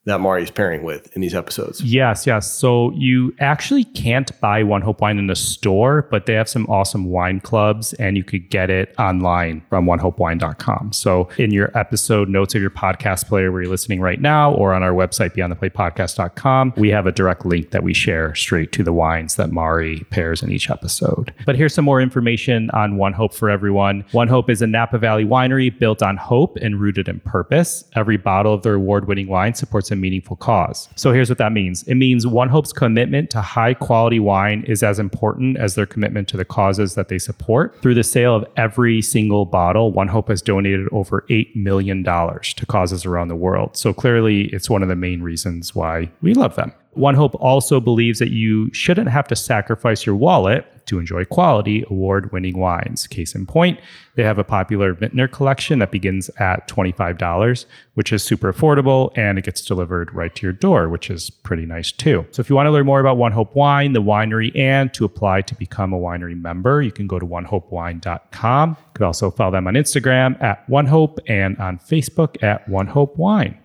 that 0.04 0.20
Mari's 0.20 0.50
pairing 0.50 0.82
with 0.82 1.14
in 1.14 1.22
these 1.22 1.34
episodes. 1.34 1.80
Yes, 1.80 2.26
yes. 2.26 2.52
So 2.52 2.90
you 2.92 3.32
actually 3.38 3.84
can't 3.84 4.38
buy 4.40 4.64
One 4.64 4.82
Hope 4.82 5.00
wine 5.00 5.18
in 5.18 5.28
the 5.28 5.36
store, 5.36 6.08
but 6.10 6.26
they 6.26 6.34
have 6.34 6.48
some 6.48 6.66
awesome 6.66 7.04
wine 7.04 7.38
clubs 7.38 7.92
and 7.94 8.16
you 8.16 8.24
could 8.24 8.50
get 8.50 8.68
it 8.68 8.94
online 8.98 9.62
from 9.68 9.86
onehopewine.com. 9.86 10.92
So 10.92 11.28
in 11.38 11.52
your 11.52 11.76
episode 11.78 12.28
notes 12.28 12.54
of 12.56 12.60
your 12.60 12.70
podcast 12.70 13.28
player 13.28 13.52
where 13.52 13.62
you're 13.62 13.70
listening 13.70 14.00
right 14.00 14.20
now 14.20 14.52
or 14.52 14.74
on 14.74 14.82
our 14.82 14.90
website 14.92 15.36
beyondtheplatepodcast.com, 15.36 16.74
we 16.76 16.88
have 16.88 17.06
a 17.06 17.12
direct 17.12 17.46
link 17.46 17.70
that 17.70 17.84
we 17.84 17.94
share 17.94 18.34
straight 18.34 18.72
to 18.72 18.82
the 18.82 18.92
wines 18.92 19.36
that 19.36 19.52
Mari 19.52 20.00
pairs 20.10 20.42
in 20.42 20.50
each 20.50 20.68
episode. 20.68 21.32
But 21.46 21.54
here's 21.54 21.74
some 21.74 21.84
more 21.84 22.00
information 22.00 22.70
on 22.70 22.96
One 22.96 23.12
Hope 23.12 23.34
for 23.34 23.48
everyone. 23.48 24.04
One 24.10 24.26
Hope 24.26 24.50
is 24.50 24.62
a 24.62 24.66
Napa 24.66 24.98
Valley 24.98 25.24
winery 25.24 25.78
built 25.78 26.02
on 26.02 26.16
hope 26.16 26.56
and 26.56 26.80
rooted 26.80 27.06
in 27.06 27.20
purpose. 27.20 27.84
Every 27.94 28.16
bottle 28.16 28.52
of 28.52 28.62
their 28.62 28.74
award-winning 28.74 29.28
wine 29.28 29.54
supports 29.54 29.91
a 29.92 29.96
meaningful 29.96 30.36
cause. 30.36 30.88
So 30.96 31.12
here's 31.12 31.28
what 31.28 31.38
that 31.38 31.52
means 31.52 31.82
it 31.84 31.94
means 31.94 32.26
One 32.26 32.48
Hope's 32.48 32.72
commitment 32.72 33.30
to 33.30 33.40
high 33.40 33.74
quality 33.74 34.18
wine 34.18 34.64
is 34.66 34.82
as 34.82 34.98
important 34.98 35.58
as 35.58 35.74
their 35.74 35.86
commitment 35.86 36.28
to 36.28 36.36
the 36.36 36.44
causes 36.44 36.94
that 36.94 37.08
they 37.08 37.18
support. 37.18 37.80
Through 37.82 37.94
the 37.94 38.04
sale 38.04 38.34
of 38.34 38.44
every 38.56 39.02
single 39.02 39.44
bottle, 39.44 39.92
One 39.92 40.08
Hope 40.08 40.28
has 40.28 40.42
donated 40.42 40.88
over 40.92 41.24
$8 41.30 41.54
million 41.54 42.02
to 42.02 42.66
causes 42.66 43.04
around 43.04 43.28
the 43.28 43.36
world. 43.36 43.76
So 43.76 43.92
clearly, 43.92 44.44
it's 44.46 44.68
one 44.68 44.82
of 44.82 44.88
the 44.88 44.96
main 44.96 45.22
reasons 45.22 45.74
why 45.74 46.10
we 46.20 46.34
love 46.34 46.56
them. 46.56 46.72
One 46.94 47.14
Hope 47.14 47.34
also 47.36 47.80
believes 47.80 48.18
that 48.18 48.30
you 48.30 48.72
shouldn't 48.72 49.08
have 49.08 49.26
to 49.28 49.36
sacrifice 49.36 50.04
your 50.04 50.16
wallet 50.16 50.66
to 50.86 50.98
enjoy 50.98 51.24
quality 51.24 51.84
award 51.90 52.32
winning 52.32 52.58
wines. 52.58 53.06
Case 53.06 53.34
in 53.34 53.46
point, 53.46 53.80
they 54.14 54.22
have 54.22 54.38
a 54.38 54.44
popular 54.44 54.92
vintner 54.92 55.26
collection 55.26 55.78
that 55.78 55.90
begins 55.90 56.28
at 56.38 56.68
$25, 56.68 57.64
which 57.94 58.12
is 58.12 58.22
super 58.22 58.52
affordable 58.52 59.10
and 59.16 59.38
it 59.38 59.44
gets 59.44 59.64
delivered 59.64 60.12
right 60.14 60.34
to 60.34 60.42
your 60.42 60.52
door, 60.52 60.88
which 60.88 61.08
is 61.08 61.30
pretty 61.30 61.64
nice 61.64 61.92
too. 61.92 62.26
So 62.30 62.40
if 62.40 62.50
you 62.50 62.56
want 62.56 62.66
to 62.66 62.70
learn 62.70 62.86
more 62.86 63.00
about 63.00 63.16
One 63.16 63.32
Hope 63.32 63.54
Wine, 63.54 63.92
the 63.92 64.02
winery, 64.02 64.54
and 64.56 64.92
to 64.94 65.04
apply 65.04 65.42
to 65.42 65.54
become 65.54 65.92
a 65.92 65.98
winery 65.98 66.38
member, 66.38 66.82
you 66.82 66.92
can 66.92 67.06
go 67.06 67.18
to 67.18 67.26
onehopewine.com. 67.26 68.70
You 68.70 68.76
could 68.94 69.04
also 69.04 69.30
follow 69.30 69.52
them 69.52 69.66
on 69.66 69.74
Instagram 69.74 70.42
at 70.42 70.68
One 70.68 70.86
Hope 70.86 71.20
and 71.26 71.56
on 71.58 71.78
Facebook 71.78 72.42
at 72.42 72.68
One 72.68 72.88
Hope 72.88 73.16
Wine. 73.16 73.58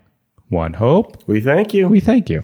One 0.49 0.73
Hope. 0.73 1.27
We 1.27 1.41
thank 1.41 1.73
you. 1.73 1.89
We 1.89 1.99
thank 1.99 2.29
you. 2.29 2.43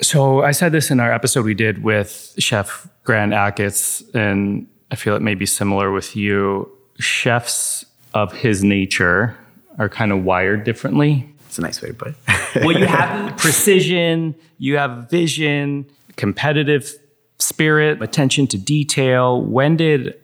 So 0.00 0.42
I 0.42 0.52
said 0.52 0.72
this 0.72 0.90
in 0.90 1.00
our 1.00 1.12
episode 1.12 1.44
we 1.44 1.54
did 1.54 1.82
with 1.82 2.34
Chef 2.38 2.88
Grant 3.02 3.32
Achatz, 3.32 4.02
and 4.14 4.68
I 4.90 4.96
feel 4.96 5.16
it 5.16 5.22
may 5.22 5.34
be 5.34 5.46
similar 5.46 5.90
with 5.90 6.14
you. 6.14 6.70
Chefs 6.98 7.84
of 8.14 8.32
his 8.32 8.62
nature 8.62 9.36
are 9.78 9.88
kind 9.88 10.12
of 10.12 10.24
wired 10.24 10.64
differently. 10.64 11.28
It's 11.46 11.58
a 11.58 11.62
nice 11.62 11.82
way 11.82 11.88
to 11.88 11.94
put 11.94 12.08
it. 12.08 12.16
well, 12.64 12.78
you 12.78 12.86
have 12.86 13.36
precision, 13.38 14.34
you 14.58 14.76
have 14.76 15.10
vision, 15.10 15.86
competitive 16.16 16.92
spirit, 17.38 18.00
attention 18.02 18.46
to 18.48 18.58
detail. 18.58 19.42
When 19.42 19.76
did 19.76 20.14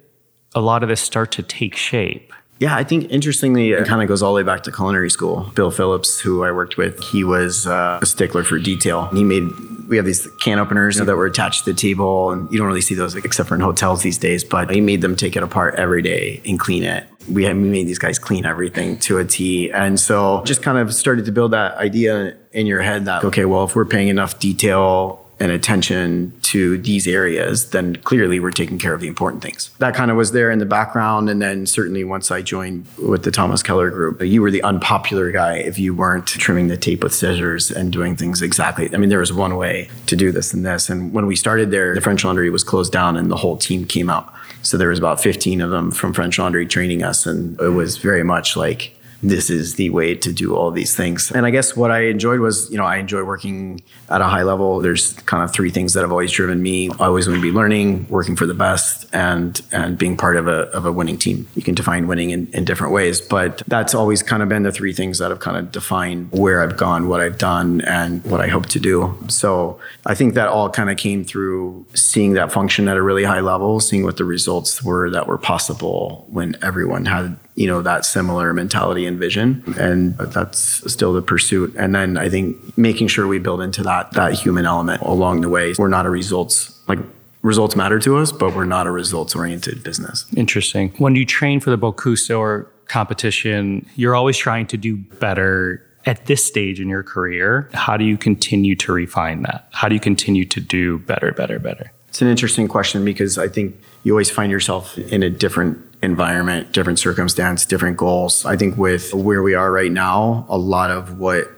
a 0.54 0.60
lot 0.60 0.82
of 0.82 0.88
this 0.88 1.00
start 1.00 1.32
to 1.32 1.42
take 1.42 1.74
shape? 1.74 2.32
Yeah, 2.60 2.76
I 2.76 2.84
think 2.84 3.10
interestingly, 3.10 3.72
it 3.72 3.86
kind 3.86 4.00
of 4.00 4.08
goes 4.08 4.22
all 4.22 4.32
the 4.32 4.36
way 4.36 4.42
back 4.42 4.62
to 4.64 4.72
culinary 4.72 5.10
school. 5.10 5.50
Bill 5.54 5.70
Phillips, 5.70 6.20
who 6.20 6.44
I 6.44 6.52
worked 6.52 6.76
with, 6.76 7.02
he 7.02 7.24
was 7.24 7.66
uh, 7.66 7.98
a 8.00 8.06
stickler 8.06 8.44
for 8.44 8.58
detail. 8.58 9.06
He 9.06 9.24
made 9.24 9.48
we 9.88 9.96
have 9.96 10.06
these 10.06 10.26
can 10.40 10.58
openers 10.58 10.96
that 10.96 11.14
were 11.14 11.26
attached 11.26 11.64
to 11.64 11.72
the 11.72 11.78
table, 11.78 12.30
and 12.30 12.50
you 12.50 12.58
don't 12.58 12.66
really 12.66 12.80
see 12.80 12.94
those 12.94 13.14
except 13.16 13.48
for 13.48 13.54
in 13.54 13.60
hotels 13.60 14.02
these 14.02 14.18
days. 14.18 14.44
But 14.44 14.70
he 14.70 14.80
made 14.80 15.00
them 15.00 15.16
take 15.16 15.36
it 15.36 15.42
apart 15.42 15.74
every 15.74 16.02
day 16.02 16.40
and 16.46 16.58
clean 16.58 16.84
it. 16.84 17.06
We, 17.30 17.44
had, 17.44 17.56
we 17.56 17.68
made 17.68 17.86
these 17.86 17.98
guys 17.98 18.18
clean 18.18 18.44
everything 18.44 18.98
to 19.00 19.18
a 19.18 19.24
T, 19.24 19.70
and 19.70 19.98
so 19.98 20.42
just 20.44 20.62
kind 20.62 20.78
of 20.78 20.94
started 20.94 21.24
to 21.26 21.32
build 21.32 21.52
that 21.52 21.76
idea 21.76 22.36
in 22.52 22.66
your 22.66 22.82
head 22.82 23.06
that 23.06 23.24
okay, 23.24 23.44
well, 23.44 23.64
if 23.64 23.74
we're 23.74 23.84
paying 23.84 24.08
enough 24.08 24.38
detail 24.38 25.23
and 25.40 25.50
attention 25.50 26.32
to 26.42 26.78
these 26.78 27.06
areas, 27.06 27.70
then 27.70 27.96
clearly 27.96 28.38
we're 28.38 28.50
taking 28.50 28.78
care 28.78 28.94
of 28.94 29.00
the 29.00 29.08
important 29.08 29.42
things. 29.42 29.70
That 29.78 29.94
kind 29.94 30.10
of 30.10 30.16
was 30.16 30.32
there 30.32 30.50
in 30.50 30.58
the 30.58 30.66
background. 30.66 31.28
And 31.28 31.42
then 31.42 31.66
certainly 31.66 32.04
once 32.04 32.30
I 32.30 32.40
joined 32.42 32.86
with 33.02 33.24
the 33.24 33.30
Thomas 33.30 33.62
Keller 33.62 33.90
group, 33.90 34.22
you 34.22 34.42
were 34.42 34.50
the 34.50 34.62
unpopular 34.62 35.32
guy 35.32 35.56
if 35.56 35.78
you 35.78 35.94
weren't 35.94 36.26
trimming 36.26 36.68
the 36.68 36.76
tape 36.76 37.02
with 37.02 37.12
scissors 37.12 37.70
and 37.70 37.92
doing 37.92 38.16
things 38.16 38.42
exactly. 38.42 38.88
I 38.94 38.96
mean, 38.96 39.10
there 39.10 39.18
was 39.18 39.32
one 39.32 39.56
way 39.56 39.88
to 40.06 40.16
do 40.16 40.30
this 40.30 40.54
and 40.54 40.64
this. 40.64 40.88
And 40.88 41.12
when 41.12 41.26
we 41.26 41.36
started 41.36 41.70
there, 41.70 41.94
the 41.94 42.00
French 42.00 42.24
Laundry 42.24 42.50
was 42.50 42.62
closed 42.62 42.92
down 42.92 43.16
and 43.16 43.30
the 43.30 43.36
whole 43.36 43.56
team 43.56 43.84
came 43.84 44.08
out. 44.08 44.32
So 44.62 44.78
there 44.78 44.88
was 44.88 44.98
about 44.98 45.20
15 45.20 45.60
of 45.60 45.70
them 45.70 45.90
from 45.90 46.12
French 46.12 46.38
Laundry 46.38 46.66
training 46.66 47.02
us. 47.02 47.26
And 47.26 47.60
it 47.60 47.70
was 47.70 47.98
very 47.98 48.22
much 48.22 48.56
like, 48.56 48.93
this 49.30 49.50
is 49.50 49.74
the 49.76 49.90
way 49.90 50.14
to 50.14 50.32
do 50.32 50.54
all 50.54 50.70
these 50.70 50.94
things. 50.94 51.30
And 51.30 51.46
I 51.46 51.50
guess 51.50 51.76
what 51.76 51.90
I 51.90 52.06
enjoyed 52.06 52.40
was, 52.40 52.70
you 52.70 52.76
know, 52.76 52.84
I 52.84 52.96
enjoy 52.96 53.24
working 53.24 53.82
at 54.08 54.20
a 54.20 54.24
high 54.24 54.42
level. 54.42 54.80
There's 54.80 55.14
kind 55.22 55.42
of 55.42 55.52
three 55.52 55.70
things 55.70 55.94
that 55.94 56.00
have 56.00 56.10
always 56.10 56.32
driven 56.32 56.62
me. 56.62 56.90
I 57.00 57.06
always 57.06 57.26
want 57.26 57.38
to 57.38 57.42
be 57.42 57.50
learning, 57.50 58.06
working 58.08 58.36
for 58.36 58.46
the 58.46 58.54
best, 58.54 59.06
and 59.12 59.60
and 59.72 59.96
being 59.96 60.16
part 60.16 60.36
of 60.36 60.46
a 60.46 60.68
of 60.72 60.86
a 60.86 60.92
winning 60.92 61.18
team. 61.18 61.46
You 61.54 61.62
can 61.62 61.74
define 61.74 62.06
winning 62.06 62.30
in, 62.30 62.48
in 62.52 62.64
different 62.64 62.92
ways, 62.92 63.20
but 63.20 63.62
that's 63.66 63.94
always 63.94 64.22
kind 64.22 64.42
of 64.42 64.48
been 64.48 64.62
the 64.62 64.72
three 64.72 64.92
things 64.92 65.18
that 65.18 65.30
have 65.30 65.40
kind 65.40 65.56
of 65.56 65.72
defined 65.72 66.30
where 66.32 66.62
I've 66.62 66.76
gone, 66.76 67.08
what 67.08 67.20
I've 67.20 67.38
done, 67.38 67.80
and 67.82 68.24
what 68.24 68.40
I 68.40 68.48
hope 68.48 68.66
to 68.66 68.80
do. 68.80 69.16
So 69.28 69.78
I 70.06 70.14
think 70.14 70.34
that 70.34 70.48
all 70.48 70.68
kind 70.70 70.90
of 70.90 70.96
came 70.96 71.24
through 71.24 71.86
seeing 71.94 72.34
that 72.34 72.52
function 72.52 72.88
at 72.88 72.96
a 72.96 73.02
really 73.02 73.24
high 73.24 73.40
level, 73.40 73.80
seeing 73.80 74.04
what 74.04 74.16
the 74.16 74.24
results 74.24 74.82
were 74.82 75.10
that 75.10 75.26
were 75.26 75.38
possible 75.38 76.26
when 76.28 76.56
everyone 76.62 77.06
had 77.06 77.36
you 77.54 77.66
know 77.66 77.82
that 77.82 78.04
similar 78.04 78.52
mentality 78.52 79.06
and 79.06 79.18
vision. 79.18 79.62
And 79.78 80.16
that's 80.18 80.90
still 80.92 81.12
the 81.12 81.22
pursuit. 81.22 81.74
And 81.76 81.94
then 81.94 82.16
i 82.16 82.28
think 82.28 82.76
making 82.76 83.08
sure 83.08 83.26
we 83.26 83.38
build 83.38 83.60
into 83.60 83.82
that 83.82 84.12
that 84.12 84.32
human 84.34 84.66
element 84.66 85.02
along 85.02 85.40
the 85.42 85.48
way. 85.48 85.74
We're 85.78 85.88
not 85.88 86.06
a 86.06 86.10
results 86.10 86.80
like 86.88 86.98
results 87.42 87.76
matter 87.76 87.98
to 88.00 88.16
us 88.16 88.32
but 88.32 88.54
we're 88.54 88.64
not 88.64 88.86
a 88.86 88.90
results 88.90 89.34
oriented 89.34 89.82
business. 89.82 90.26
Interesting. 90.36 90.92
When 90.98 91.14
you 91.14 91.24
train 91.26 91.60
for 91.60 91.70
the 91.70 91.78
Bocuse 91.78 92.26
d'Or 92.28 92.68
competition 92.88 93.86
you're 93.94 94.14
always 94.14 94.36
trying 94.36 94.66
to 94.66 94.76
do 94.76 94.96
better 94.96 95.84
at 96.06 96.26
this 96.26 96.44
stage 96.44 96.80
in 96.80 96.88
your 96.88 97.02
career. 97.02 97.70
How 97.72 97.96
do 97.96 98.04
you 98.04 98.18
continue 98.18 98.76
to 98.76 98.92
refine 98.92 99.42
that? 99.42 99.66
How 99.72 99.88
do 99.88 99.94
you 99.94 100.00
continue 100.00 100.44
to 100.44 100.60
do 100.60 100.98
better 100.98 101.32
better 101.32 101.58
better? 101.58 101.92
It's 102.08 102.22
an 102.22 102.28
interesting 102.28 102.68
question 102.68 103.04
because 103.04 103.38
i 103.38 103.48
think 103.48 103.76
you 104.04 104.12
always 104.12 104.30
find 104.30 104.52
yourself 104.52 104.96
in 104.98 105.22
a 105.22 105.30
different 105.30 105.78
environment, 106.04 106.72
different 106.72 106.98
circumstance, 106.98 107.66
different 107.66 107.96
goals. 107.96 108.44
I 108.44 108.56
think 108.56 108.76
with 108.76 109.12
where 109.12 109.42
we 109.42 109.54
are 109.54 109.70
right 109.72 109.90
now, 109.90 110.46
a 110.48 110.58
lot 110.58 110.90
of 110.90 111.18
what 111.18 111.50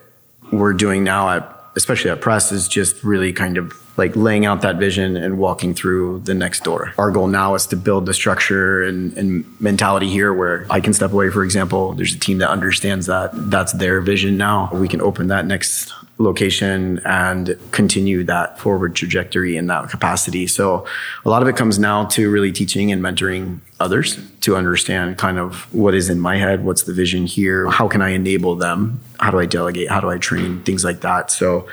we're 0.53 0.73
doing 0.73 1.05
now 1.05 1.29
at 1.29 1.53
especially 1.77 2.11
at 2.11 2.21
press 2.21 2.51
is 2.51 2.67
just 2.67 3.05
really 3.05 3.33
kind 3.33 3.59
of 3.59 3.73
like 3.99 4.17
laying 4.17 4.45
out 4.45 4.63
that 4.63 4.77
vision 4.77 5.17
and 5.17 5.39
walking 5.39 5.75
through 5.75 6.21
the 6.21 6.35
next 6.35 6.65
door. 6.65 6.93
Our 6.99 7.11
goal 7.11 7.29
now 7.29 7.55
is 7.55 7.67
to 7.67 7.77
build 7.77 8.07
the 8.07 8.15
structure 8.15 8.83
and, 8.83 9.17
and, 9.17 9.45
mentality 9.61 10.09
here 10.09 10.35
where 10.35 10.67
I 10.69 10.81
can 10.81 10.93
step 10.93 11.13
away, 11.13 11.31
for 11.31 11.45
example. 11.45 11.93
There's 11.95 12.15
a 12.15 12.19
team 12.19 12.39
that 12.39 12.51
understands 12.51 13.07
that. 13.07 13.31
That's 13.33 13.73
their 13.73 14.01
vision 14.01 14.37
now. 14.37 14.71
We 14.73 14.89
can 14.89 15.01
open 15.01 15.29
that 15.29 15.47
next 15.47 15.93
location 16.19 17.01
and 17.05 17.59
continue 17.73 18.25
that 18.25 18.59
forward 18.59 18.95
trajectory 18.95 19.57
in 19.57 19.67
that 19.67 19.91
capacity. 19.91 20.47
So 20.47 20.87
a 21.25 21.29
lot 21.29 21.43
of 21.43 21.49
it 21.49 21.57
comes 21.57 21.79
now 21.79 22.07
to 22.07 22.31
really 22.31 22.53
teaching 22.53 22.91
and 22.91 23.03
mentoring 23.03 23.61
others 23.81 24.19
to 24.41 24.57
understand 24.57 25.19
kind 25.19 25.39
of 25.39 25.73
what 25.75 25.95
is 25.95 26.09
in 26.09 26.19
my 26.19 26.39
head, 26.39 26.65
what's 26.65 26.85
the 26.85 26.95
vision 26.95 27.27
here, 27.27 27.69
how 27.69 27.87
can 27.87 28.01
I 28.01 28.11
enable 28.11 28.57
them, 28.57 29.01
how 29.21 29.31
do 29.31 29.39
I 29.39 29.47
delegate, 29.47 29.91
how 29.91 30.01
do 30.01 30.09
I 30.09 30.19
train, 30.19 30.63
things 30.63 30.85
like 30.85 31.01
that. 31.03 31.31
So 31.31 31.69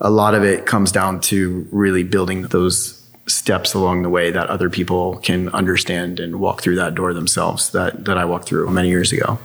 a 0.00 0.10
lot 0.10 0.34
of 0.34 0.44
it 0.44 0.64
comes 0.64 0.92
down 0.92 1.20
to 1.22 1.66
really 1.72 2.04
building 2.04 2.42
those 2.42 2.94
steps 3.26 3.74
along 3.74 4.02
the 4.02 4.08
way 4.08 4.30
that 4.30 4.48
other 4.48 4.70
people 4.70 5.18
can 5.18 5.48
understand 5.50 6.20
and 6.20 6.40
walk 6.40 6.62
through 6.62 6.76
that 6.76 6.94
door 6.94 7.12
themselves 7.12 7.72
that 7.72 8.06
that 8.06 8.16
I 8.16 8.24
walked 8.24 8.46
through 8.46 8.70
many 8.70 8.88
years 8.88 9.12
ago. 9.12 9.38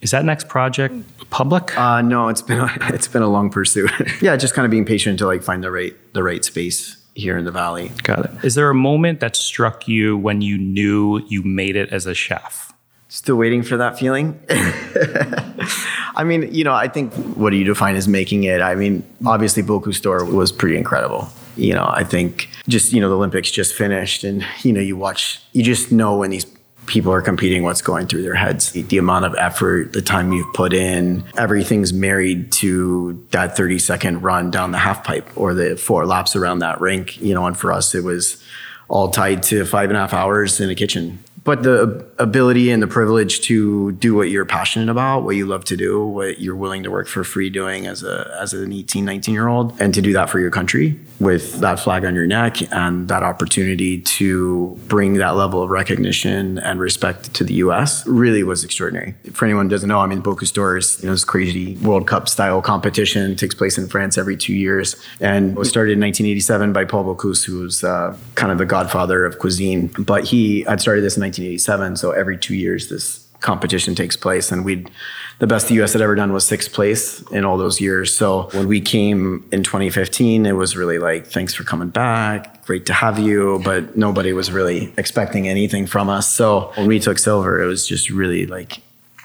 Is 0.00 0.12
that 0.12 0.24
next 0.24 0.48
project 0.48 0.94
public? 1.30 1.76
Uh, 1.76 2.02
no, 2.02 2.28
it's 2.28 2.42
been 2.42 2.60
a, 2.60 2.70
it's 2.94 3.08
been 3.08 3.22
a 3.22 3.28
long 3.28 3.50
pursuit. 3.50 3.90
yeah, 4.22 4.36
just 4.36 4.54
kind 4.54 4.64
of 4.64 4.70
being 4.70 4.84
patient 4.84 5.18
to 5.18 5.26
like 5.26 5.42
find 5.42 5.62
the 5.62 5.70
right 5.70 5.94
the 6.14 6.22
right 6.22 6.44
space 6.44 6.96
here 7.14 7.36
in 7.36 7.44
the 7.44 7.50
valley. 7.50 7.90
Got 8.04 8.26
it. 8.26 8.44
Is 8.44 8.54
there 8.54 8.70
a 8.70 8.74
moment 8.74 9.20
that 9.20 9.34
struck 9.34 9.88
you 9.88 10.16
when 10.16 10.40
you 10.40 10.56
knew 10.56 11.18
you 11.28 11.42
made 11.42 11.74
it 11.74 11.92
as 11.92 12.06
a 12.06 12.14
chef? 12.14 12.72
Still 13.08 13.36
waiting 13.36 13.62
for 13.62 13.76
that 13.78 13.98
feeling. 13.98 14.38
I 16.14 16.24
mean, 16.24 16.52
you 16.54 16.62
know, 16.62 16.74
I 16.74 16.88
think 16.88 17.14
what 17.36 17.50
do 17.50 17.56
you 17.56 17.64
define 17.64 17.96
as 17.96 18.06
making 18.06 18.44
it? 18.44 18.60
I 18.60 18.74
mean, 18.74 19.02
obviously, 19.26 19.62
Bocuse 19.62 20.00
d'Or 20.02 20.24
was 20.24 20.52
pretty 20.52 20.76
incredible. 20.76 21.28
You 21.56 21.74
know, 21.74 21.86
I 21.88 22.04
think 22.04 22.48
just 22.68 22.92
you 22.92 23.00
know 23.00 23.08
the 23.08 23.16
Olympics 23.16 23.50
just 23.50 23.74
finished, 23.74 24.24
and 24.24 24.46
you 24.62 24.72
know 24.72 24.80
you 24.80 24.96
watch, 24.96 25.42
you 25.52 25.62
just 25.62 25.90
know 25.90 26.16
when 26.16 26.30
these 26.30 26.44
people 26.88 27.12
are 27.12 27.22
competing 27.22 27.62
what's 27.62 27.82
going 27.82 28.06
through 28.06 28.22
their 28.22 28.34
heads. 28.34 28.72
The, 28.72 28.82
the, 28.82 28.98
amount 28.98 29.26
of 29.26 29.34
effort 29.36 29.92
the 29.92 30.02
time 30.02 30.32
you've 30.32 30.52
put 30.54 30.72
in 30.72 31.22
everything's 31.36 31.92
married 31.92 32.50
to 32.52 33.24
that 33.30 33.56
30 33.56 33.78
second 33.78 34.22
run 34.22 34.50
down 34.50 34.72
the 34.72 34.78
half 34.78 35.04
pipe 35.04 35.28
or 35.36 35.54
the 35.54 35.76
four 35.76 36.04
laps 36.06 36.34
around 36.34 36.60
that 36.60 36.80
rink. 36.80 37.20
You 37.20 37.34
know 37.34 37.46
and 37.46 37.56
for 37.56 37.72
us 37.72 37.94
it 37.94 38.02
was 38.02 38.42
all 38.88 39.10
tied 39.10 39.42
to 39.44 39.64
five 39.64 39.90
and 39.90 39.96
a 39.96 40.00
half 40.00 40.14
hours 40.14 40.60
in 40.60 40.70
a 40.70 40.74
kitchen 40.74 41.18
but 41.48 41.62
the 41.62 42.06
ability 42.18 42.70
and 42.70 42.82
the 42.82 42.86
privilege 42.86 43.40
to 43.40 43.92
do 43.92 44.14
what 44.14 44.28
you're 44.28 44.44
passionate 44.44 44.90
about, 44.90 45.22
what 45.22 45.34
you 45.34 45.46
love 45.46 45.64
to 45.64 45.78
do, 45.78 46.04
what 46.04 46.38
you're 46.38 46.54
willing 46.54 46.82
to 46.82 46.90
work 46.90 47.08
for 47.08 47.24
free 47.24 47.48
doing 47.48 47.86
as 47.86 48.02
a 48.02 48.36
as 48.38 48.52
an 48.52 48.70
18, 48.70 49.02
19 49.02 49.32
year 49.32 49.48
old, 49.48 49.72
and 49.80 49.94
to 49.94 50.02
do 50.02 50.12
that 50.12 50.28
for 50.28 50.40
your 50.40 50.50
country 50.50 51.00
with 51.20 51.60
that 51.60 51.80
flag 51.80 52.04
on 52.04 52.14
your 52.14 52.26
neck 52.26 52.70
and 52.70 53.08
that 53.08 53.22
opportunity 53.22 54.00
to 54.00 54.78
bring 54.86 55.14
that 55.14 55.36
level 55.36 55.62
of 55.62 55.70
recognition 55.70 56.58
and 56.58 56.78
respect 56.78 57.32
to 57.34 57.44
the 57.44 57.54
U.S. 57.54 58.06
really 58.06 58.42
was 58.42 58.62
extraordinary. 58.62 59.14
For 59.32 59.46
anyone 59.46 59.66
who 59.66 59.70
doesn't 59.70 59.88
know, 59.88 60.00
I 60.00 60.06
mean, 60.06 60.22
Bocuse 60.22 60.52
d'Or 60.52 60.76
is 60.76 61.00
you 61.00 61.06
know 61.06 61.14
this 61.14 61.24
crazy 61.24 61.76
World 61.76 62.06
Cup 62.06 62.28
style 62.28 62.60
competition 62.60 63.36
takes 63.36 63.54
place 63.54 63.78
in 63.78 63.88
France 63.88 64.18
every 64.18 64.36
two 64.36 64.54
years, 64.54 64.96
and 65.18 65.56
was 65.56 65.70
started 65.70 65.92
in 65.92 66.00
1987 66.00 66.74
by 66.74 66.84
Paul 66.84 67.04
Bocuse, 67.04 67.42
who 67.42 67.60
was 67.60 67.82
uh, 67.82 68.14
kind 68.34 68.52
of 68.52 68.58
the 68.58 68.66
godfather 68.66 69.24
of 69.24 69.38
cuisine. 69.38 69.86
But 69.98 70.24
he 70.24 70.60
had 70.64 70.82
started 70.82 71.00
this 71.00 71.16
in 71.16 71.22
1987, 71.38 71.96
so 71.96 72.10
every 72.10 72.36
two 72.36 72.54
years 72.54 72.88
this 72.88 73.26
competition 73.40 73.94
takes 73.94 74.16
place 74.16 74.50
and 74.50 74.64
we'd 74.64 74.90
the 75.38 75.46
best 75.46 75.68
the 75.68 75.80
US 75.82 75.92
had 75.92 76.02
ever 76.02 76.16
done 76.16 76.32
was 76.32 76.44
sixth 76.44 76.72
place 76.72 77.22
in 77.30 77.44
all 77.44 77.56
those 77.56 77.80
years. 77.80 78.16
So 78.16 78.48
when 78.52 78.66
we 78.66 78.80
came 78.80 79.48
in 79.52 79.62
2015, 79.62 80.46
it 80.46 80.52
was 80.52 80.76
really 80.76 80.98
like, 80.98 81.28
thanks 81.28 81.54
for 81.54 81.62
coming 81.62 81.90
back. 81.90 82.64
Great 82.66 82.86
to 82.86 82.92
have 82.92 83.20
you. 83.20 83.60
But 83.64 83.96
nobody 83.96 84.32
was 84.32 84.50
really 84.50 84.92
expecting 84.96 85.46
anything 85.46 85.86
from 85.86 86.10
us. 86.10 86.28
So 86.28 86.72
when 86.74 86.88
we 86.88 86.98
took 86.98 87.18
silver, 87.18 87.62
it 87.62 87.66
was 87.66 87.86
just 87.86 88.10
really 88.10 88.46
like, 88.46 88.80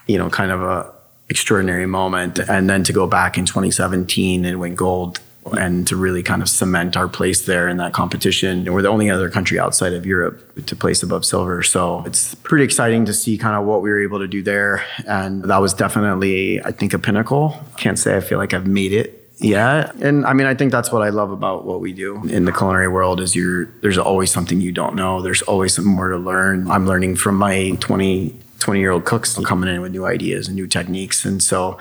you 0.06 0.20
know, 0.20 0.30
kind 0.30 0.52
of 0.52 0.62
a 0.62 0.94
extraordinary 1.30 1.88
moment. 1.88 2.38
And 2.38 2.70
then 2.70 2.84
to 2.84 2.94
go 2.94 3.08
back 3.08 3.38
in 3.38 3.46
2017 3.46 4.46
and 4.46 4.60
win 4.60 4.76
gold 4.76 5.20
and 5.52 5.88
to 5.88 5.96
really 5.96 6.24
kind 6.24 6.42
of 6.42 6.50
cement 6.50 6.96
our 6.96 7.08
place 7.08 7.46
there 7.46 7.68
in 7.68 7.78
that 7.78 7.94
competition. 7.94 8.72
We're 8.72 8.82
the 8.82 8.90
only 8.90 9.10
other 9.10 9.30
country 9.30 9.60
outside 9.60 9.94
of 9.94 10.06
Europe 10.06 10.66
to 10.66 10.76
place 10.76 11.04
above 11.04 11.26
silver. 11.26 11.64
So 11.64 12.04
it's 12.06 12.36
pretty 12.36 12.64
exciting 12.64 13.06
to 13.06 13.14
see 13.14 13.38
kind 13.38 13.56
of 13.56 13.66
what 13.66 13.82
we 13.82 13.90
were 13.90 14.02
able 14.02 14.20
to 14.20 14.28
do 14.28 14.42
there. 14.42 14.86
And 15.08 15.44
that 15.44 15.58
was 15.58 15.74
definitely, 15.74 16.62
I 16.64 16.72
think, 16.72 16.94
a 16.94 17.00
pinnacle. 17.00 17.62
Can't 17.78 18.00
say 18.00 18.16
I 18.16 18.22
feel 18.22 18.38
like 18.38 18.54
I've 18.54 18.68
made 18.68 18.94
it 18.94 19.20
yeah 19.40 19.92
and 20.02 20.26
i 20.26 20.34
mean 20.34 20.46
i 20.46 20.54
think 20.54 20.72
that's 20.72 20.92
what 20.92 21.02
i 21.02 21.10
love 21.10 21.32
about 21.32 21.66
what 21.66 21.82
we 21.82 21.92
do 21.92 22.24
in 22.28 22.46
the 22.46 22.52
culinary 22.52 22.88
world 22.88 23.20
is 23.20 23.36
you're 23.36 23.66
there's 23.82 23.98
always 23.98 24.32
something 24.32 24.62
you 24.62 24.72
don't 24.72 24.96
know 24.96 25.22
there's 25.22 25.42
always 25.44 25.74
something 25.74 25.94
more 25.94 26.10
to 26.10 26.18
learn 26.18 26.70
i'm 26.70 26.86
learning 26.86 27.16
from 27.16 27.36
my 27.36 27.72
20 27.80 28.40
20 28.60 28.80
year 28.80 28.92
old 28.92 29.06
cooks 29.06 29.38
coming 29.46 29.74
in 29.74 29.82
with 29.82 29.92
new 29.92 30.06
ideas 30.06 30.48
and 30.48 30.56
new 30.56 30.68
techniques 30.68 31.26
and 31.26 31.42
so 31.42 31.78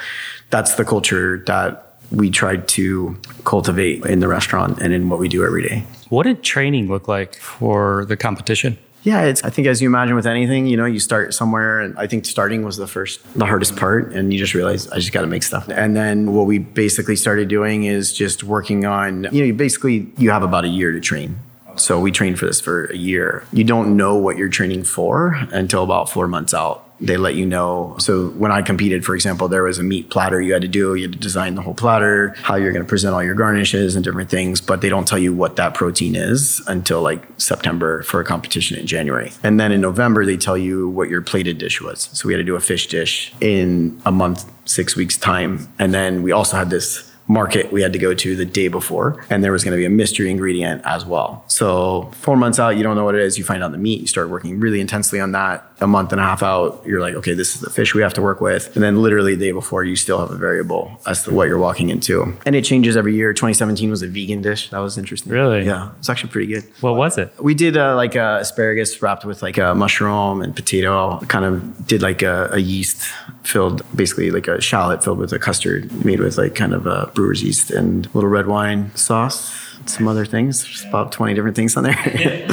that's 0.50 0.74
the 0.76 0.84
culture 0.84 1.42
that 1.46 1.91
we 2.12 2.30
tried 2.30 2.68
to 2.68 3.16
cultivate 3.44 4.04
in 4.06 4.20
the 4.20 4.28
restaurant 4.28 4.78
and 4.80 4.92
in 4.92 5.08
what 5.08 5.18
we 5.18 5.28
do 5.28 5.44
every 5.44 5.66
day. 5.66 5.84
What 6.08 6.24
did 6.24 6.42
training 6.42 6.88
look 6.88 7.08
like 7.08 7.36
for 7.36 8.04
the 8.04 8.16
competition? 8.16 8.78
Yeah, 9.02 9.22
it's 9.22 9.42
I 9.42 9.50
think 9.50 9.66
as 9.66 9.82
you 9.82 9.88
imagine 9.88 10.14
with 10.14 10.26
anything, 10.26 10.66
you 10.66 10.76
know, 10.76 10.84
you 10.84 11.00
start 11.00 11.34
somewhere 11.34 11.80
and 11.80 11.98
I 11.98 12.06
think 12.06 12.24
starting 12.24 12.64
was 12.64 12.76
the 12.76 12.86
first 12.86 13.20
the 13.36 13.46
hardest 13.46 13.74
part 13.76 14.12
and 14.12 14.32
you 14.32 14.38
just 14.38 14.54
realize 14.54 14.86
I 14.88 14.96
just 14.96 15.12
got 15.12 15.22
to 15.22 15.26
make 15.26 15.42
stuff. 15.42 15.68
And 15.68 15.96
then 15.96 16.32
what 16.32 16.46
we 16.46 16.58
basically 16.58 17.16
started 17.16 17.48
doing 17.48 17.82
is 17.82 18.12
just 18.12 18.44
working 18.44 18.84
on, 18.84 19.24
you 19.32 19.40
know, 19.40 19.46
you 19.46 19.54
basically 19.54 20.12
you 20.18 20.30
have 20.30 20.44
about 20.44 20.64
a 20.64 20.68
year 20.68 20.92
to 20.92 21.00
train. 21.00 21.38
So 21.74 21.98
we 21.98 22.12
trained 22.12 22.38
for 22.38 22.46
this 22.46 22.60
for 22.60 22.84
a 22.84 22.96
year. 22.96 23.44
You 23.52 23.64
don't 23.64 23.96
know 23.96 24.14
what 24.16 24.36
you're 24.36 24.50
training 24.50 24.84
for 24.84 25.34
until 25.50 25.82
about 25.82 26.08
4 26.08 26.28
months 26.28 26.54
out 26.54 26.84
they 27.02 27.16
let 27.16 27.34
you 27.34 27.44
know. 27.44 27.96
So 27.98 28.28
when 28.30 28.52
I 28.52 28.62
competed, 28.62 29.04
for 29.04 29.14
example, 29.14 29.48
there 29.48 29.64
was 29.64 29.78
a 29.78 29.82
meat 29.82 30.08
platter 30.08 30.40
you 30.40 30.52
had 30.52 30.62
to 30.62 30.68
do. 30.68 30.94
You 30.94 31.02
had 31.02 31.12
to 31.12 31.18
design 31.18 31.56
the 31.56 31.62
whole 31.62 31.74
platter, 31.74 32.34
how 32.38 32.54
you're 32.54 32.72
going 32.72 32.84
to 32.84 32.88
present 32.88 33.14
all 33.14 33.22
your 33.22 33.34
garnishes 33.34 33.96
and 33.96 34.04
different 34.04 34.30
things, 34.30 34.60
but 34.60 34.80
they 34.80 34.88
don't 34.88 35.06
tell 35.06 35.18
you 35.18 35.34
what 35.34 35.56
that 35.56 35.74
protein 35.74 36.14
is 36.14 36.62
until 36.66 37.02
like 37.02 37.22
September 37.38 38.02
for 38.04 38.20
a 38.20 38.24
competition 38.24 38.78
in 38.78 38.86
January. 38.86 39.32
And 39.42 39.58
then 39.58 39.72
in 39.72 39.80
November, 39.80 40.24
they 40.24 40.36
tell 40.36 40.56
you 40.56 40.88
what 40.88 41.08
your 41.08 41.22
plated 41.22 41.58
dish 41.58 41.80
was. 41.80 42.08
So 42.12 42.28
we 42.28 42.34
had 42.34 42.38
to 42.38 42.44
do 42.44 42.56
a 42.56 42.60
fish 42.60 42.86
dish 42.86 43.34
in 43.40 44.00
a 44.06 44.12
month, 44.12 44.50
six 44.64 44.96
weeks 44.96 45.16
time. 45.16 45.68
And 45.78 45.92
then 45.92 46.22
we 46.22 46.32
also 46.32 46.56
had 46.56 46.70
this 46.70 47.11
market 47.28 47.72
we 47.72 47.82
had 47.82 47.92
to 47.92 47.98
go 47.98 48.14
to 48.14 48.36
the 48.36 48.44
day 48.44 48.68
before, 48.68 49.24
and 49.30 49.42
there 49.42 49.52
was 49.52 49.64
going 49.64 49.72
to 49.72 49.76
be 49.76 49.84
a 49.84 49.90
mystery 49.90 50.30
ingredient 50.30 50.82
as 50.84 51.04
well. 51.04 51.44
So 51.48 52.10
four 52.14 52.36
months 52.36 52.58
out, 52.58 52.70
you 52.70 52.82
don't 52.82 52.96
know 52.96 53.04
what 53.04 53.14
it 53.14 53.22
is. 53.22 53.38
You 53.38 53.44
find 53.44 53.62
out 53.62 53.72
the 53.72 53.78
meat. 53.78 54.00
You 54.00 54.06
start 54.06 54.28
working 54.28 54.60
really 54.60 54.80
intensely 54.80 55.20
on 55.20 55.32
that. 55.32 55.66
A 55.80 55.86
month 55.86 56.12
and 56.12 56.20
a 56.20 56.24
half 56.24 56.42
out, 56.42 56.82
you're 56.86 57.00
like, 57.00 57.14
okay, 57.14 57.34
this 57.34 57.54
is 57.54 57.60
the 57.60 57.70
fish 57.70 57.94
we 57.94 58.02
have 58.02 58.14
to 58.14 58.22
work 58.22 58.40
with. 58.40 58.74
And 58.76 58.82
then 58.84 59.02
literally 59.02 59.34
the 59.34 59.46
day 59.46 59.52
before, 59.52 59.82
you 59.84 59.96
still 59.96 60.18
have 60.18 60.30
a 60.30 60.36
variable 60.36 61.00
as 61.06 61.24
to 61.24 61.34
what 61.34 61.48
you're 61.48 61.58
walking 61.58 61.88
into. 61.88 62.36
And 62.46 62.54
it 62.54 62.64
changes 62.64 62.96
every 62.96 63.14
year. 63.14 63.32
2017 63.32 63.90
was 63.90 64.02
a 64.02 64.06
vegan 64.06 64.42
dish. 64.42 64.70
That 64.70 64.78
was 64.78 64.96
interesting. 64.96 65.32
Really? 65.32 65.64
Yeah, 65.64 65.90
it's 65.98 66.08
actually 66.08 66.30
pretty 66.30 66.52
good. 66.52 66.64
What 66.80 66.96
was 66.96 67.18
it? 67.18 67.32
We 67.42 67.54
did 67.54 67.76
uh, 67.76 67.96
like 67.96 68.14
uh, 68.14 68.38
asparagus 68.40 69.02
wrapped 69.02 69.24
with 69.24 69.42
like 69.42 69.58
a 69.58 69.74
mushroom 69.74 70.42
and 70.42 70.54
potato. 70.54 71.18
Kind 71.26 71.44
of 71.44 71.86
did 71.86 72.02
like 72.02 72.22
a, 72.22 72.50
a 72.52 72.58
yeast 72.58 73.02
filled, 73.42 73.82
basically 73.96 74.30
like 74.30 74.46
a 74.46 74.60
shallot 74.60 75.02
filled 75.02 75.18
with 75.18 75.32
a 75.32 75.38
custard 75.38 75.92
made 76.04 76.20
with 76.20 76.38
like 76.38 76.54
kind 76.54 76.74
of 76.74 76.86
a 76.86 77.11
brewer's 77.14 77.42
yeast 77.42 77.70
and 77.70 78.06
a 78.06 78.10
little 78.10 78.30
red 78.30 78.46
wine 78.46 78.94
sauce 78.94 79.72
some 79.88 80.08
other 80.08 80.24
things. 80.24 80.64
There's 80.64 80.84
about 80.84 81.12
20 81.12 81.34
different 81.34 81.56
things 81.56 81.76
on 81.76 81.84
there. 81.84 81.96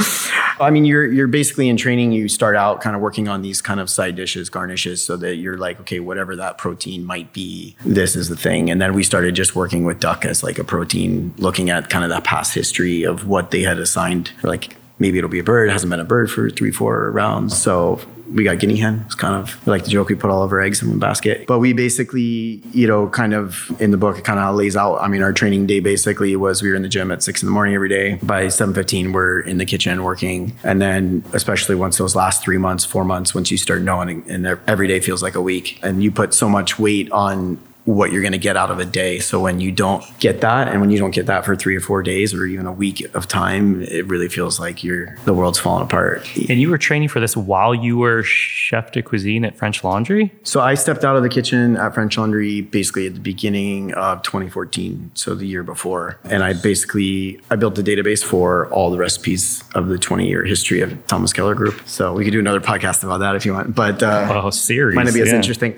I 0.60 0.70
mean, 0.70 0.84
you're 0.84 1.10
you're 1.10 1.26
basically 1.26 1.68
in 1.68 1.76
training. 1.76 2.12
You 2.12 2.28
start 2.28 2.54
out 2.54 2.80
kind 2.80 2.94
of 2.94 3.00
working 3.00 3.28
on 3.28 3.42
these 3.42 3.62
kind 3.62 3.80
of 3.80 3.88
side 3.88 4.14
dishes, 4.14 4.50
garnishes, 4.50 5.04
so 5.04 5.16
that 5.16 5.36
you're 5.36 5.56
like, 5.56 5.80
okay, 5.80 6.00
whatever 6.00 6.36
that 6.36 6.58
protein 6.58 7.04
might 7.04 7.32
be, 7.32 7.76
this 7.84 8.14
is 8.14 8.28
the 8.28 8.36
thing. 8.36 8.70
And 8.70 8.80
then 8.80 8.92
we 8.92 9.02
started 9.02 9.34
just 9.34 9.56
working 9.56 9.84
with 9.84 10.00
duck 10.00 10.24
as 10.24 10.42
like 10.42 10.58
a 10.58 10.64
protein, 10.64 11.34
looking 11.38 11.70
at 11.70 11.88
kind 11.88 12.04
of 12.04 12.10
that 12.10 12.24
past 12.24 12.54
history 12.54 13.04
of 13.04 13.26
what 13.26 13.52
they 13.52 13.62
had 13.62 13.78
assigned. 13.78 14.32
Like 14.42 14.76
maybe 15.00 15.18
it'll 15.18 15.30
be 15.30 15.40
a 15.40 15.44
bird. 15.44 15.68
It 15.68 15.72
hasn't 15.72 15.90
been 15.90 15.98
a 15.98 16.04
bird 16.04 16.30
for 16.30 16.50
three, 16.50 16.70
four 16.70 17.10
rounds. 17.10 17.60
So 17.60 18.00
we 18.32 18.44
got 18.44 18.60
guinea 18.60 18.76
hen. 18.76 19.02
It's 19.06 19.16
kind 19.16 19.34
of 19.34 19.66
like 19.66 19.82
the 19.82 19.90
joke 19.90 20.08
we 20.08 20.14
put 20.14 20.30
all 20.30 20.44
of 20.44 20.52
our 20.52 20.60
eggs 20.60 20.80
in 20.80 20.88
one 20.88 21.00
basket. 21.00 21.48
But 21.48 21.58
we 21.58 21.72
basically, 21.72 22.62
you 22.72 22.86
know, 22.86 23.08
kind 23.08 23.34
of 23.34 23.74
in 23.80 23.90
the 23.90 23.96
book, 23.96 24.18
it 24.18 24.24
kind 24.24 24.38
of 24.38 24.54
lays 24.54 24.76
out. 24.76 24.98
I 24.98 25.08
mean, 25.08 25.20
our 25.20 25.32
training 25.32 25.66
day 25.66 25.80
basically 25.80 26.36
was 26.36 26.62
we 26.62 26.70
were 26.70 26.76
in 26.76 26.82
the 26.82 26.88
gym 26.88 27.10
at 27.10 27.24
six 27.24 27.42
in 27.42 27.46
the 27.46 27.52
morning 27.52 27.74
every 27.74 27.88
day. 27.88 28.20
By 28.22 28.46
seven 28.46 28.72
fifteen, 28.72 29.10
we're 29.10 29.40
in 29.40 29.58
the 29.58 29.66
kitchen 29.66 30.04
working, 30.04 30.56
and 30.62 30.80
then 30.80 31.24
especially 31.32 31.74
once 31.74 31.98
those 31.98 32.14
last 32.14 32.44
three 32.44 32.58
months, 32.58 32.84
four 32.84 33.04
months, 33.04 33.34
once 33.34 33.50
you 33.50 33.56
start 33.56 33.82
knowing, 33.82 34.22
and 34.30 34.46
every 34.68 34.86
day 34.86 35.00
feels 35.00 35.24
like 35.24 35.34
a 35.34 35.42
week, 35.42 35.80
and 35.82 36.00
you 36.00 36.12
put 36.12 36.32
so 36.32 36.48
much 36.48 36.78
weight 36.78 37.10
on 37.10 37.58
what 37.94 38.12
you're 38.12 38.22
going 38.22 38.32
to 38.32 38.38
get 38.38 38.56
out 38.56 38.70
of 38.70 38.78
a 38.78 38.84
day. 38.84 39.18
So 39.18 39.40
when 39.40 39.60
you 39.60 39.72
don't 39.72 40.04
get 40.18 40.40
that, 40.40 40.68
and 40.68 40.80
when 40.80 40.90
you 40.90 40.98
don't 40.98 41.10
get 41.10 41.26
that 41.26 41.44
for 41.44 41.56
three 41.56 41.76
or 41.76 41.80
four 41.80 42.02
days 42.02 42.32
or 42.34 42.46
even 42.46 42.66
a 42.66 42.72
week 42.72 43.02
of 43.14 43.26
time, 43.28 43.82
it 43.82 44.06
really 44.06 44.28
feels 44.28 44.58
like 44.60 44.82
you're 44.84 45.16
the 45.24 45.34
world's 45.34 45.58
falling 45.58 45.82
apart. 45.84 46.26
And 46.48 46.60
you 46.60 46.70
were 46.70 46.78
training 46.78 47.08
for 47.08 47.20
this 47.20 47.36
while 47.36 47.74
you 47.74 47.98
were 47.98 48.22
chef 48.22 48.92
de 48.92 49.02
cuisine 49.02 49.44
at 49.44 49.56
French 49.56 49.82
Laundry. 49.84 50.32
So 50.42 50.60
I 50.60 50.74
stepped 50.74 51.04
out 51.04 51.16
of 51.16 51.22
the 51.22 51.28
kitchen 51.28 51.76
at 51.76 51.94
French 51.94 52.16
Laundry 52.16 52.60
basically 52.60 53.06
at 53.06 53.14
the 53.14 53.20
beginning 53.20 53.92
of 53.94 54.22
2014, 54.22 55.10
so 55.14 55.34
the 55.34 55.46
year 55.46 55.62
before, 55.62 56.18
and 56.24 56.42
I 56.42 56.52
basically 56.52 57.40
I 57.50 57.56
built 57.56 57.78
a 57.78 57.82
database 57.82 58.24
for 58.24 58.68
all 58.72 58.90
the 58.90 58.98
recipes 58.98 59.62
of 59.74 59.88
the 59.88 59.98
20 59.98 60.26
year 60.28 60.44
history 60.44 60.80
of 60.80 61.06
Thomas 61.06 61.32
Keller 61.32 61.54
Group. 61.54 61.80
So 61.86 62.12
we 62.12 62.24
could 62.24 62.32
do 62.32 62.38
another 62.40 62.60
podcast 62.60 63.02
about 63.04 63.18
that 63.18 63.34
if 63.36 63.44
you 63.46 63.52
want, 63.52 63.74
but 63.74 64.02
uh, 64.02 64.28
Oh, 64.30 64.50
series. 64.50 64.94
might 64.94 65.04
not 65.04 65.14
be 65.14 65.20
as 65.22 65.28
yeah. 65.28 65.36
interesting. 65.36 65.74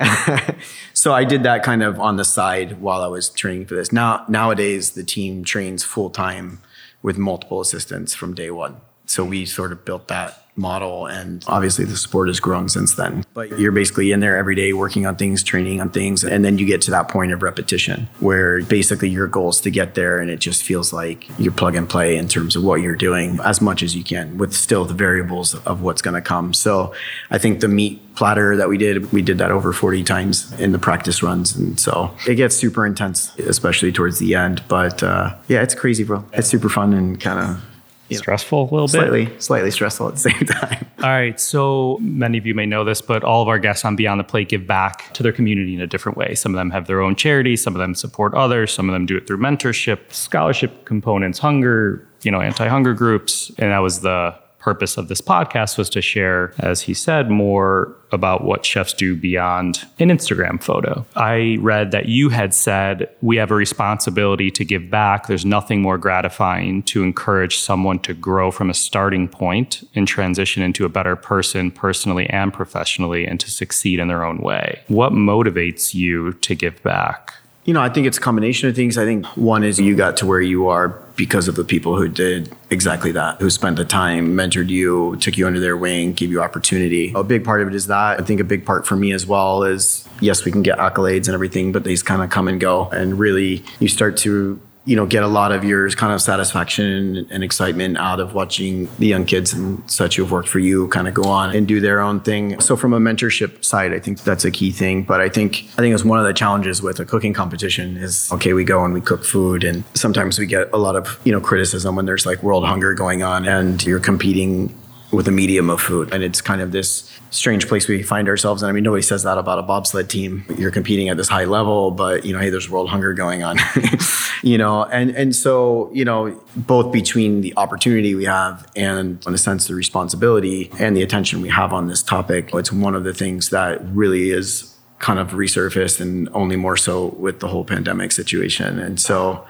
so 0.94 1.12
I 1.12 1.24
did 1.24 1.42
that 1.44 1.62
kind 1.62 1.82
of 1.82 1.98
on 2.02 2.16
the 2.16 2.24
side 2.24 2.80
while 2.80 3.02
I 3.02 3.06
was 3.06 3.30
training 3.30 3.66
for 3.66 3.74
this. 3.74 3.92
Now 3.92 4.24
nowadays 4.28 4.92
the 4.92 5.04
team 5.04 5.44
trains 5.44 5.84
full 5.84 6.10
time 6.10 6.60
with 7.00 7.16
multiple 7.16 7.60
assistants 7.60 8.14
from 8.14 8.34
day 8.34 8.50
one. 8.50 8.80
So 9.06 9.24
we 9.24 9.46
sort 9.46 9.72
of 9.72 9.84
built 9.84 10.08
that 10.08 10.41
model 10.54 11.06
and 11.06 11.44
obviously 11.48 11.84
the 11.84 11.96
sport 11.96 12.28
has 12.28 12.38
grown 12.38 12.68
since 12.68 12.94
then. 12.94 13.24
But 13.32 13.58
you're 13.58 13.72
basically 13.72 14.12
in 14.12 14.20
there 14.20 14.36
every 14.36 14.54
day 14.54 14.72
working 14.72 15.06
on 15.06 15.16
things, 15.16 15.42
training 15.42 15.80
on 15.80 15.90
things, 15.90 16.22
and 16.24 16.44
then 16.44 16.58
you 16.58 16.66
get 16.66 16.82
to 16.82 16.90
that 16.90 17.08
point 17.08 17.32
of 17.32 17.42
repetition 17.42 18.08
where 18.20 18.62
basically 18.62 19.08
your 19.08 19.26
goal 19.26 19.48
is 19.48 19.60
to 19.62 19.70
get 19.70 19.94
there 19.94 20.18
and 20.18 20.30
it 20.30 20.40
just 20.40 20.62
feels 20.62 20.92
like 20.92 21.26
you're 21.38 21.52
plug 21.52 21.74
and 21.74 21.88
play 21.88 22.16
in 22.16 22.28
terms 22.28 22.54
of 22.54 22.62
what 22.62 22.82
you're 22.82 22.96
doing 22.96 23.38
as 23.44 23.60
much 23.60 23.82
as 23.82 23.96
you 23.96 24.04
can 24.04 24.36
with 24.36 24.52
still 24.52 24.84
the 24.84 24.94
variables 24.94 25.54
of 25.66 25.80
what's 25.80 26.02
going 26.02 26.14
to 26.14 26.20
come. 26.20 26.52
So 26.52 26.94
I 27.30 27.38
think 27.38 27.60
the 27.60 27.68
meat 27.68 28.14
platter 28.14 28.56
that 28.56 28.68
we 28.68 28.76
did, 28.76 29.10
we 29.10 29.22
did 29.22 29.38
that 29.38 29.50
over 29.50 29.72
40 29.72 30.04
times 30.04 30.52
in 30.60 30.72
the 30.72 30.78
practice 30.78 31.22
runs. 31.22 31.56
And 31.56 31.80
so 31.80 32.14
it 32.28 32.34
gets 32.34 32.54
super 32.54 32.84
intense, 32.84 33.34
especially 33.38 33.90
towards 33.90 34.18
the 34.18 34.34
end. 34.34 34.62
But 34.68 35.02
uh, 35.02 35.34
yeah, 35.48 35.62
it's 35.62 35.74
crazy, 35.74 36.04
bro. 36.04 36.24
It's 36.34 36.48
super 36.48 36.68
fun 36.68 36.92
and 36.92 37.18
kind 37.18 37.38
of 37.38 37.71
Stressful 38.14 38.62
a 38.62 38.70
little 38.72 38.86
bit. 38.86 38.90
slightly, 38.90 39.40
slightly 39.40 39.70
stressful 39.70 40.08
at 40.08 40.14
the 40.14 40.20
same 40.30 40.46
time. 40.46 40.86
All 40.98 41.10
right. 41.10 41.38
So 41.38 41.98
many 42.00 42.38
of 42.38 42.46
you 42.46 42.54
may 42.54 42.66
know 42.66 42.84
this, 42.84 43.00
but 43.00 43.24
all 43.24 43.42
of 43.42 43.48
our 43.48 43.58
guests 43.58 43.84
on 43.84 43.96
Beyond 43.96 44.20
the 44.20 44.24
Plate 44.24 44.48
give 44.48 44.66
back 44.66 45.12
to 45.14 45.22
their 45.22 45.32
community 45.32 45.74
in 45.74 45.80
a 45.80 45.86
different 45.86 46.16
way. 46.18 46.34
Some 46.34 46.54
of 46.54 46.58
them 46.58 46.70
have 46.70 46.86
their 46.86 47.00
own 47.00 47.16
charity, 47.16 47.56
some 47.56 47.74
of 47.74 47.80
them 47.80 47.94
support 47.94 48.34
others, 48.34 48.72
some 48.72 48.88
of 48.88 48.92
them 48.92 49.06
do 49.06 49.16
it 49.16 49.26
through 49.26 49.38
mentorship, 49.38 50.12
scholarship 50.12 50.84
components, 50.84 51.38
hunger, 51.38 52.06
you 52.22 52.30
know, 52.30 52.40
anti-hunger 52.40 52.94
groups. 52.94 53.50
And 53.58 53.72
that 53.72 53.78
was 53.78 54.00
the 54.00 54.34
purpose 54.62 54.96
of 54.96 55.08
this 55.08 55.20
podcast 55.20 55.76
was 55.76 55.90
to 55.90 56.00
share, 56.00 56.54
as 56.60 56.82
he 56.82 56.94
said, 56.94 57.30
more 57.30 57.96
about 58.12 58.44
what 58.44 58.64
chefs 58.64 58.92
do 58.92 59.16
beyond 59.16 59.84
an 59.98 60.08
Instagram 60.08 60.62
photo. 60.62 61.04
I 61.16 61.56
read 61.60 61.90
that 61.90 62.06
you 62.06 62.28
had 62.28 62.54
said 62.54 63.10
we 63.22 63.36
have 63.38 63.50
a 63.50 63.54
responsibility 63.54 64.50
to 64.52 64.64
give 64.64 64.88
back. 64.88 65.26
There's 65.26 65.44
nothing 65.44 65.82
more 65.82 65.98
gratifying 65.98 66.82
to 66.84 67.02
encourage 67.02 67.56
someone 67.56 67.98
to 68.00 68.14
grow 68.14 68.50
from 68.50 68.70
a 68.70 68.74
starting 68.74 69.28
point 69.28 69.82
and 69.94 70.06
transition 70.06 70.62
into 70.62 70.84
a 70.84 70.88
better 70.88 71.16
person 71.16 71.70
personally 71.70 72.28
and 72.30 72.52
professionally 72.52 73.26
and 73.26 73.40
to 73.40 73.50
succeed 73.50 73.98
in 73.98 74.08
their 74.08 74.24
own 74.24 74.38
way. 74.38 74.80
What 74.88 75.12
motivates 75.12 75.94
you 75.94 76.34
to 76.34 76.54
give 76.54 76.80
back? 76.82 77.34
You 77.64 77.74
know, 77.74 77.80
I 77.80 77.88
think 77.88 78.08
it's 78.08 78.18
a 78.18 78.20
combination 78.20 78.68
of 78.68 78.74
things. 78.74 78.98
I 78.98 79.04
think 79.04 79.24
one 79.36 79.62
is 79.62 79.78
you 79.78 79.94
got 79.94 80.16
to 80.16 80.26
where 80.26 80.40
you 80.40 80.66
are 80.66 80.88
because 81.14 81.46
of 81.46 81.54
the 81.54 81.62
people 81.62 81.96
who 81.96 82.08
did 82.08 82.52
exactly 82.70 83.12
that, 83.12 83.40
who 83.40 83.50
spent 83.50 83.76
the 83.76 83.84
time, 83.84 84.34
mentored 84.34 84.68
you, 84.68 85.14
took 85.20 85.36
you 85.36 85.46
under 85.46 85.60
their 85.60 85.76
wing, 85.76 86.12
gave 86.12 86.30
you 86.30 86.42
opportunity. 86.42 87.12
A 87.14 87.22
big 87.22 87.44
part 87.44 87.62
of 87.62 87.68
it 87.68 87.74
is 87.74 87.86
that. 87.86 88.20
I 88.20 88.24
think 88.24 88.40
a 88.40 88.44
big 88.44 88.66
part 88.66 88.84
for 88.84 88.96
me 88.96 89.12
as 89.12 89.26
well 89.26 89.62
is 89.62 90.08
yes, 90.20 90.44
we 90.44 90.50
can 90.50 90.62
get 90.62 90.78
accolades 90.78 91.26
and 91.26 91.34
everything, 91.34 91.70
but 91.70 91.84
these 91.84 92.02
kind 92.02 92.20
of 92.20 92.30
come 92.30 92.48
and 92.48 92.60
go. 92.60 92.88
And 92.90 93.16
really, 93.16 93.64
you 93.78 93.86
start 93.86 94.16
to 94.18 94.60
you 94.84 94.96
know, 94.96 95.06
get 95.06 95.22
a 95.22 95.28
lot 95.28 95.52
of 95.52 95.64
your 95.64 95.88
kind 95.90 96.12
of 96.12 96.20
satisfaction 96.20 97.26
and 97.30 97.44
excitement 97.44 97.96
out 97.98 98.18
of 98.18 98.34
watching 98.34 98.88
the 98.98 99.06
young 99.06 99.24
kids 99.24 99.52
and 99.52 99.88
such 99.90 100.16
who've 100.16 100.30
worked 100.30 100.48
for 100.48 100.58
you 100.58 100.88
kind 100.88 101.06
of 101.06 101.14
go 101.14 101.24
on 101.24 101.54
and 101.54 101.68
do 101.68 101.80
their 101.80 102.00
own 102.00 102.20
thing. 102.20 102.60
So 102.60 102.76
from 102.76 102.92
a 102.92 102.98
mentorship 102.98 103.64
side, 103.64 103.92
I 103.92 104.00
think 104.00 104.22
that's 104.22 104.44
a 104.44 104.50
key 104.50 104.72
thing. 104.72 105.04
But 105.04 105.20
I 105.20 105.28
think 105.28 105.64
I 105.72 105.82
think 105.82 105.94
it's 105.94 106.04
one 106.04 106.18
of 106.18 106.24
the 106.24 106.34
challenges 106.34 106.82
with 106.82 106.98
a 106.98 107.04
cooking 107.04 107.32
competition 107.32 107.96
is 107.96 108.30
okay, 108.32 108.52
we 108.52 108.64
go 108.64 108.84
and 108.84 108.92
we 108.92 109.00
cook 109.00 109.24
food 109.24 109.62
and 109.62 109.84
sometimes 109.94 110.38
we 110.38 110.46
get 110.46 110.68
a 110.72 110.78
lot 110.78 110.96
of, 110.96 111.20
you 111.24 111.32
know, 111.32 111.40
criticism 111.40 111.94
when 111.94 112.06
there's 112.06 112.26
like 112.26 112.42
world 112.42 112.64
hunger 112.64 112.92
going 112.92 113.22
on 113.22 113.46
and 113.46 113.84
you're 113.84 114.00
competing 114.00 114.76
with 115.12 115.28
a 115.28 115.30
medium 115.30 115.68
of 115.68 115.80
food. 115.80 116.12
And 116.12 116.24
it's 116.24 116.40
kind 116.40 116.60
of 116.62 116.72
this 116.72 117.08
strange 117.30 117.68
place 117.68 117.86
we 117.86 118.02
find 118.02 118.28
ourselves. 118.28 118.62
And 118.62 118.70
I 118.70 118.72
mean, 118.72 118.82
nobody 118.82 119.02
says 119.02 119.22
that 119.24 119.38
about 119.38 119.58
a 119.58 119.62
bobsled 119.62 120.08
team. 120.08 120.44
You're 120.56 120.70
competing 120.70 121.08
at 121.08 121.16
this 121.16 121.28
high 121.28 121.44
level, 121.44 121.90
but 121.90 122.24
you 122.24 122.32
know, 122.32 122.38
hey, 122.38 122.50
there's 122.50 122.68
world 122.68 122.88
hunger 122.88 123.12
going 123.12 123.42
on, 123.42 123.58
you 124.42 124.56
know, 124.56 124.84
and, 124.84 125.10
and 125.10 125.36
so, 125.36 125.90
you 125.92 126.04
know, 126.04 126.40
both 126.56 126.92
between 126.92 127.42
the 127.42 127.52
opportunity 127.56 128.14
we 128.14 128.24
have 128.24 128.70
and 128.74 129.24
in 129.26 129.34
a 129.34 129.38
sense, 129.38 129.68
the 129.68 129.74
responsibility 129.74 130.70
and 130.78 130.96
the 130.96 131.02
attention 131.02 131.42
we 131.42 131.48
have 131.48 131.72
on 131.72 131.88
this 131.88 132.02
topic, 132.02 132.50
it's 132.54 132.72
one 132.72 132.94
of 132.94 133.04
the 133.04 133.14
things 133.14 133.50
that 133.50 133.84
really 133.88 134.30
is 134.30 134.74
kind 134.98 135.18
of 135.18 135.32
resurfaced 135.32 136.00
and 136.00 136.28
only 136.32 136.54
more 136.54 136.76
so 136.76 137.08
with 137.18 137.40
the 137.40 137.48
whole 137.48 137.64
pandemic 137.64 138.12
situation. 138.12 138.78
And 138.78 139.00
so 139.00 139.44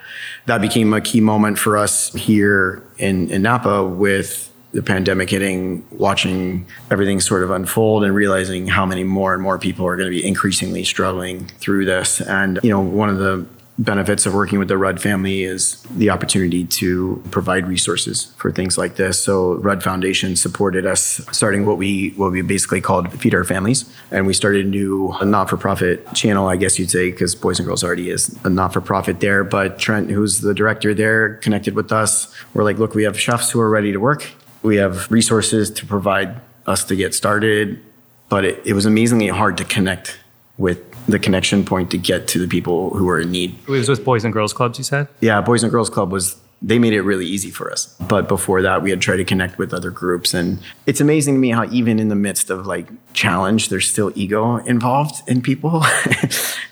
that 0.47 0.61
became 0.61 0.93
a 0.95 1.01
key 1.01 1.21
moment 1.21 1.59
for 1.59 1.77
us 1.77 2.13
here 2.15 2.83
in, 2.97 3.31
in 3.31 3.43
Napa 3.43 3.85
with 3.87 4.52
the 4.73 4.83
pandemic 4.83 5.31
hitting, 5.31 5.87
watching 5.91 6.67
everything 6.91 7.21
sort 7.21 7.43
of 7.43 7.51
unfold 7.51 8.05
and 8.05 8.15
realizing 8.15 8.67
how 8.67 8.87
many 8.87 9.05
more 9.05 9.35
and 9.35 9.43
more 9.43 9.59
people 9.59 9.87
are 9.87 9.97
going 9.97 10.11
to 10.11 10.17
be 10.17 10.27
increasingly 10.27 10.83
struggling 10.83 11.47
through 11.61 11.85
this. 11.85 12.21
And, 12.21 12.59
you 12.63 12.71
know, 12.71 12.81
one 12.81 13.09
of 13.09 13.19
the 13.19 13.47
benefits 13.79 14.27
of 14.27 14.35
working 14.35 14.59
with 14.59 14.69
the 14.69 14.77
Rudd 14.77 15.01
family 15.01 15.43
is 15.45 15.83
the 15.97 16.11
opportunity 16.11 16.65
to 16.65 17.23
provide 17.31 17.67
resources 17.67 18.33
for 18.37 18.53
things 18.53 18.77
like 18.77 18.97
this. 18.97 19.19
So 19.19 19.55
Rudd 19.55 19.83
Foundation 19.83 20.37
supported 20.37 20.85
us 20.87 21.23
starting 21.33 21.65
what 21.65 21.79
we 21.79 22.11
what 22.17 22.33
we 22.33 22.43
basically 22.43 22.83
called 22.83 23.11
Feed 23.19 23.35
Our 23.35 23.45
Families, 23.45 23.85
and 24.11 24.27
we 24.27 24.35
started 24.35 24.67
a 24.67 24.69
new 24.69 25.15
not-for-profit 25.23 26.13
channel, 26.15 26.49
I 26.49 26.57
guess 26.57 26.79
you'd 26.79 26.91
say, 26.91 27.11
because 27.11 27.35
Boys 27.35 27.59
and 27.59 27.67
Girls 27.67 27.83
already 27.83 28.11
is 28.11 28.39
a 28.45 28.51
not-for-profit 28.51 29.21
there. 29.21 29.43
But 29.43 29.79
Trent, 29.79 30.11
who's 30.11 30.43
the 30.43 30.55
director 30.55 30.93
there, 30.93 31.37
connected 31.37 31.75
with 31.75 31.93
us. 31.93 32.33
We're 32.53 32.65
like, 32.65 32.79
look, 32.79 32.95
we 32.95 33.05
have 33.05 33.19
chefs 33.19 33.51
who 33.51 33.61
are 33.61 33.71
ready 33.71 33.91
to 33.91 33.99
work. 33.99 34.31
We 34.63 34.77
have 34.77 35.11
resources 35.11 35.71
to 35.71 35.87
provide 35.87 36.41
us 36.67 36.85
to 36.85 36.97
get 36.97 37.15
started, 37.15 37.83
but 38.29 38.45
it, 38.45 38.63
it 38.65 38.73
was 38.73 38.87
amazingly 38.87 39.29
hard 39.29 39.57
to 39.59 39.65
connect 39.65 40.19
with 40.59 40.79
the 41.07 41.19
connection 41.19 41.65
point 41.65 41.91
to 41.91 41.99
get 41.99 42.29
to 42.29 42.39
the 42.39 42.47
people 42.47 42.91
who 42.91 43.09
are 43.09 43.21
in 43.21 43.31
need. 43.31 43.59
It 43.67 43.69
was 43.69 43.89
with 43.89 44.05
Boys 44.05 44.25
and 44.25 44.33
Girls 44.33 44.53
Clubs, 44.53 44.79
you 44.79 44.85
said? 44.85 45.09
Yeah, 45.21 45.41
Boys 45.41 45.63
and 45.63 45.73
Girls 45.73 45.91
Club 45.91 46.13
was 46.13 46.37
they 46.65 46.79
made 46.79 46.93
it 46.93 47.03
really 47.03 47.27
easy 47.27 47.51
for 47.51 47.73
us. 47.73 47.87
But 48.01 48.29
before 48.29 48.63
that, 48.63 48.83
we 48.83 48.91
had 48.91 49.01
tried 49.01 49.17
to 49.17 49.25
connect 49.25 49.59
with 49.59 49.75
other 49.75 49.91
groups. 49.91 50.33
And 50.33 50.61
it's 50.87 51.01
amazing 51.01 51.35
to 51.35 51.41
me 51.41 51.51
how 51.51 51.65
even 51.73 51.99
in 51.99 52.09
the 52.09 52.15
midst 52.15 52.51
of 52.51 52.67
like 52.67 52.87
challenge, 53.15 53.69
there's 53.69 53.91
still 53.91 54.13
ego 54.15 54.59
involved 54.59 55.29
in 55.29 55.43
people. 55.43 55.83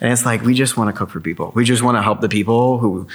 and 0.01 0.12
it's 0.12 0.24
like 0.24 0.43
we 0.43 0.55
just 0.55 0.76
want 0.76 0.88
to 0.88 0.93
cook 0.97 1.11
for 1.11 1.20
people. 1.20 1.51
We 1.57 1.64
just 1.64 1.82
want 1.82 1.97
to 1.97 2.03
help 2.03 2.20
the 2.20 2.28
people 2.28 2.78
who 2.78 3.09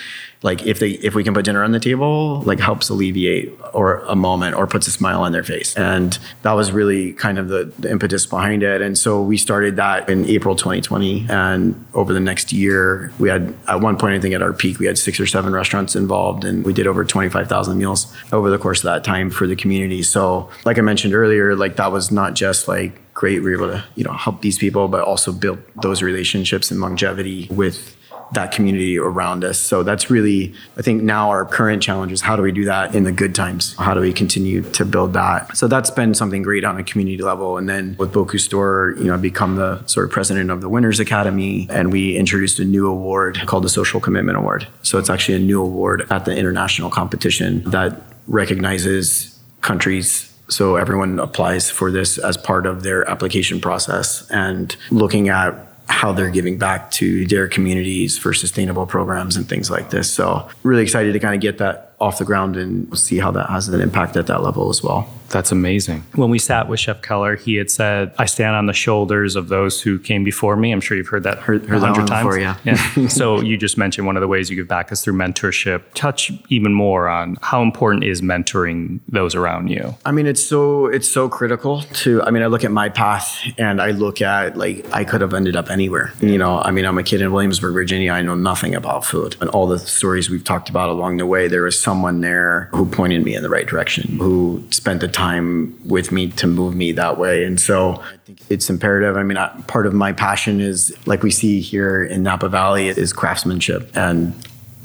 like 0.46 0.64
if 0.68 0.78
they 0.78 0.92
if 0.92 1.16
we 1.16 1.24
can 1.24 1.34
put 1.34 1.44
dinner 1.44 1.64
on 1.64 1.72
the 1.72 1.80
table, 1.80 2.44
like 2.44 2.60
helps 2.60 2.90
alleviate 2.90 3.52
or 3.74 4.02
a 4.02 4.16
moment 4.16 4.56
or 4.56 4.68
puts 4.68 4.86
a 4.86 4.92
smile 4.92 5.24
on 5.24 5.32
their 5.32 5.44
face. 5.44 5.76
And 5.76 6.18
that 6.44 6.52
was 6.52 6.72
really 6.72 7.14
kind 7.14 7.40
of 7.40 7.50
the, 7.50 7.74
the 7.80 7.90
impetus 7.90 8.28
behind 8.28 8.62
it. 8.62 8.80
And 8.80 8.96
so 8.96 9.24
we 9.24 9.38
started 9.38 9.76
that 9.78 10.08
in 10.08 10.24
April 10.28 10.56
2020. 10.56 11.26
And 11.30 11.84
over 11.96 12.14
the 12.14 12.20
next 12.20 12.54
year, 12.54 13.12
we 13.18 13.28
had 13.28 13.56
at 13.68 13.82
one 13.82 13.98
point 13.98 14.14
I 14.14 14.20
think 14.20 14.36
at 14.36 14.44
our 14.44 14.54
peak, 14.54 14.78
we 14.78 14.86
had 14.86 15.00
six 15.00 15.20
or 15.20 15.26
seven 15.26 15.52
restaurants 15.52 15.96
involved 15.96 16.46
and 16.46 16.64
we 16.64 16.74
did 16.74 16.86
over 16.86 17.04
25,000 17.04 17.76
meals 17.76 18.14
over 18.32 18.52
the 18.52 18.60
course 18.60 18.82
of 18.82 18.84
that 18.84 19.04
time 19.04 19.32
for 19.32 19.48
the 19.48 19.56
community. 19.56 20.04
So, 20.04 20.52
like 20.64 20.78
I 20.78 20.82
mentioned 20.82 21.16
earlier, 21.16 21.56
like 21.56 21.76
that 21.78 21.92
was 21.92 22.12
not 22.12 22.36
just 22.36 22.68
like 22.68 23.02
great, 23.16 23.40
we 23.40 23.50
were 23.50 23.66
able 23.66 23.80
to, 23.80 23.84
you 23.96 24.04
know, 24.04 24.14
help 24.14 24.42
these 24.42 24.60
people, 24.60 24.90
but 24.90 25.02
also 25.02 25.32
build 25.32 25.58
those 25.82 26.04
relationships 26.04 26.70
and 26.70 26.80
longevity 26.82 27.48
with 27.50 27.98
that 28.34 28.52
community 28.52 28.98
around 28.98 29.44
us. 29.44 29.60
So 29.60 29.84
that's 29.84 30.10
really, 30.10 30.54
I 30.78 30.82
think 30.82 31.04
now 31.04 31.30
our 31.30 31.46
current 31.46 31.82
challenge 31.82 32.12
is 32.12 32.22
how 32.22 32.36
do 32.36 32.42
we 32.42 32.52
do 32.52 32.66
that 32.66 32.96
in 32.96 33.04
the 33.04 33.12
good 33.12 33.36
times? 33.36 33.76
How 33.76 33.94
do 33.94 34.02
we 34.02 34.14
continue 34.14 34.62
to 34.62 34.86
build 34.86 35.14
that? 35.14 35.56
So 35.56 35.68
that's 35.68 35.92
been 35.92 36.14
something 36.14 36.42
great 36.42 36.64
on 36.64 36.78
a 36.78 36.84
community 36.84 37.22
level. 37.22 37.58
And 37.58 37.70
then 37.70 37.96
with 37.98 38.14
Bocuse 38.14 38.50
d'Or, 38.50 38.96
you 38.98 39.06
know, 39.06 39.14
I've 39.14 39.22
become 39.22 39.56
the 39.56 39.86
sort 39.86 40.06
of 40.06 40.12
president 40.12 40.50
of 40.50 40.62
the 40.62 40.70
Winners 40.70 41.00
Academy, 41.00 41.68
and 41.70 41.92
we 41.92 42.16
introduced 42.16 42.60
a 42.60 42.66
new 42.66 42.88
award 42.88 43.40
called 43.46 43.64
the 43.64 43.70
Social 43.70 44.00
Commitment 44.00 44.38
Award. 44.38 44.68
So 44.82 44.98
it's 44.98 45.10
actually 45.10 45.36
a 45.36 45.40
new 45.40 45.62
award 45.62 46.08
at 46.10 46.26
the 46.26 46.36
international 46.36 46.90
competition 46.90 47.64
that 47.70 48.02
recognizes 48.28 49.40
countries 49.62 50.32
so 50.48 50.76
everyone 50.76 51.20
applies 51.20 51.70
for 51.70 51.92
this 51.92 52.18
as 52.18 52.38
part 52.38 52.66
of 52.66 52.84
their 52.84 53.10
application 53.10 53.60
process 53.60 54.30
and 54.30 54.76
looking 54.92 55.30
at 55.30 55.75
how 55.88 56.12
they're 56.12 56.30
giving 56.30 56.58
back 56.58 56.92
to 56.92 57.26
their 57.28 57.48
communities 57.48 58.18
for 58.18 58.34
sustainable 58.34 58.86
programs 58.86 59.36
and 59.36 59.48
things 59.48 59.70
like 59.70 59.90
this. 59.90 60.10
So 60.10 60.48
really 60.64 60.84
excited 60.84 61.14
to 61.14 61.20
kind 61.20 61.36
of 61.36 61.42
get 61.42 61.60
that 61.60 61.95
off 62.00 62.18
the 62.18 62.26
ground 62.26 62.58
and 62.58 62.98
see 62.98 63.18
how 63.20 63.32
that 63.32 63.50
has 63.50 63.68
an 63.70 63.80
impact 63.82 64.18
at 64.18 64.28
that 64.28 64.44
level 64.44 64.70
as 64.70 64.84
well. 64.84 65.10
That's 65.30 65.52
amazing. 65.52 66.04
When 66.14 66.30
we 66.30 66.38
sat 66.38 66.68
with 66.70 66.80
Chef 66.80 67.02
Keller, 67.02 67.36
he 67.36 67.56
had 67.56 67.72
said, 67.72 68.14
I 68.18 68.26
stand 68.26 68.56
on 68.56 68.68
the 68.68 68.74
shoulders 68.74 69.36
of 69.36 69.48
those 69.48 69.82
who 69.82 69.98
came 69.98 70.24
before 70.24 70.56
me. 70.56 70.72
I'm 70.72 70.82
sure 70.82 70.96
you've 70.98 71.08
heard 71.08 71.24
that 71.24 71.40
Heard- 71.40 71.64
a 71.64 71.68
heard 71.68 71.82
that 71.82 71.88
hundred 71.88 72.02
one 72.02 72.08
times. 72.08 72.26
before, 72.26 72.40
yeah. 72.40 72.58
yeah. 72.96 73.08
so 73.08 73.42
you 73.42 73.58
just 73.58 73.78
mentioned 73.78 74.06
one 74.06 74.18
of 74.18 74.22
the 74.22 74.28
ways 74.28 74.50
you 74.50 74.56
give 74.56 74.68
back 74.68 74.92
is 74.92 75.02
through 75.02 75.14
mentorship. 75.16 75.82
Touch 75.96 76.32
even 76.50 76.74
more 76.74 77.08
on 77.08 77.38
how 77.42 77.62
important 77.64 78.04
is 78.04 78.22
mentoring 78.22 79.00
those 79.10 79.34
around 79.36 79.70
you. 79.70 79.96
I 80.06 80.12
mean, 80.12 80.28
it's 80.28 80.44
so 80.46 80.86
it's 80.88 81.08
so 81.08 81.28
critical 81.28 81.82
to. 81.82 82.22
I 82.24 82.30
mean, 82.30 82.44
I 82.44 82.48
look 82.48 82.64
at 82.64 82.72
my 82.72 82.90
path 82.90 83.36
and 83.58 83.82
I 83.82 83.92
look 83.92 84.22
at 84.22 84.56
like 84.58 84.86
I 84.94 85.04
could 85.06 85.22
have 85.22 85.34
ended 85.34 85.56
up 85.56 85.70
anywhere. 85.72 86.14
You 86.22 86.38
know, 86.38 86.60
I 86.60 86.72
mean, 86.72 86.86
I'm 86.86 86.98
a 86.98 87.04
kid 87.04 87.22
in 87.22 87.32
Williamsburg, 87.32 87.74
Virginia. 87.74 88.12
I 88.12 88.22
know 88.22 88.36
nothing 88.36 88.76
about 88.76 89.06
food, 89.06 89.36
and 89.42 89.50
all 89.50 89.66
the 89.68 89.80
stories 89.80 90.30
we've 90.30 90.44
talked 90.44 90.70
about 90.70 90.90
along 90.90 91.18
the 91.18 91.26
way. 91.26 91.48
There 91.48 91.64
was 91.64 91.82
someone 91.86 92.22
there 92.22 92.68
who 92.72 92.84
pointed 92.86 93.24
me 93.24 93.36
in 93.36 93.44
the 93.44 93.50
right 93.50 93.68
direction, 93.68 94.18
who 94.18 94.62
spent 94.72 95.02
the 95.02 95.08
time 95.08 95.80
with 95.86 96.12
me 96.12 96.30
to 96.32 96.48
move 96.48 96.76
me 96.76 96.92
that 96.92 97.20
way, 97.20 97.46
and 97.46 97.60
so 97.62 98.02
I 98.14 98.18
think 98.26 98.42
it's 98.50 98.70
imperative. 98.72 99.16
I 99.16 99.24
mean, 99.24 99.38
I, 99.38 99.50
part 99.68 99.86
of 99.86 99.94
my 99.94 100.12
passion 100.12 100.60
is 100.60 100.92
like 101.06 101.22
we 101.22 101.30
see 101.30 101.62
here 101.62 102.04
in 102.04 102.24
Napa 102.24 102.50
Valley 102.50 102.88
is 102.88 103.14
craftsmanship 103.14 103.96
and 103.96 104.34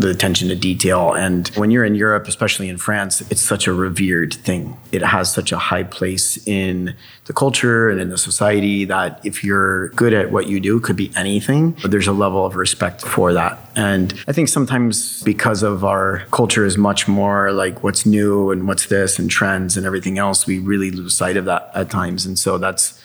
the 0.00 0.10
attention 0.10 0.48
to 0.48 0.56
detail. 0.56 1.12
And 1.12 1.48
when 1.48 1.70
you're 1.70 1.84
in 1.84 1.94
Europe, 1.94 2.26
especially 2.26 2.68
in 2.68 2.78
France, 2.78 3.20
it's 3.30 3.42
such 3.42 3.66
a 3.66 3.72
revered 3.72 4.32
thing. 4.32 4.76
It 4.92 5.02
has 5.02 5.32
such 5.32 5.52
a 5.52 5.58
high 5.58 5.84
place 5.84 6.38
in 6.46 6.94
the 7.26 7.32
culture 7.32 7.90
and 7.90 8.00
in 8.00 8.08
the 8.08 8.18
society 8.18 8.84
that 8.86 9.20
if 9.24 9.44
you're 9.44 9.88
good 9.90 10.12
at 10.12 10.32
what 10.32 10.46
you 10.46 10.58
do, 10.58 10.78
it 10.78 10.82
could 10.82 10.96
be 10.96 11.12
anything, 11.16 11.72
but 11.82 11.90
there's 11.90 12.08
a 12.08 12.12
level 12.12 12.44
of 12.44 12.56
respect 12.56 13.02
for 13.02 13.32
that. 13.34 13.58
And 13.76 14.12
I 14.26 14.32
think 14.32 14.48
sometimes 14.48 15.22
because 15.22 15.62
of 15.62 15.84
our 15.84 16.24
culture 16.32 16.64
is 16.64 16.76
much 16.76 17.06
more 17.06 17.52
like 17.52 17.82
what's 17.82 18.04
new 18.04 18.50
and 18.50 18.66
what's 18.66 18.86
this 18.86 19.18
and 19.18 19.30
trends 19.30 19.76
and 19.76 19.86
everything 19.86 20.18
else, 20.18 20.46
we 20.46 20.58
really 20.58 20.90
lose 20.90 21.16
sight 21.16 21.36
of 21.36 21.44
that 21.44 21.70
at 21.74 21.90
times. 21.90 22.26
And 22.26 22.38
so 22.38 22.58
that's 22.58 22.99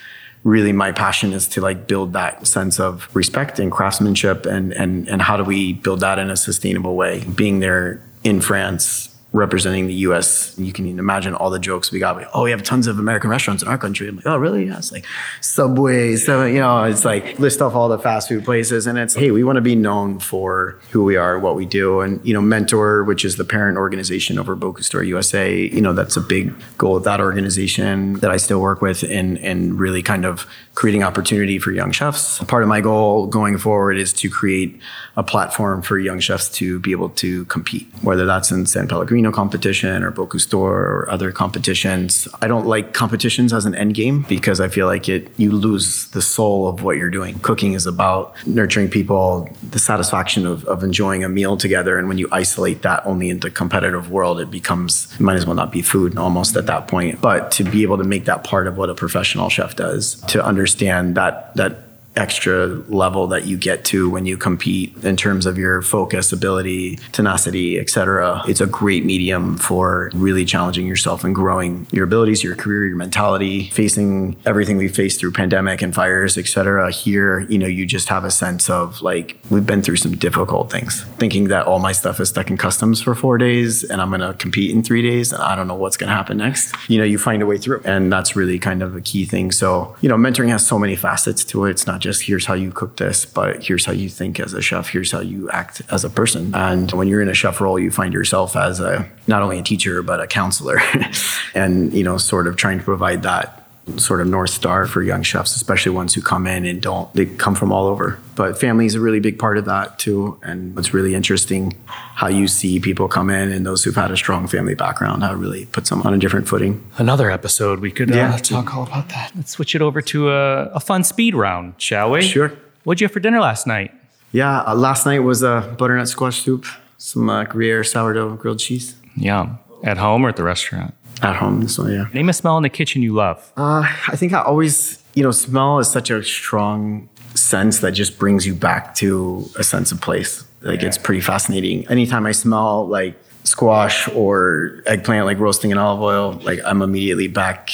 really 0.45 0.71
my 0.71 0.93
passion 0.93 1.33
is 1.33 1.47
to 1.49 1.59
like 1.59 1.87
build 1.87 2.13
that 2.13 2.47
sense 2.47 2.79
of 2.79 3.13
respect 3.13 3.59
and 3.59 3.71
craftsmanship 3.71 4.45
and 4.45 4.71
and 4.73 5.09
and 5.09 5.21
how 5.21 5.35
do 5.35 5.43
we 5.43 5.73
build 5.73 5.99
that 5.99 6.19
in 6.19 6.29
a 6.29 6.37
sustainable 6.37 6.95
way? 6.95 7.25
Being 7.35 7.59
there 7.59 8.01
in 8.23 8.41
france 8.41 9.14
representing 9.35 9.87
the 9.87 9.93
us 9.95 10.57
you 10.57 10.71
can 10.71 10.97
imagine 10.97 11.35
all 11.35 11.49
the 11.49 11.59
jokes 11.59 11.91
we 11.91 11.99
got. 11.99 12.15
Like, 12.15 12.27
oh 12.33 12.43
we 12.43 12.51
have 12.51 12.63
tons 12.63 12.87
of 12.87 12.97
american 12.97 13.29
restaurants 13.29 13.61
in 13.61 13.69
our 13.69 13.77
country. 13.77 14.07
I'm 14.07 14.15
like 14.15 14.25
oh 14.25 14.37
really? 14.37 14.65
Yeah 14.65 14.77
it's 14.77 14.91
like 14.91 15.05
subway 15.41 16.15
so 16.15 16.45
you 16.45 16.59
know 16.59 16.83
it's 16.83 17.05
like 17.05 17.37
list 17.39 17.61
off 17.61 17.75
all 17.75 17.89
the 17.89 17.99
fast 17.99 18.29
food 18.29 18.45
places 18.45 18.87
and 18.87 18.97
it's 18.97 19.13
hey 19.13 19.31
we 19.31 19.43
want 19.43 19.57
to 19.57 19.61
be 19.61 19.75
known 19.75 20.19
for 20.19 20.79
who 20.91 21.03
we 21.03 21.15
are 21.15 21.37
what 21.37 21.55
we 21.55 21.65
do 21.65 22.01
and 22.01 22.25
you 22.25 22.33
know 22.33 22.41
Ment'or 22.41 23.05
which 23.05 23.25
is 23.25 23.35
the 23.35 23.45
parent 23.45 23.77
organization 23.77 24.39
over 24.39 24.55
Bocuse 24.55 24.89
d'Or 24.89 25.03
usa 25.03 25.67
you 25.67 25.81
know 25.81 25.93
that's 25.93 26.15
a 26.15 26.21
big 26.21 26.53
goal 26.77 26.95
of 26.95 27.03
that 27.03 27.19
organization 27.19 28.13
that 28.15 28.31
i 28.31 28.37
still 28.37 28.61
work 28.61 28.81
with 28.81 29.03
in 29.03 29.37
in 29.37 29.77
really 29.77 30.01
kind 30.01 30.25
of 30.25 30.47
creating 30.75 31.03
opportunity 31.03 31.57
for 31.57 31.71
young 31.71 31.91
chefs. 31.91 32.43
Part 32.43 32.61
of 32.61 32.69
my 32.69 32.81
goal 32.81 33.27
going 33.27 33.57
forward 33.57 33.97
is 33.97 34.11
to 34.13 34.29
create 34.29 34.79
a 35.15 35.23
platform 35.23 35.81
for 35.81 35.97
young 35.97 36.19
chefs 36.19 36.49
to 36.49 36.79
be 36.79 36.91
able 36.91 37.09
to 37.09 37.45
compete 37.45 37.87
whether 38.01 38.25
that's 38.25 38.51
in 38.51 38.65
san 38.65 38.87
pellegrino 38.87 39.24
competition 39.31 40.03
or 40.03 40.11
Bocuse 40.11 40.49
d'Or 40.49 40.71
or 40.73 41.09
other 41.09 41.31
competitions. 41.31 42.27
I 42.41 42.47
don't 42.47 42.65
like 42.65 42.93
competitions 42.93 43.53
as 43.53 43.65
an 43.65 43.75
end 43.75 43.93
game 43.93 44.25
because 44.27 44.59
i 44.59 44.67
feel 44.67 44.87
like 44.87 45.07
it 45.09 45.31
you 45.37 45.51
lose 45.51 46.07
the 46.07 46.21
soul 46.21 46.67
of 46.67 46.83
what 46.83 46.97
you're 46.97 47.09
doing. 47.09 47.39
Cooking 47.39 47.73
is 47.73 47.85
about 47.85 48.35
nurturing 48.47 48.89
people 48.89 49.49
the 49.71 49.79
satisfaction 49.79 50.45
of, 50.45 50.65
of 50.65 50.83
enjoying 50.83 51.23
a 51.23 51.29
meal 51.29 51.57
together. 51.57 51.97
And 51.97 52.07
when 52.07 52.17
you 52.17 52.27
isolate 52.31 52.81
that 52.81 53.05
only 53.05 53.29
into 53.29 53.49
competitive 53.49 54.11
world 54.11 54.39
it 54.39 54.51
becomes 54.51 55.13
it 55.13 55.21
might 55.21 55.35
as 55.35 55.45
well 55.45 55.55
not 55.55 55.71
be 55.71 55.81
food 55.81 56.17
almost 56.17 56.55
at 56.55 56.65
that 56.67 56.87
point. 56.87 57.21
But 57.21 57.51
to 57.51 57.63
be 57.63 57.83
able 57.83 57.97
to 57.97 58.03
make 58.03 58.25
that 58.25 58.43
part 58.43 58.67
of 58.67 58.77
what 58.77 58.89
a 58.89 58.95
professional 58.95 59.49
chef 59.49 59.75
does 59.75 60.15
to 60.27 60.43
understand 60.43 61.15
that 61.15 61.55
that 61.55 61.84
extra 62.15 62.67
level 62.87 63.27
that 63.27 63.45
you 63.45 63.57
get 63.57 63.83
to 63.85 64.09
when 64.09 64.25
you 64.25 64.37
compete 64.37 64.95
in 65.03 65.15
terms 65.15 65.45
of 65.45 65.57
your 65.57 65.81
focus, 65.81 66.31
ability, 66.31 66.97
tenacity, 67.11 67.79
etc. 67.79 68.41
It's 68.47 68.61
a 68.61 68.65
great 68.65 69.05
medium 69.05 69.57
for 69.57 70.11
really 70.13 70.45
challenging 70.45 70.87
yourself 70.87 71.23
and 71.23 71.35
growing 71.35 71.87
your 71.91 72.05
abilities, 72.05 72.43
your 72.43 72.55
career, 72.55 72.85
your 72.85 72.97
mentality, 72.97 73.69
facing 73.69 74.37
everything 74.45 74.77
we 74.77 74.87
faced 74.87 75.19
through 75.19 75.31
pandemic 75.31 75.81
and 75.81 75.93
fires, 75.93 76.37
etc. 76.37 76.91
Here, 76.91 77.41
you 77.41 77.57
know, 77.57 77.67
you 77.67 77.85
just 77.85 78.09
have 78.09 78.23
a 78.23 78.31
sense 78.31 78.69
of 78.69 79.01
like 79.01 79.37
we've 79.49 79.65
been 79.65 79.81
through 79.81 79.97
some 79.97 80.15
difficult 80.15 80.71
things. 80.71 81.03
Thinking 81.17 81.49
that 81.49 81.67
all 81.67 81.79
my 81.79 81.91
stuff 81.91 82.19
is 82.19 82.29
stuck 82.29 82.49
in 82.49 82.57
customs 82.57 83.01
for 83.01 83.15
4 83.15 83.37
days 83.37 83.83
and 83.83 84.01
I'm 84.01 84.09
going 84.09 84.21
to 84.21 84.33
compete 84.33 84.71
in 84.71 84.83
3 84.83 85.01
days 85.01 85.31
and 85.31 85.41
I 85.41 85.55
don't 85.55 85.67
know 85.67 85.75
what's 85.75 85.97
going 85.97 86.09
to 86.09 86.15
happen 86.15 86.37
next. 86.37 86.75
You 86.89 86.97
know, 86.97 87.03
you 87.03 87.17
find 87.17 87.41
a 87.41 87.45
way 87.45 87.57
through. 87.57 87.81
And 87.83 88.11
that's 88.11 88.35
really 88.35 88.59
kind 88.59 88.81
of 88.81 88.95
a 88.95 89.01
key 89.01 89.25
thing. 89.25 89.51
So, 89.51 89.95
you 90.01 90.09
know, 90.09 90.15
mentoring 90.15 90.49
has 90.49 90.65
so 90.65 90.79
many 90.79 90.95
facets 90.95 91.43
to 91.45 91.65
it. 91.65 91.71
It's 91.71 91.87
not 91.87 91.99
just 92.05 92.21
here's 92.21 92.45
how 92.45 92.53
you 92.53 92.71
cook 92.71 92.97
this, 92.97 93.25
but 93.25 93.63
here's 93.63 93.85
how 93.85 93.91
you 93.91 94.07
think 94.07 94.39
as 94.39 94.53
a 94.53 94.61
chef. 94.61 94.89
Here's 94.89 95.11
how 95.11 95.19
you 95.19 95.49
act 95.49 95.81
as 95.89 96.05
a 96.05 96.09
person. 96.09 96.53
And 96.55 96.91
when 96.91 97.07
you're 97.07 97.21
in 97.21 97.27
a 97.27 97.33
chef 97.33 97.59
role, 97.59 97.79
you 97.79 97.91
find 97.91 98.13
yourself 98.13 98.55
as 98.55 98.79
a 98.79 99.09
not 99.27 99.41
only 99.41 99.59
a 99.59 99.63
teacher 99.63 100.01
but 100.03 100.21
a 100.21 100.27
counselor, 100.27 100.79
and 101.55 101.91
you 101.93 102.03
know, 102.03 102.17
sort 102.17 102.47
of 102.47 102.55
trying 102.55 102.77
to 102.77 102.83
provide 102.83 103.23
that 103.23 103.64
sort 103.97 104.19
of 104.19 104.27
north 104.27 104.49
star 104.49 104.87
for 104.87 105.03
young 105.03 105.21
chefs, 105.21 105.55
especially 105.55 105.91
ones 105.91 106.13
who 106.15 106.21
come 106.21 106.47
in 106.47 106.65
and 106.65 106.81
don't. 106.81 107.13
They 107.13 107.25
come 107.27 107.53
from 107.55 107.71
all 107.71 107.85
over, 107.85 108.19
but 108.35 108.59
family 108.59 108.85
is 108.87 108.95
a 108.95 108.99
really 108.99 109.19
big 109.19 109.37
part 109.37 109.57
of 109.57 109.65
that 109.65 109.99
too. 109.99 110.39
And 110.43 110.77
it's 110.77 110.93
really 110.93 111.13
interesting 111.13 111.77
how 111.85 112.27
you 112.27 112.47
see 112.47 112.79
people 112.79 113.07
come 113.07 113.29
in 113.29 113.51
and 113.51 113.65
those 113.65 113.83
who've 113.83 113.95
had 113.95 114.09
a 114.11 114.17
strong 114.17 114.47
family 114.47 114.73
background, 114.75 115.23
how 115.23 115.33
it 115.33 115.37
really 115.37 115.65
puts 115.67 115.89
them 115.91 116.01
on 116.01 116.13
a 116.13 116.17
different 116.17 116.47
footing. 116.47 116.83
Another 116.97 117.29
episode, 117.29 117.79
we 117.79 117.91
could 117.91 118.11
uh, 118.11 118.15
Yeah. 118.15 118.37
talk 118.37 118.75
all 118.75 118.83
about 118.83 119.09
that. 119.09 119.31
Let's 119.35 119.51
switch 119.51 119.75
it 119.75 119.81
over 119.81 120.01
to 120.01 120.31
a, 120.31 120.63
a 120.73 120.79
fun 120.79 121.03
speed 121.03 121.35
round, 121.35 121.75
shall 121.77 122.09
we? 122.11 122.21
Sure. 122.23 122.51
What'd 122.85 123.01
you 123.01 123.05
have 123.05 123.13
for 123.13 123.19
dinner 123.19 123.39
last 123.39 123.67
night? 123.67 123.91
Yeah, 124.31 124.61
uh, 124.61 124.75
last 124.75 125.05
night 125.05 125.19
was 125.19 125.43
a 125.43 125.75
butternut 125.77 126.07
squash 126.09 126.41
soup, 126.41 126.65
some 126.97 127.29
uh, 127.29 127.43
Gruyere 127.45 127.83
sourdough 127.83 128.35
grilled 128.37 128.59
cheese 128.59 128.95
Yum. 129.15 129.59
At 129.83 129.97
home 129.97 130.25
or 130.25 130.29
at 130.29 130.35
the 130.35 130.43
restaurant? 130.43 130.93
At 131.21 131.35
home. 131.37 131.61
This 131.61 131.77
one, 131.77 131.91
yeah. 131.93 132.07
Name 132.13 132.29
a 132.29 132.33
smell 132.33 132.57
in 132.57 132.63
the 132.63 132.69
kitchen 132.69 133.01
you 133.01 133.13
love. 133.13 133.51
Uh, 133.55 133.83
I 134.07 134.15
think 134.15 134.33
I 134.33 134.41
always, 134.41 135.01
you 135.13 135.23
know, 135.23 135.31
smell 135.31 135.79
is 135.79 135.89
such 135.89 136.09
a 136.09 136.23
strong 136.23 137.09
sense 137.35 137.79
that 137.79 137.91
just 137.91 138.17
brings 138.17 138.45
you 138.45 138.53
back 138.55 138.95
to 138.95 139.49
a 139.57 139.63
sense 139.63 139.91
of 139.91 140.01
place. 140.01 140.45
Like 140.61 140.81
it's 140.81 140.97
pretty 140.97 141.21
fascinating. 141.21 141.87
Anytime 141.87 142.25
I 142.25 142.31
smell 142.31 142.87
like 142.87 143.15
squash 143.43 144.07
or 144.09 144.81
eggplant, 144.87 145.25
like 145.25 145.39
roasting 145.39 145.71
in 145.71 145.77
olive 145.77 146.01
oil, 146.01 146.31
like 146.43 146.59
I'm 146.65 146.81
immediately 146.81 147.27
back 147.27 147.69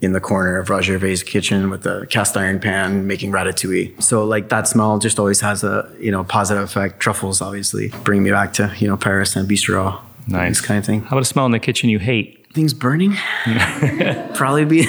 in 0.00 0.12
the 0.12 0.20
corner 0.20 0.58
of 0.58 0.68
Roger 0.68 0.98
Vergé's 0.98 1.22
kitchen 1.22 1.70
with 1.70 1.84
the 1.84 2.06
cast 2.10 2.36
iron 2.36 2.58
pan 2.58 3.06
making 3.06 3.30
ratatouille. 3.30 4.02
So 4.02 4.24
like 4.24 4.48
that 4.48 4.66
smell 4.66 4.98
just 4.98 5.20
always 5.20 5.40
has 5.40 5.62
a 5.62 5.88
you 6.00 6.10
know 6.10 6.24
positive 6.24 6.64
effect. 6.64 6.98
Truffles 6.98 7.40
obviously 7.40 7.88
bring 8.02 8.24
me 8.24 8.30
back 8.30 8.52
to 8.54 8.74
you 8.78 8.88
know 8.88 8.96
Paris 8.96 9.36
and 9.36 9.48
bistro. 9.48 10.00
Nice. 10.26 10.58
This 10.58 10.60
kind 10.60 10.78
of 10.78 10.84
thing. 10.84 11.02
How 11.02 11.16
about 11.16 11.22
a 11.22 11.24
smell 11.24 11.46
in 11.46 11.52
the 11.52 11.58
kitchen 11.60 11.88
you 11.88 11.98
hate? 11.98 12.41
Things 12.52 12.74
burning. 12.74 13.16
Probably 14.34 14.64
be. 14.64 14.86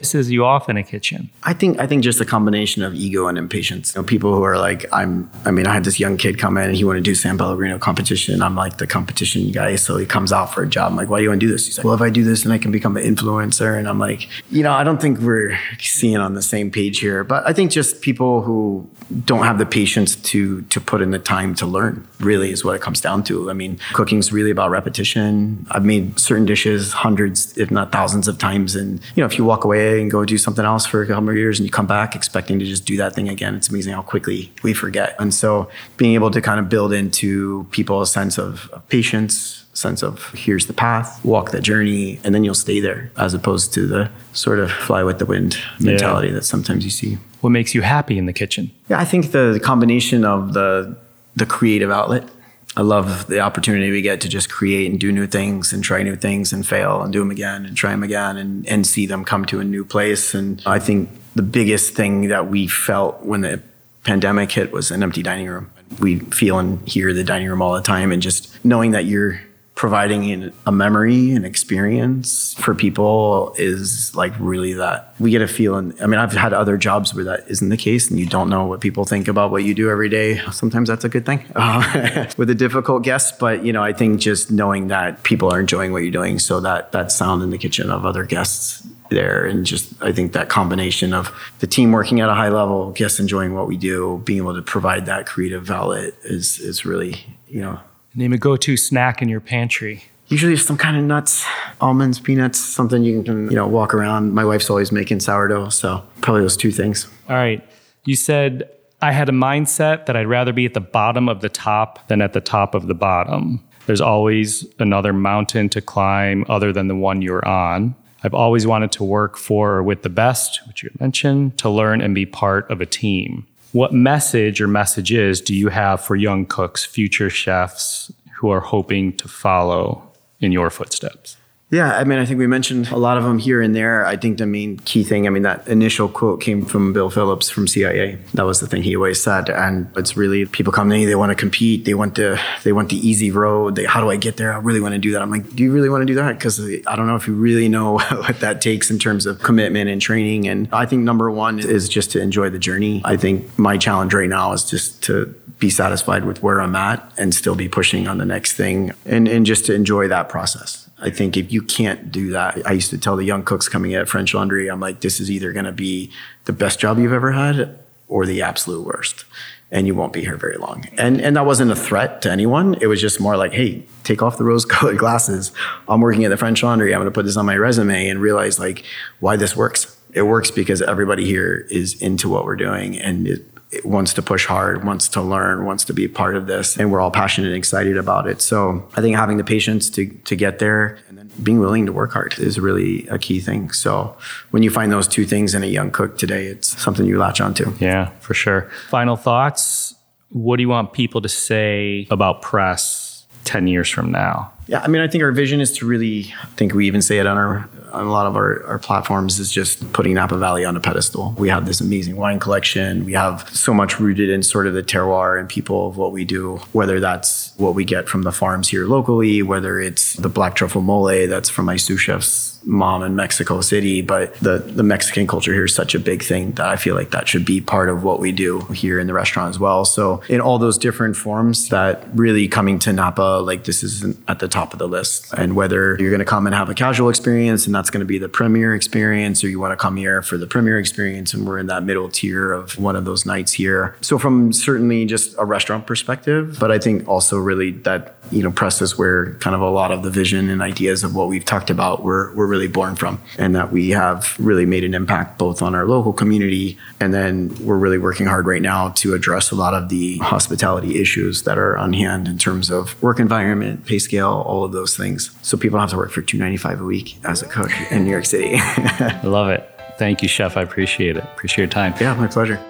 Pisses 0.00 0.28
you 0.30 0.44
off 0.44 0.68
in 0.68 0.76
a 0.76 0.82
kitchen? 0.82 1.30
I 1.42 1.54
think 1.54 1.78
I 1.80 1.86
think 1.86 2.04
just 2.04 2.20
a 2.20 2.26
combination 2.26 2.82
of 2.82 2.94
ego 2.94 3.28
and 3.28 3.38
impatience. 3.38 3.94
You 3.94 4.02
know, 4.02 4.06
people 4.06 4.34
who 4.34 4.42
are 4.42 4.58
like, 4.58 4.84
I'm. 4.92 5.30
I 5.46 5.50
mean, 5.50 5.66
I 5.66 5.72
had 5.72 5.84
this 5.84 5.98
young 5.98 6.18
kid 6.18 6.38
come 6.38 6.58
in 6.58 6.64
and 6.64 6.76
he 6.76 6.84
wanted 6.84 6.98
to 6.98 7.10
do 7.10 7.14
San 7.14 7.38
Pellegrino 7.38 7.78
competition. 7.78 8.42
I'm 8.42 8.54
like 8.54 8.76
the 8.76 8.86
competition 8.86 9.50
guy, 9.52 9.76
so 9.76 9.96
he 9.96 10.04
comes 10.04 10.34
out 10.34 10.52
for 10.52 10.62
a 10.62 10.68
job. 10.68 10.90
I'm 10.90 10.96
like, 10.96 11.08
why 11.08 11.18
do 11.18 11.22
you 11.22 11.30
want 11.30 11.40
to 11.40 11.46
do 11.46 11.50
this? 11.50 11.64
He's 11.64 11.78
like, 11.78 11.84
well, 11.86 11.94
if 11.94 12.02
I 12.02 12.10
do 12.10 12.24
this, 12.24 12.42
then 12.42 12.52
I 12.52 12.58
can 12.58 12.72
become 12.72 12.98
an 12.98 13.04
influencer. 13.04 13.78
And 13.78 13.88
I'm 13.88 13.98
like, 13.98 14.28
you 14.50 14.62
know, 14.62 14.72
I 14.72 14.84
don't 14.84 15.00
think 15.00 15.20
we're 15.20 15.58
seeing 15.78 16.18
on 16.18 16.34
the 16.34 16.42
same 16.42 16.70
page 16.70 16.98
here. 16.98 17.24
But 17.24 17.46
I 17.46 17.54
think 17.54 17.70
just 17.70 18.02
people 18.02 18.42
who 18.42 18.86
don't 19.24 19.44
have 19.44 19.58
the 19.58 19.66
patience 19.66 20.16
to 20.16 20.60
to 20.62 20.78
put 20.78 21.00
in 21.00 21.10
the 21.10 21.18
time 21.18 21.54
to 21.54 21.64
learn 21.64 22.06
really 22.20 22.50
is 22.50 22.64
what 22.64 22.76
it 22.76 22.82
comes 22.82 23.00
down 23.00 23.22
to. 23.24 23.48
I 23.50 23.54
mean, 23.54 23.78
cooking's 23.94 24.30
really 24.30 24.50
about 24.50 24.70
repetition. 24.70 25.66
I've 25.70 25.86
made 25.86 26.18
certain 26.18 26.44
dishes 26.44 26.92
hundreds, 26.92 27.56
if 27.56 27.70
not 27.70 27.92
thousands 27.92 28.28
of 28.28 28.36
times. 28.38 28.76
And, 28.76 29.00
you 29.14 29.22
know, 29.22 29.26
if 29.26 29.38
you 29.38 29.44
walk 29.44 29.64
away 29.64 29.85
and 29.86 30.10
go 30.10 30.24
do 30.24 30.38
something 30.38 30.64
else 30.64 30.86
for 30.86 31.02
a 31.02 31.06
couple 31.06 31.30
of 31.30 31.36
years 31.36 31.58
and 31.58 31.66
you 31.66 31.70
come 31.70 31.86
back 31.86 32.14
expecting 32.14 32.58
to 32.58 32.64
just 32.64 32.84
do 32.84 32.96
that 32.96 33.14
thing 33.14 33.28
again, 33.28 33.54
it's 33.54 33.68
amazing 33.68 33.92
how 33.92 34.02
quickly 34.02 34.52
we 34.62 34.74
forget. 34.74 35.16
And 35.18 35.32
so 35.32 35.68
being 35.96 36.14
able 36.14 36.30
to 36.30 36.40
kind 36.40 36.60
of 36.60 36.68
build 36.68 36.92
into 36.92 37.66
people 37.70 38.02
a 38.02 38.06
sense 38.06 38.38
of, 38.38 38.68
of 38.70 38.86
patience, 38.88 39.64
sense 39.72 40.02
of 40.02 40.30
here's 40.32 40.66
the 40.66 40.72
path, 40.72 41.24
walk 41.24 41.50
the 41.50 41.60
journey, 41.60 42.18
and 42.24 42.34
then 42.34 42.44
you'll 42.44 42.54
stay 42.54 42.80
there, 42.80 43.10
as 43.16 43.34
opposed 43.34 43.72
to 43.74 43.86
the 43.86 44.10
sort 44.32 44.58
of 44.58 44.70
fly 44.70 45.02
with 45.02 45.18
the 45.18 45.26
wind 45.26 45.58
mentality 45.80 46.30
that 46.30 46.44
sometimes 46.44 46.84
you 46.84 46.90
see. 46.90 47.18
What 47.40 47.50
makes 47.50 47.74
you 47.74 47.82
happy 47.82 48.18
in 48.18 48.26
the 48.26 48.32
kitchen? 48.32 48.70
Yeah, 48.88 48.98
I 48.98 49.04
think 49.04 49.32
the 49.32 49.60
combination 49.62 50.24
of 50.24 50.54
the 50.54 50.96
the 51.36 51.46
creative 51.46 51.90
outlet. 51.90 52.28
I 52.76 52.82
love 52.82 53.26
the 53.26 53.40
opportunity 53.40 53.90
we 53.90 54.02
get 54.02 54.20
to 54.20 54.28
just 54.28 54.50
create 54.50 54.90
and 54.90 55.00
do 55.00 55.10
new 55.10 55.26
things 55.26 55.72
and 55.72 55.82
try 55.82 56.02
new 56.02 56.14
things 56.14 56.52
and 56.52 56.66
fail 56.66 57.00
and 57.00 57.10
do 57.10 57.20
them 57.20 57.30
again 57.30 57.64
and 57.64 57.74
try 57.74 57.90
them 57.90 58.02
again 58.02 58.36
and, 58.36 58.66
and 58.66 58.86
see 58.86 59.06
them 59.06 59.24
come 59.24 59.46
to 59.46 59.60
a 59.60 59.64
new 59.64 59.82
place. 59.82 60.34
And 60.34 60.62
I 60.66 60.78
think 60.78 61.08
the 61.34 61.42
biggest 61.42 61.94
thing 61.94 62.28
that 62.28 62.48
we 62.48 62.66
felt 62.66 63.22
when 63.22 63.40
the 63.40 63.62
pandemic 64.04 64.52
hit 64.52 64.72
was 64.72 64.90
an 64.90 65.02
empty 65.02 65.22
dining 65.22 65.48
room. 65.48 65.70
We 66.00 66.18
feel 66.18 66.58
and 66.58 66.86
hear 66.86 67.14
the 67.14 67.24
dining 67.24 67.48
room 67.48 67.62
all 67.62 67.72
the 67.72 67.80
time 67.80 68.12
and 68.12 68.20
just 68.20 68.62
knowing 68.62 68.90
that 68.90 69.06
you're 69.06 69.40
providing 69.76 70.50
a 70.64 70.72
memory 70.72 71.32
and 71.32 71.44
experience 71.44 72.54
for 72.54 72.74
people 72.74 73.54
is 73.58 74.16
like 74.16 74.32
really 74.40 74.72
that 74.72 75.14
we 75.20 75.30
get 75.30 75.42
a 75.42 75.46
feeling. 75.46 75.92
I 76.00 76.06
mean, 76.06 76.18
I've 76.18 76.32
had 76.32 76.54
other 76.54 76.78
jobs 76.78 77.14
where 77.14 77.24
that 77.24 77.44
isn't 77.48 77.68
the 77.68 77.76
case 77.76 78.10
and 78.10 78.18
you 78.18 78.24
don't 78.24 78.48
know 78.48 78.64
what 78.64 78.80
people 78.80 79.04
think 79.04 79.28
about 79.28 79.50
what 79.50 79.64
you 79.64 79.74
do 79.74 79.90
every 79.90 80.08
day. 80.08 80.38
Sometimes 80.50 80.88
that's 80.88 81.04
a 81.04 81.10
good 81.10 81.26
thing 81.26 81.44
uh, 81.54 82.26
with 82.38 82.48
a 82.48 82.54
difficult 82.54 83.02
guest. 83.02 83.38
But, 83.38 83.66
you 83.66 83.72
know, 83.72 83.84
I 83.84 83.92
think 83.92 84.18
just 84.18 84.50
knowing 84.50 84.88
that 84.88 85.22
people 85.24 85.52
are 85.52 85.60
enjoying 85.60 85.92
what 85.92 86.02
you're 86.02 86.10
doing. 86.10 86.38
So 86.38 86.58
that, 86.60 86.92
that 86.92 87.12
sound 87.12 87.42
in 87.42 87.50
the 87.50 87.58
kitchen 87.58 87.90
of 87.90 88.06
other 88.06 88.24
guests 88.24 88.82
there 89.08 89.46
and 89.46 89.64
just 89.64 89.92
i 90.02 90.10
think 90.10 90.32
that 90.32 90.48
combination 90.48 91.14
of 91.14 91.32
the 91.60 91.66
team 91.68 91.92
working 91.92 92.18
at 92.18 92.28
a 92.28 92.34
high 92.34 92.48
level 92.48 92.90
guests 92.90 93.20
enjoying 93.20 93.54
what 93.54 93.68
we 93.68 93.76
do 93.76 94.20
being 94.24 94.38
able 94.38 94.52
to 94.52 94.62
provide 94.62 95.06
that 95.06 95.26
creative 95.26 95.70
outlet 95.70 96.12
is 96.24 96.58
is 96.58 96.84
really 96.84 97.14
you 97.46 97.60
know 97.60 97.78
name 98.16 98.32
a 98.32 98.38
go-to 98.38 98.76
snack 98.76 99.22
in 99.22 99.28
your 99.28 99.40
pantry. 99.40 100.04
Usually 100.28 100.56
some 100.56 100.76
kind 100.76 100.96
of 100.96 101.04
nuts 101.04 101.46
almonds 101.80 102.18
peanuts 102.18 102.58
something 102.58 103.04
you 103.04 103.22
can 103.22 103.48
you 103.48 103.56
know 103.56 103.68
walk 103.68 103.94
around. 103.94 104.32
My 104.32 104.44
wife's 104.44 104.68
always 104.68 104.90
making 104.90 105.20
sourdough 105.20 105.68
so 105.68 106.02
probably 106.22 106.42
those 106.42 106.56
two 106.56 106.72
things. 106.72 107.06
All 107.28 107.36
right. 107.36 107.62
You 108.04 108.16
said 108.16 108.70
i 109.02 109.12
had 109.12 109.28
a 109.28 109.32
mindset 109.32 110.06
that 110.06 110.16
i'd 110.16 110.26
rather 110.26 110.54
be 110.54 110.64
at 110.64 110.72
the 110.72 110.80
bottom 110.80 111.28
of 111.28 111.42
the 111.42 111.50
top 111.50 112.08
than 112.08 112.22
at 112.22 112.32
the 112.32 112.40
top 112.40 112.74
of 112.74 112.88
the 112.88 112.94
bottom. 112.94 113.62
There's 113.86 114.00
always 114.00 114.66
another 114.80 115.12
mountain 115.12 115.68
to 115.68 115.80
climb 115.80 116.44
other 116.48 116.72
than 116.72 116.88
the 116.88 116.96
one 116.96 117.22
you're 117.22 117.46
on. 117.46 117.94
I've 118.24 118.34
always 118.34 118.66
wanted 118.66 118.90
to 118.92 119.04
work 119.04 119.36
for 119.36 119.74
or 119.74 119.82
with 119.84 120.02
the 120.02 120.08
best, 120.08 120.60
which 120.66 120.82
you 120.82 120.90
mentioned, 120.98 121.56
to 121.58 121.70
learn 121.70 122.00
and 122.00 122.12
be 122.12 122.26
part 122.26 122.68
of 122.68 122.80
a 122.80 122.86
team. 122.86 123.46
What 123.76 123.92
message 123.92 124.62
or 124.62 124.68
messages 124.68 125.42
do 125.42 125.54
you 125.54 125.68
have 125.68 126.00
for 126.00 126.16
young 126.16 126.46
cooks, 126.46 126.82
future 126.82 127.28
chefs 127.28 128.10
who 128.38 128.48
are 128.48 128.60
hoping 128.60 129.14
to 129.18 129.28
follow 129.28 130.10
in 130.40 130.50
your 130.50 130.70
footsteps? 130.70 131.36
Yeah, 131.76 131.92
I 131.94 132.04
mean, 132.04 132.18
I 132.18 132.24
think 132.24 132.38
we 132.38 132.46
mentioned 132.46 132.88
a 132.88 132.96
lot 132.96 133.18
of 133.18 133.24
them 133.24 133.38
here 133.38 133.60
and 133.60 133.76
there. 133.76 134.06
I 134.06 134.16
think 134.16 134.38
the 134.38 134.46
main 134.46 134.78
key 134.78 135.04
thing, 135.04 135.26
I 135.26 135.30
mean, 135.30 135.42
that 135.42 135.68
initial 135.68 136.08
quote 136.08 136.40
came 136.40 136.64
from 136.64 136.94
Bill 136.94 137.10
Phillips 137.10 137.50
from 137.50 137.68
CIA. 137.68 138.16
That 138.32 138.44
was 138.44 138.60
the 138.60 138.66
thing 138.66 138.82
he 138.82 138.96
always 138.96 139.20
said, 139.20 139.50
and 139.50 139.86
it's 139.94 140.16
really 140.16 140.46
people 140.46 140.72
come 140.72 140.88
to 140.88 140.96
me, 140.96 141.04
they 141.04 141.16
want 141.16 141.32
to 141.32 141.34
compete, 141.34 141.84
they 141.84 141.92
want 141.92 142.14
the 142.14 142.40
they 142.64 142.72
want 142.72 142.88
the 142.88 142.96
easy 142.96 143.30
road. 143.30 143.76
They, 143.76 143.84
how 143.84 144.00
do 144.00 144.08
I 144.08 144.16
get 144.16 144.38
there? 144.38 144.54
I 144.54 144.56
really 144.56 144.80
want 144.80 144.94
to 144.94 144.98
do 144.98 145.12
that. 145.12 145.20
I'm 145.20 145.30
like, 145.30 145.54
do 145.54 145.62
you 145.62 145.70
really 145.70 145.90
want 145.90 146.00
to 146.00 146.06
do 146.06 146.14
that? 146.14 146.38
Because 146.38 146.58
I 146.86 146.96
don't 146.96 147.06
know 147.06 147.16
if 147.16 147.28
you 147.28 147.34
really 147.34 147.68
know 147.68 147.98
what 147.98 148.40
that 148.40 148.62
takes 148.62 148.90
in 148.90 148.98
terms 148.98 149.26
of 149.26 149.42
commitment 149.42 149.90
and 149.90 150.00
training. 150.00 150.48
And 150.48 150.70
I 150.72 150.86
think 150.86 151.02
number 151.02 151.30
one 151.30 151.58
is 151.58 151.90
just 151.90 152.10
to 152.12 152.22
enjoy 152.22 152.48
the 152.48 152.58
journey. 152.58 153.02
I 153.04 153.18
think 153.18 153.58
my 153.58 153.76
challenge 153.76 154.14
right 154.14 154.30
now 154.30 154.54
is 154.54 154.64
just 154.64 155.02
to 155.04 155.34
be 155.58 155.68
satisfied 155.68 156.24
with 156.24 156.42
where 156.42 156.58
I'm 156.62 156.74
at 156.74 157.12
and 157.18 157.34
still 157.34 157.54
be 157.54 157.68
pushing 157.68 158.08
on 158.08 158.16
the 158.16 158.26
next 158.26 158.54
thing, 158.54 158.92
and 159.04 159.28
and 159.28 159.44
just 159.44 159.66
to 159.66 159.74
enjoy 159.74 160.08
that 160.08 160.30
process. 160.30 160.85
I 160.98 161.10
think 161.10 161.36
if 161.36 161.52
you 161.52 161.62
can't 161.62 162.10
do 162.10 162.30
that, 162.30 162.66
I 162.66 162.72
used 162.72 162.90
to 162.90 162.98
tell 162.98 163.16
the 163.16 163.24
young 163.24 163.44
cooks 163.44 163.68
coming 163.68 163.94
at 163.94 164.08
French 164.08 164.32
Laundry, 164.32 164.68
I'm 164.68 164.80
like, 164.80 165.00
this 165.00 165.20
is 165.20 165.30
either 165.30 165.52
going 165.52 165.66
to 165.66 165.72
be 165.72 166.10
the 166.46 166.52
best 166.52 166.78
job 166.78 166.98
you've 166.98 167.12
ever 167.12 167.32
had 167.32 167.78
or 168.08 168.24
the 168.24 168.40
absolute 168.42 168.86
worst. 168.86 169.24
And 169.70 169.86
you 169.86 169.94
won't 169.94 170.12
be 170.12 170.20
here 170.20 170.36
very 170.36 170.56
long. 170.56 170.84
And 170.96 171.20
and 171.20 171.36
that 171.36 171.44
wasn't 171.44 171.72
a 171.72 171.76
threat 171.76 172.22
to 172.22 172.30
anyone. 172.30 172.76
It 172.80 172.86
was 172.86 173.00
just 173.00 173.20
more 173.20 173.36
like, 173.36 173.52
hey, 173.52 173.84
take 174.04 174.22
off 174.22 174.38
the 174.38 174.44
rose-colored 174.44 174.96
glasses. 174.98 175.50
I'm 175.88 176.00
working 176.00 176.24
at 176.24 176.28
the 176.28 176.36
French 176.36 176.62
Laundry. 176.62 176.94
I'm 176.94 177.00
going 177.00 177.10
to 177.10 177.14
put 177.14 177.24
this 177.24 177.36
on 177.36 177.46
my 177.46 177.56
resume 177.56 178.08
and 178.08 178.20
realize 178.20 178.60
like 178.60 178.84
why 179.18 179.36
this 179.36 179.56
works. 179.56 180.00
It 180.12 180.22
works 180.22 180.52
because 180.52 180.82
everybody 180.82 181.26
here 181.26 181.66
is 181.68 182.00
into 182.00 182.28
what 182.28 182.44
we're 182.44 182.56
doing, 182.56 182.96
and 182.96 183.26
it 183.26 183.44
wants 183.84 184.14
to 184.14 184.22
push 184.22 184.46
hard, 184.46 184.84
wants 184.84 185.08
to 185.10 185.20
learn, 185.20 185.64
wants 185.64 185.84
to 185.84 185.92
be 185.92 186.04
a 186.04 186.08
part 186.08 186.36
of 186.36 186.46
this, 186.46 186.76
and 186.76 186.90
we're 186.90 187.00
all 187.00 187.10
passionate 187.10 187.48
and 187.48 187.56
excited 187.56 187.96
about 187.96 188.26
it. 188.26 188.40
So 188.40 188.88
I 188.96 189.00
think 189.00 189.16
having 189.16 189.36
the 189.36 189.44
patience 189.44 189.90
to 189.90 190.06
to 190.06 190.36
get 190.36 190.58
there 190.58 190.98
and 191.08 191.18
then 191.18 191.30
being 191.42 191.60
willing 191.60 191.86
to 191.86 191.92
work 191.92 192.12
hard 192.12 192.38
is 192.38 192.58
really 192.58 193.06
a 193.08 193.18
key 193.18 193.40
thing. 193.40 193.70
So 193.70 194.16
when 194.50 194.62
you 194.62 194.70
find 194.70 194.90
those 194.92 195.08
two 195.08 195.24
things 195.24 195.54
in 195.54 195.62
a 195.62 195.66
young 195.66 195.90
cook 195.90 196.18
today, 196.18 196.46
it's 196.46 196.80
something 196.80 197.06
you 197.06 197.18
latch 197.18 197.40
onto. 197.40 197.72
Yeah, 197.80 198.10
for 198.20 198.34
sure. 198.34 198.70
Final 198.88 199.16
thoughts. 199.16 199.94
What 200.30 200.56
do 200.56 200.62
you 200.62 200.68
want 200.68 200.92
people 200.92 201.20
to 201.22 201.28
say 201.28 202.06
about 202.10 202.42
press 202.42 203.26
10 203.44 203.68
years 203.68 203.88
from 203.88 204.10
now? 204.10 204.52
Yeah, 204.66 204.80
I 204.80 204.88
mean, 204.88 205.00
I 205.00 205.08
think 205.08 205.22
our 205.22 205.30
vision 205.30 205.60
is 205.60 205.72
to 205.78 205.86
really, 205.86 206.34
I 206.42 206.46
think 206.56 206.74
we 206.74 206.86
even 206.86 207.00
say 207.00 207.18
it 207.18 207.26
on 207.26 207.36
our 207.36 207.68
on 207.92 208.06
a 208.06 208.10
lot 208.10 208.26
of 208.26 208.36
our, 208.36 208.64
our 208.64 208.78
platforms 208.78 209.38
is 209.38 209.50
just 209.50 209.92
putting 209.92 210.14
Napa 210.14 210.36
Valley 210.36 210.64
on 210.64 210.76
a 210.76 210.80
pedestal. 210.80 211.34
We 211.38 211.48
have 211.48 211.66
this 211.66 211.80
amazing 211.80 212.16
wine 212.16 212.38
collection. 212.38 213.04
We 213.04 213.12
have 213.12 213.48
so 213.50 213.72
much 213.72 214.00
rooted 214.00 214.30
in 214.30 214.42
sort 214.42 214.66
of 214.66 214.74
the 214.74 214.82
terroir 214.82 215.38
and 215.38 215.48
people 215.48 215.88
of 215.88 215.96
what 215.96 216.12
we 216.12 216.24
do, 216.24 216.56
whether 216.72 217.00
that's 217.00 217.45
what 217.56 217.74
we 217.74 217.84
get 217.84 218.08
from 218.08 218.22
the 218.22 218.32
farms 218.32 218.68
here 218.68 218.86
locally, 218.86 219.42
whether 219.42 219.80
it's 219.80 220.14
the 220.14 220.28
black 220.28 220.54
truffle 220.54 220.82
mole 220.82 221.26
that's 221.26 221.48
from 221.48 221.64
my 221.64 221.76
sous 221.76 222.00
chef's 222.00 222.56
mom 222.66 223.02
in 223.04 223.14
Mexico 223.14 223.60
City, 223.60 224.02
but 224.02 224.34
the, 224.34 224.58
the 224.58 224.82
Mexican 224.82 225.26
culture 225.26 225.54
here 225.54 225.64
is 225.64 225.74
such 225.74 225.94
a 225.94 226.00
big 226.00 226.22
thing 226.22 226.50
that 226.52 226.66
I 226.66 226.76
feel 226.76 226.94
like 226.94 227.12
that 227.12 227.28
should 227.28 227.44
be 227.44 227.60
part 227.60 227.88
of 227.88 228.02
what 228.02 228.18
we 228.18 228.32
do 228.32 228.60
here 228.72 228.98
in 228.98 229.06
the 229.06 229.14
restaurant 229.14 229.50
as 229.50 229.58
well. 229.58 229.84
So 229.84 230.20
in 230.28 230.40
all 230.40 230.58
those 230.58 230.76
different 230.76 231.16
forms 231.16 231.68
that 231.68 232.04
really 232.12 232.48
coming 232.48 232.78
to 232.80 232.92
Napa, 232.92 233.40
like 233.40 233.64
this 233.64 233.82
is 233.84 234.04
at 234.26 234.40
the 234.40 234.48
top 234.48 234.72
of 234.72 234.80
the 234.80 234.88
list. 234.88 235.32
And 235.34 235.54
whether 235.54 235.96
you're 235.98 236.10
going 236.10 236.18
to 236.18 236.24
come 236.24 236.46
and 236.46 236.54
have 236.54 236.68
a 236.68 236.74
casual 236.74 237.08
experience 237.08 237.66
and 237.66 237.74
that's 237.74 237.90
going 237.90 238.00
to 238.00 238.06
be 238.06 238.18
the 238.18 238.28
premier 238.28 238.74
experience, 238.74 239.44
or 239.44 239.48
you 239.48 239.60
want 239.60 239.72
to 239.72 239.76
come 239.76 239.96
here 239.96 240.20
for 240.20 240.36
the 240.36 240.46
premier 240.46 240.78
experience 240.78 241.32
and 241.32 241.46
we're 241.46 241.58
in 241.58 241.68
that 241.68 241.84
middle 241.84 242.08
tier 242.08 242.52
of 242.52 242.76
one 242.78 242.96
of 242.96 243.04
those 243.04 243.24
nights 243.24 243.52
here. 243.52 243.96
So 244.00 244.18
from 244.18 244.52
certainly 244.52 245.04
just 245.06 245.36
a 245.38 245.44
restaurant 245.44 245.86
perspective, 245.86 246.56
but 246.58 246.72
I 246.72 246.78
think 246.80 247.08
also 247.08 247.38
really 247.46 247.70
that, 247.70 248.16
you 248.30 248.42
know, 248.42 248.50
press 248.50 248.82
is 248.82 248.98
where 248.98 249.34
kind 249.34 249.56
of 249.56 249.62
a 249.62 249.70
lot 249.70 249.92
of 249.92 250.02
the 250.02 250.10
vision 250.10 250.50
and 250.50 250.60
ideas 250.60 251.04
of 251.04 251.14
what 251.14 251.28
we've 251.28 251.44
talked 251.44 251.70
about 251.70 252.02
were, 252.02 252.34
were 252.34 252.46
really 252.46 252.66
really 252.66 252.72
born 252.72 252.96
from, 252.96 253.20
and 253.38 253.54
that 253.54 253.72
we 253.72 253.90
have 253.90 254.36
really 254.38 254.66
made 254.66 254.84
an 254.84 254.94
impact 254.94 255.38
both 255.38 255.62
on 255.62 255.74
our 255.74 255.86
local 255.86 256.12
community, 256.12 256.78
and 257.00 257.12
then 257.12 257.54
we're 257.64 257.78
really 257.78 257.98
working 257.98 258.26
hard 258.26 258.46
right 258.46 258.62
now 258.62 258.90
to 258.90 259.14
address 259.14 259.50
a 259.50 259.54
lot 259.54 259.74
of 259.74 259.88
the 259.88 260.18
hospitality 260.18 261.00
issues 261.00 261.42
that 261.42 261.58
are 261.58 261.76
on 261.76 261.92
hand 261.92 262.28
in 262.28 262.38
terms 262.38 262.70
of 262.70 263.00
work 263.02 263.20
environment, 263.20 263.84
pay 263.86 263.98
scale, 263.98 264.42
all 264.46 264.64
of 264.64 264.72
those 264.72 264.96
things. 264.96 265.36
So 265.42 265.56
people 265.56 265.78
have 265.78 265.90
to 265.90 265.96
work 265.96 266.10
for 266.10 266.22
two 266.22 266.38
ninety 266.38 266.56
five 266.56 266.80
a 266.80 266.84
week 266.84 267.18
as 267.24 267.42
a 267.42 267.46
cook 267.46 267.70
in 267.90 268.04
New 268.04 268.10
York 268.10 268.26
City. 268.26 268.54
I 268.56 269.20
love 269.24 269.50
it. 269.50 269.68
Thank 269.98 270.22
you, 270.22 270.28
Chef. 270.28 270.56
I 270.56 270.62
appreciate 270.62 271.16
it. 271.16 271.24
Appreciate 271.24 271.64
your 271.64 271.70
time. 271.70 271.94
Yeah, 272.00 272.14
my 272.14 272.26
pleasure. 272.26 272.60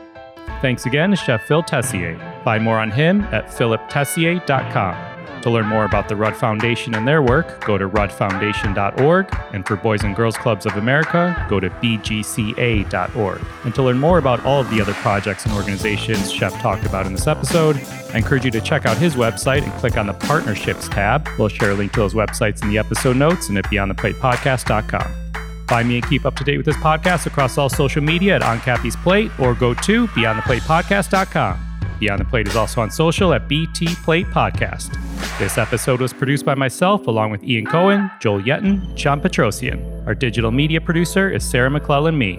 Thanks 0.66 0.84
again 0.84 1.10
to 1.10 1.16
Chef 1.16 1.46
Phil 1.46 1.62
Tessier. 1.62 2.18
Find 2.42 2.64
more 2.64 2.80
on 2.80 2.90
him 2.90 3.20
at 3.30 3.46
philiptessier.com. 3.46 5.40
To 5.42 5.48
learn 5.48 5.66
more 5.66 5.84
about 5.84 6.08
the 6.08 6.16
Rudd 6.16 6.34
Foundation 6.34 6.96
and 6.96 7.06
their 7.06 7.22
work, 7.22 7.64
go 7.64 7.78
to 7.78 7.88
ruddfoundation.org. 7.88 9.28
And 9.52 9.64
for 9.64 9.76
Boys 9.76 10.02
and 10.02 10.16
Girls 10.16 10.36
Clubs 10.36 10.66
of 10.66 10.72
America, 10.72 11.46
go 11.48 11.60
to 11.60 11.70
bgca.org. 11.70 13.40
And 13.62 13.74
to 13.76 13.82
learn 13.84 14.00
more 14.00 14.18
about 14.18 14.44
all 14.44 14.60
of 14.60 14.68
the 14.70 14.80
other 14.80 14.94
projects 14.94 15.44
and 15.44 15.54
organizations 15.54 16.32
Chef 16.32 16.52
talked 16.54 16.84
about 16.84 17.06
in 17.06 17.12
this 17.12 17.28
episode, 17.28 17.76
I 18.12 18.18
encourage 18.18 18.44
you 18.44 18.50
to 18.50 18.60
check 18.60 18.86
out 18.86 18.96
his 18.96 19.14
website 19.14 19.62
and 19.62 19.72
click 19.74 19.96
on 19.96 20.08
the 20.08 20.14
Partnerships 20.14 20.88
tab. 20.88 21.28
We'll 21.38 21.46
share 21.46 21.70
a 21.70 21.74
link 21.74 21.92
to 21.92 22.00
those 22.00 22.14
websites 22.14 22.64
in 22.64 22.70
the 22.70 22.78
episode 22.78 23.16
notes 23.16 23.50
and 23.50 23.56
at 23.56 23.66
beyondtheplatepodcast.com. 23.66 25.45
Find 25.68 25.88
me 25.88 25.96
and 25.96 26.08
keep 26.08 26.24
up 26.24 26.36
to 26.36 26.44
date 26.44 26.56
with 26.56 26.66
this 26.66 26.76
podcast 26.76 27.26
across 27.26 27.58
all 27.58 27.68
social 27.68 28.02
media 28.02 28.36
at 28.36 28.42
On 28.42 28.58
Cappy's 28.60 28.96
Plate 28.96 29.30
or 29.40 29.54
go 29.54 29.74
to 29.74 30.06
beyondtheplatepodcast.com. 30.08 31.62
Beyond 31.98 32.20
the 32.20 32.24
Plate 32.26 32.46
is 32.46 32.56
also 32.56 32.80
on 32.82 32.90
social 32.90 33.32
at 33.32 33.48
BT 33.48 33.94
Plate 34.04 34.26
Podcast. 34.26 34.96
This 35.38 35.58
episode 35.58 36.00
was 36.00 36.12
produced 36.12 36.44
by 36.44 36.54
myself, 36.54 37.06
along 37.06 37.30
with 37.30 37.42
Ian 37.42 37.66
Cohen, 37.66 38.10
Joel 38.20 38.42
Yetton, 38.42 38.96
Sean 38.96 39.20
Petrosian. 39.20 40.06
Our 40.06 40.14
digital 40.14 40.50
media 40.50 40.80
producer 40.80 41.30
is 41.30 41.44
Sarah 41.44 41.70
McClellan 41.70 42.16
Me. 42.18 42.38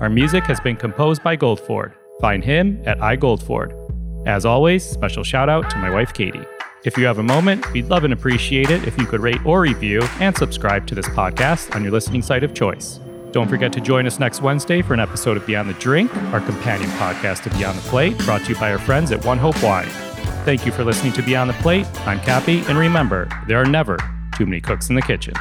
Our 0.00 0.08
music 0.08 0.44
has 0.44 0.60
been 0.60 0.76
composed 0.76 1.22
by 1.22 1.36
Goldford. 1.36 1.92
Find 2.20 2.44
him 2.44 2.80
at 2.86 2.98
iGoldford. 2.98 3.78
As 4.26 4.46
always, 4.46 4.84
special 4.84 5.24
shout 5.24 5.48
out 5.48 5.68
to 5.70 5.76
my 5.78 5.90
wife 5.90 6.12
Katie. 6.12 6.44
If 6.84 6.98
you 6.98 7.06
have 7.06 7.18
a 7.18 7.22
moment, 7.22 7.72
we'd 7.72 7.86
love 7.86 8.02
and 8.02 8.12
appreciate 8.12 8.70
it 8.70 8.88
if 8.88 8.98
you 8.98 9.06
could 9.06 9.20
rate 9.20 9.44
or 9.46 9.60
review 9.60 10.02
and 10.18 10.36
subscribe 10.36 10.84
to 10.88 10.96
this 10.96 11.06
podcast 11.10 11.76
on 11.76 11.84
your 11.84 11.92
listening 11.92 12.22
site 12.22 12.42
of 12.42 12.54
choice. 12.54 12.98
Don't 13.30 13.48
forget 13.48 13.72
to 13.74 13.80
join 13.80 14.04
us 14.04 14.18
next 14.18 14.42
Wednesday 14.42 14.82
for 14.82 14.92
an 14.92 14.98
episode 14.98 15.36
of 15.36 15.46
Beyond 15.46 15.70
the 15.70 15.74
Drink, 15.74 16.12
our 16.32 16.40
companion 16.40 16.90
podcast 16.90 17.44
to 17.44 17.50
Beyond 17.50 17.78
the 17.78 17.82
Plate, 17.82 18.18
brought 18.18 18.42
to 18.42 18.48
you 18.48 18.58
by 18.58 18.72
our 18.72 18.78
friends 18.78 19.12
at 19.12 19.24
One 19.24 19.38
Hope 19.38 19.62
Wine. 19.62 19.86
Thank 20.44 20.66
you 20.66 20.72
for 20.72 20.82
listening 20.82 21.12
to 21.12 21.22
Beyond 21.22 21.50
the 21.50 21.54
Plate. 21.54 21.86
I'm 22.04 22.18
Cappy, 22.18 22.58
and 22.66 22.76
remember, 22.76 23.28
there 23.46 23.58
are 23.58 23.64
never 23.64 23.96
too 24.36 24.44
many 24.44 24.60
cooks 24.60 24.88
in 24.88 24.96
the 24.96 25.02
kitchen. 25.02 25.34